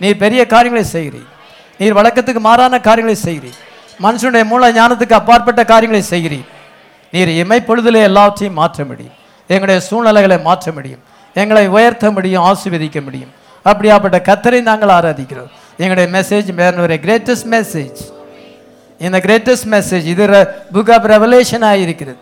[0.00, 1.28] நீர் பெரிய காரியங்களை செய்கிறீர்.
[1.78, 3.58] நீர் வழக்கத்துக்கு மாறான காரியங்களை செய்கிறீர்.
[4.02, 6.48] மனுஷனுடைய மூல ஞானத்துக்கு அப்பாற்பட்ட காரியங்களை செய்கிறீர்.
[7.10, 9.16] நீர் இமைப்பொழுதிலே எல்லாவற்றையும் மாற்ற முடியும்.
[9.46, 11.02] எங்களுடைய சூழ்நிலைகளை மாற்ற முடியும்.
[11.34, 13.32] எங்களை உயர்த்த முடியும் ஆசீர்வதிக்க முடியும்.
[13.64, 15.50] அப்படியாப்பட்ட கத்தரை நாங்கள் ஆராதிக்கிறோம்.
[15.76, 18.00] எங்களுடைய மெசேஜ் வேற கிரேட்டஸ்ட் மெசேஜ்
[19.06, 20.24] இந்த கிரேட்டஸ்ட் மெசேஜ் இது
[20.74, 22.20] புக் ஆஃப் ரெவலேஷன் ஆகியிருக்கிறது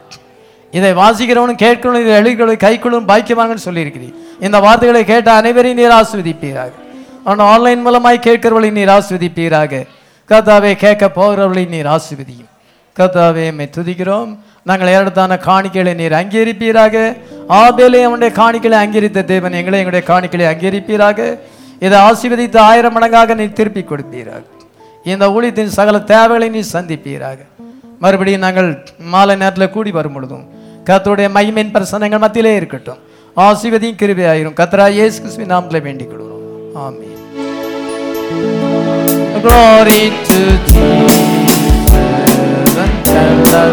[0.77, 4.17] இதை வாசிக்கிறவனும் கேட்கணும் இதை எழுதிக்கிறவனும் கைக்குள்ளும் பாய்க்குவாங்கன்னு சொல்லியிருக்கிறீர்.
[4.47, 6.73] இந்த வார்த்தைகளை கேட்ட அனைவரையும் நீர் ஆஸ்வதிப்பீராக.
[7.29, 9.81] ஆனால் ஆன்லைன் மூலமாய் கேட்கிறவர்களை நீர் ஆஸ்வதிப்பீராக.
[10.31, 12.51] கதாவே கேட்க போகிறவர்களை நீர் ஆஸ்வதியும்.
[12.99, 14.31] கதாவே மை துதிக்கிறோம்.
[14.69, 16.95] நாங்கள் ஏறத்தான காணிக்கைகளை நீர் அங்கீகரிப்பீராக.
[17.63, 21.39] ஆபேலே அவனுடைய காணிக்கைகளை அங்கீகரித்த தேவன் எங்களை எங்களுடைய காணிக்கைகளை அங்கீகரிப்பீராக.
[21.87, 24.45] இதை ஆசீர்வதித்து ஆயிரம் மடங்காக நீர் திருப்பி கொடுப்பீராக.
[25.13, 27.39] இந்த ஊழியத்தின் சகல தேவைகளை நீ சந்திப்பீராக.
[28.03, 28.71] மறுபடியும் நாங்கள்
[29.13, 30.45] மாலை நேரத்தில் கூடி வரும் பொழுதும்
[30.89, 33.01] கர்த்தருடைய மகிமையின் பிரசனங்கள் மத்தியிலே இருக்கட்டும்.
[33.47, 34.57] ஆசீர்வதியும் கிருபையாயிரும்.
[34.61, 36.45] கத்ரா இயேசு கிறிஸ்துவின் நாமத்தில் வேண்டிக் கொள்வோம்
[36.85, 37.17] ஆமென்.
[39.45, 40.39] Glory to
[40.71, 41.19] Jesus
[42.85, 42.97] and
[43.53, 43.71] tell